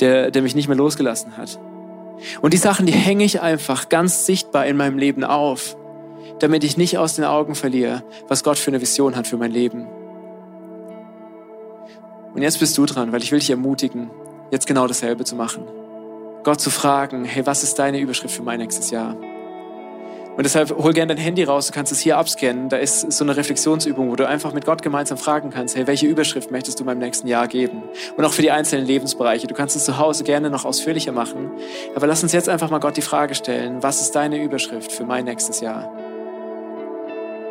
der, 0.00 0.30
der 0.30 0.42
mich 0.42 0.54
nicht 0.54 0.68
mehr 0.68 0.76
losgelassen 0.76 1.36
hat. 1.36 1.58
Und 2.40 2.52
die 2.52 2.58
Sachen, 2.58 2.86
die 2.86 2.92
hänge 2.92 3.24
ich 3.24 3.40
einfach 3.40 3.88
ganz 3.88 4.26
sichtbar 4.26 4.66
in 4.66 4.76
meinem 4.76 4.98
Leben 4.98 5.24
auf, 5.24 5.76
damit 6.40 6.64
ich 6.64 6.76
nicht 6.76 6.98
aus 6.98 7.14
den 7.14 7.24
Augen 7.24 7.54
verliere, 7.54 8.02
was 8.26 8.42
Gott 8.42 8.58
für 8.58 8.70
eine 8.70 8.80
Vision 8.80 9.16
hat 9.16 9.26
für 9.26 9.36
mein 9.36 9.52
Leben. 9.52 9.86
Und 12.34 12.42
jetzt 12.42 12.60
bist 12.60 12.76
du 12.76 12.86
dran, 12.86 13.12
weil 13.12 13.22
ich 13.22 13.32
will 13.32 13.38
dich 13.38 13.50
ermutigen, 13.50 14.10
jetzt 14.50 14.66
genau 14.66 14.86
dasselbe 14.86 15.24
zu 15.24 15.36
machen. 15.36 15.64
Gott 16.44 16.60
zu 16.60 16.70
fragen, 16.70 17.24
hey, 17.24 17.46
was 17.46 17.62
ist 17.62 17.78
deine 17.78 17.98
Überschrift 17.98 18.34
für 18.34 18.42
mein 18.42 18.58
nächstes 18.58 18.90
Jahr? 18.90 19.16
Und 20.38 20.44
deshalb 20.44 20.70
hol 20.70 20.92
gerne 20.92 21.16
dein 21.16 21.24
Handy 21.24 21.42
raus, 21.42 21.66
du 21.66 21.72
kannst 21.72 21.90
es 21.90 21.98
hier 21.98 22.16
abscannen. 22.16 22.68
Da 22.68 22.76
ist 22.76 23.10
so 23.10 23.24
eine 23.24 23.36
Reflexionsübung, 23.36 24.08
wo 24.08 24.14
du 24.14 24.28
einfach 24.28 24.52
mit 24.52 24.64
Gott 24.64 24.82
gemeinsam 24.82 25.18
fragen 25.18 25.50
kannst, 25.50 25.74
hey, 25.74 25.88
welche 25.88 26.06
Überschrift 26.06 26.52
möchtest 26.52 26.78
du 26.78 26.84
beim 26.84 27.00
nächsten 27.00 27.26
Jahr 27.26 27.48
geben? 27.48 27.82
Und 28.16 28.24
auch 28.24 28.32
für 28.32 28.42
die 28.42 28.52
einzelnen 28.52 28.86
Lebensbereiche. 28.86 29.48
Du 29.48 29.54
kannst 29.56 29.74
es 29.74 29.84
zu 29.84 29.98
Hause 29.98 30.22
gerne 30.22 30.48
noch 30.48 30.64
ausführlicher 30.64 31.10
machen. 31.10 31.50
Aber 31.96 32.06
lass 32.06 32.22
uns 32.22 32.30
jetzt 32.30 32.48
einfach 32.48 32.70
mal 32.70 32.78
Gott 32.78 32.96
die 32.96 33.02
Frage 33.02 33.34
stellen, 33.34 33.82
was 33.82 34.00
ist 34.00 34.12
deine 34.12 34.40
Überschrift 34.40 34.92
für 34.92 35.02
mein 35.02 35.24
nächstes 35.24 35.58
Jahr? 35.58 35.90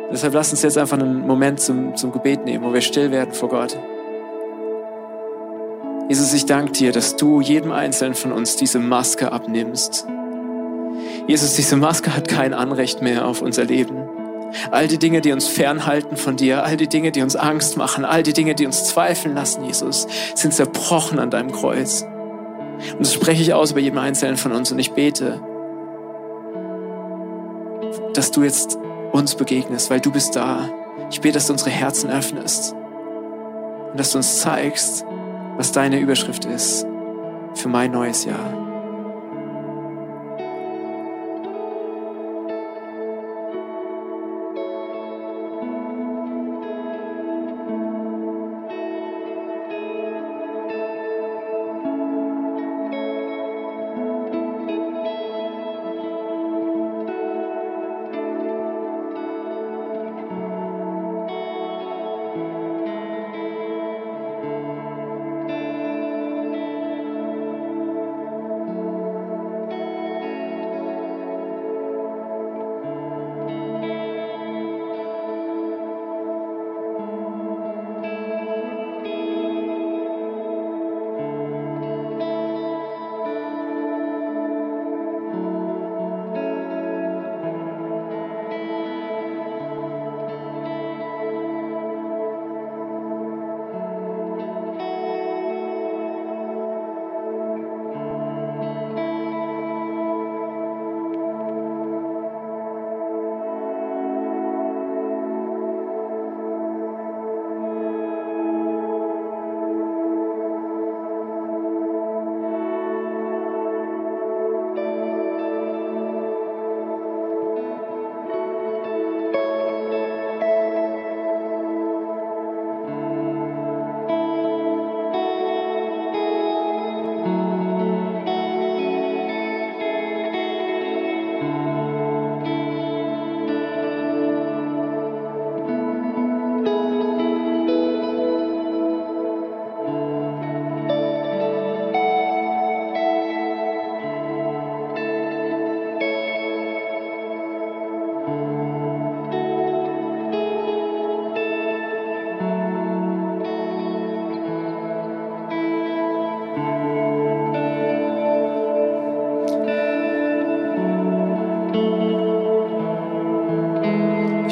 Und 0.04 0.12
deshalb 0.12 0.32
lass 0.32 0.50
uns 0.52 0.62
jetzt 0.62 0.78
einfach 0.78 0.98
einen 0.98 1.26
Moment 1.26 1.60
zum, 1.60 1.94
zum 1.94 2.10
Gebet 2.10 2.46
nehmen, 2.46 2.64
wo 2.64 2.72
wir 2.72 2.80
still 2.80 3.10
werden 3.10 3.34
vor 3.34 3.50
Gott. 3.50 3.78
Jesus, 6.08 6.32
ich 6.32 6.46
danke 6.46 6.72
dir, 6.72 6.92
dass 6.92 7.16
du 7.16 7.42
jedem 7.42 7.70
Einzelnen 7.70 8.14
von 8.14 8.32
uns 8.32 8.56
diese 8.56 8.78
Maske 8.78 9.30
abnimmst 9.30 10.06
Jesus, 11.26 11.54
diese 11.54 11.76
Maske 11.76 12.14
hat 12.14 12.28
kein 12.28 12.54
Anrecht 12.54 13.02
mehr 13.02 13.26
auf 13.26 13.42
unser 13.42 13.64
Leben. 13.64 14.08
All 14.70 14.88
die 14.88 14.98
Dinge, 14.98 15.20
die 15.20 15.32
uns 15.32 15.46
fernhalten 15.46 16.16
von 16.16 16.36
dir, 16.36 16.64
all 16.64 16.76
die 16.76 16.88
Dinge, 16.88 17.12
die 17.12 17.22
uns 17.22 17.36
Angst 17.36 17.76
machen, 17.76 18.04
all 18.04 18.22
die 18.22 18.32
Dinge, 18.32 18.54
die 18.54 18.66
uns 18.66 18.84
zweifeln 18.84 19.34
lassen, 19.34 19.64
Jesus, 19.64 20.06
sind 20.34 20.54
zerbrochen 20.54 21.18
an 21.18 21.30
deinem 21.30 21.52
Kreuz. 21.52 22.02
Und 22.92 23.00
das 23.00 23.12
spreche 23.12 23.42
ich 23.42 23.52
aus 23.52 23.72
über 23.72 23.80
jeden 23.80 23.98
Einzelnen 23.98 24.36
von 24.36 24.52
uns 24.52 24.72
und 24.72 24.78
ich 24.78 24.92
bete, 24.92 25.40
dass 28.14 28.30
du 28.30 28.42
jetzt 28.42 28.78
uns 29.12 29.34
begegnest, 29.34 29.90
weil 29.90 30.00
du 30.00 30.10
bist 30.10 30.34
da. 30.36 30.68
Ich 31.10 31.20
bete, 31.20 31.34
dass 31.34 31.46
du 31.46 31.52
unsere 31.52 31.70
Herzen 31.70 32.10
öffnest 32.10 32.74
und 33.92 33.98
dass 33.98 34.12
du 34.12 34.18
uns 34.18 34.38
zeigst, 34.38 35.04
was 35.56 35.72
deine 35.72 35.98
Überschrift 35.98 36.44
ist 36.44 36.86
für 37.54 37.68
mein 37.68 37.90
neues 37.90 38.24
Jahr. 38.24 38.57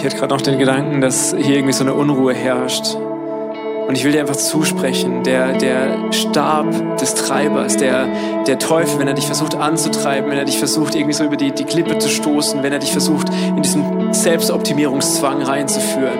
Hatte 0.06 0.16
gerade 0.16 0.34
noch 0.34 0.40
den 0.40 0.58
Gedanken, 0.58 1.00
dass 1.00 1.34
hier 1.36 1.56
irgendwie 1.56 1.72
so 1.72 1.84
eine 1.84 1.94
Unruhe 1.94 2.32
herrscht. 2.32 2.94
Und 2.94 3.94
ich 3.96 4.04
will 4.04 4.12
dir 4.12 4.20
einfach 4.20 4.36
zusprechen, 4.36 5.22
der, 5.22 5.52
der 5.52 6.12
Stab 6.12 6.98
des 6.98 7.14
Treibers, 7.14 7.76
der, 7.76 8.08
der 8.46 8.58
Teufel, 8.58 8.98
wenn 8.98 9.06
er 9.06 9.14
dich 9.14 9.26
versucht 9.26 9.54
anzutreiben, 9.54 10.28
wenn 10.30 10.38
er 10.38 10.44
dich 10.44 10.58
versucht 10.58 10.96
irgendwie 10.96 11.12
so 11.12 11.24
über 11.24 11.36
die, 11.36 11.52
die 11.52 11.64
Klippe 11.64 11.98
zu 11.98 12.08
stoßen, 12.08 12.62
wenn 12.64 12.72
er 12.72 12.80
dich 12.80 12.90
versucht 12.90 13.28
in 13.48 13.62
diesen 13.62 14.12
Selbstoptimierungszwang 14.12 15.42
reinzuführen. 15.42 16.18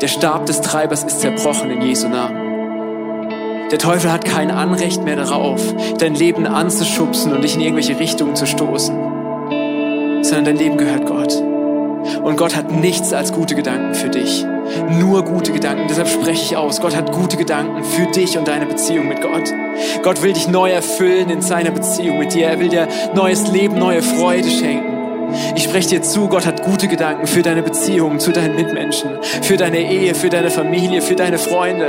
Der 0.00 0.08
Stab 0.08 0.46
des 0.46 0.60
Treibers 0.60 1.02
ist 1.02 1.20
zerbrochen 1.20 1.70
in 1.70 1.82
Jesu 1.82 2.08
Namen. 2.08 3.68
Der 3.72 3.78
Teufel 3.78 4.12
hat 4.12 4.24
kein 4.24 4.52
Anrecht 4.52 5.02
mehr 5.02 5.16
darauf, 5.16 5.60
dein 5.98 6.14
Leben 6.14 6.46
anzuschubsen 6.46 7.32
und 7.32 7.42
dich 7.42 7.56
in 7.56 7.62
irgendwelche 7.62 7.98
Richtungen 7.98 8.36
zu 8.36 8.46
stoßen, 8.46 8.94
sondern 10.22 10.44
dein 10.44 10.56
Leben 10.56 10.76
gehört 10.76 11.06
Gott. 11.06 11.42
Und 12.22 12.36
Gott 12.36 12.56
hat 12.56 12.70
nichts 12.70 13.12
als 13.12 13.32
gute 13.32 13.54
Gedanken 13.54 13.94
für 13.94 14.08
dich. 14.08 14.44
Nur 14.90 15.24
gute 15.24 15.52
Gedanken. 15.52 15.86
Deshalb 15.88 16.08
spreche 16.08 16.42
ich 16.42 16.56
aus. 16.56 16.80
Gott 16.80 16.96
hat 16.96 17.12
gute 17.12 17.36
Gedanken 17.36 17.84
für 17.84 18.06
dich 18.06 18.36
und 18.38 18.48
deine 18.48 18.66
Beziehung 18.66 19.08
mit 19.08 19.20
Gott. 19.20 19.52
Gott 20.02 20.22
will 20.22 20.32
dich 20.32 20.48
neu 20.48 20.70
erfüllen 20.70 21.30
in 21.30 21.42
seiner 21.42 21.70
Beziehung 21.70 22.18
mit 22.18 22.34
dir. 22.34 22.48
Er 22.48 22.60
will 22.60 22.68
dir 22.68 22.88
neues 23.14 23.48
Leben, 23.48 23.78
neue 23.78 24.02
Freude 24.02 24.48
schenken. 24.50 24.96
Ich 25.54 25.64
spreche 25.64 25.88
dir 25.88 26.02
zu, 26.02 26.28
Gott 26.28 26.46
hat 26.46 26.62
gute 26.62 26.88
Gedanken 26.88 27.26
für 27.26 27.42
deine 27.42 27.62
Beziehung 27.62 28.20
zu 28.20 28.32
deinen 28.32 28.54
Mitmenschen, 28.54 29.10
für 29.42 29.56
deine 29.56 29.80
Ehe, 29.80 30.14
für 30.14 30.30
deine 30.30 30.50
Familie, 30.50 31.02
für 31.02 31.16
deine 31.16 31.38
Freunde. 31.38 31.88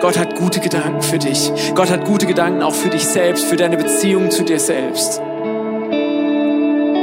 Gott 0.00 0.18
hat 0.18 0.34
gute 0.34 0.58
Gedanken 0.58 1.00
für 1.00 1.18
dich. 1.18 1.52
Gott 1.76 1.88
hat 1.88 2.04
gute 2.04 2.26
Gedanken 2.26 2.62
auch 2.62 2.74
für 2.74 2.90
dich 2.90 3.04
selbst, 3.04 3.44
für 3.44 3.56
deine 3.56 3.76
Beziehung 3.76 4.32
zu 4.32 4.42
dir 4.42 4.58
selbst. 4.58 5.22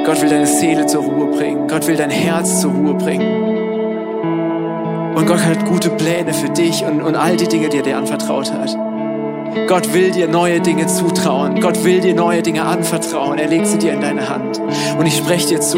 Gott 0.09 0.23
will 0.23 0.29
deine 0.29 0.47
Seele 0.47 0.87
zur 0.87 1.03
Ruhe 1.03 1.27
bringen. 1.27 1.67
Gott 1.67 1.85
will 1.85 1.95
dein 1.95 2.09
Herz 2.09 2.61
zur 2.61 2.71
Ruhe 2.71 2.95
bringen. 2.95 3.27
Und 5.15 5.27
Gott 5.27 5.45
hat 5.45 5.63
gute 5.65 5.91
Pläne 5.91 6.33
für 6.33 6.49
dich 6.49 6.83
und, 6.83 7.03
und 7.03 7.15
all 7.15 7.37
die 7.37 7.47
Dinge, 7.47 7.69
die 7.69 7.77
er 7.77 7.83
dir 7.83 7.95
anvertraut 7.95 8.51
hat. 8.51 8.75
Gott 9.67 9.93
will 9.93 10.09
dir 10.09 10.27
neue 10.27 10.61
Dinge 10.61 10.87
zutrauen. 10.87 11.61
Gott 11.61 11.83
will 11.83 12.01
dir 12.01 12.15
neue 12.15 12.41
Dinge 12.41 12.63
anvertrauen. 12.63 13.37
Er 13.37 13.49
legt 13.49 13.67
sie 13.67 13.77
dir 13.77 13.93
in 13.93 14.01
deine 14.01 14.27
Hand. 14.27 14.59
Und 14.97 15.05
ich 15.05 15.15
spreche 15.15 15.49
dir 15.49 15.61
zu, 15.61 15.77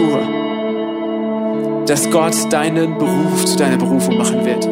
dass 1.86 2.10
Gott 2.10 2.54
deinen 2.54 2.98
Beruf 2.98 3.44
zu 3.44 3.58
deiner 3.58 3.76
Berufung 3.76 4.18
machen 4.18 4.46
wird 4.46 4.66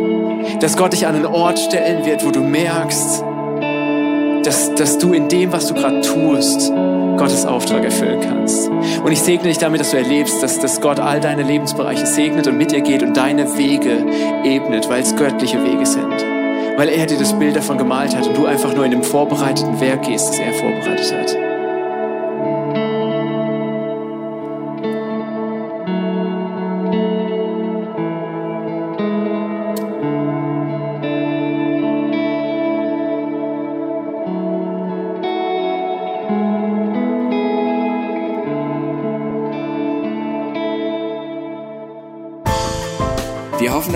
dass 0.62 0.78
Gott 0.78 0.93
dich 0.93 1.05
an 1.05 1.16
einen 1.16 1.26
Ort 1.26 1.60
stellen 1.60 2.05
wird, 2.05 2.26
wo 2.26 2.32
du 2.32 2.39
merkst, 2.39 3.26
dass, 4.43 4.74
dass 4.76 4.97
du 4.97 5.12
in 5.12 5.28
dem, 5.28 5.51
was 5.51 5.68
du 5.68 5.74
gerade 5.74 5.99
tust, 5.99 6.72
Gottes 7.20 7.45
Auftrag 7.45 7.84
erfüllen 7.84 8.22
kannst. 8.22 8.70
Und 8.70 9.11
ich 9.11 9.20
segne 9.20 9.49
dich 9.49 9.57
damit, 9.57 9.82
dass 9.82 9.91
du 9.91 9.97
erlebst, 9.97 10.41
dass, 10.41 10.57
dass 10.59 10.80
Gott 10.80 10.99
all 10.99 11.20
deine 11.20 11.43
Lebensbereiche 11.43 12.05
segnet 12.05 12.47
und 12.47 12.57
mit 12.57 12.72
dir 12.72 12.82
geht 12.82 13.03
und 13.03 13.15
deine 13.15 13.57
Wege 13.57 14.05
ebnet, 14.45 14.89
weil 14.89 15.03
es 15.03 15.15
göttliche 15.15 15.61
Wege 15.63 15.86
sind. 15.86 16.13
Weil 16.78 16.88
er 16.88 17.05
dir 17.05 17.20
das 17.20 17.38
Bild 17.38 17.57
davon 17.57 17.78
gemalt 17.78 18.15
hat 18.15 18.26
und 18.26 18.38
du 18.38 18.45
einfach 18.45 18.74
nur 18.74 18.86
in 18.86 18.91
dem 18.91 19.03
vorbereiteten 19.03 19.82
Werk 19.82 20.03
gehst, 20.03 20.30
das 20.30 20.39
er 20.39 20.53
vorbereitet 20.53 21.13
hat. 21.13 21.49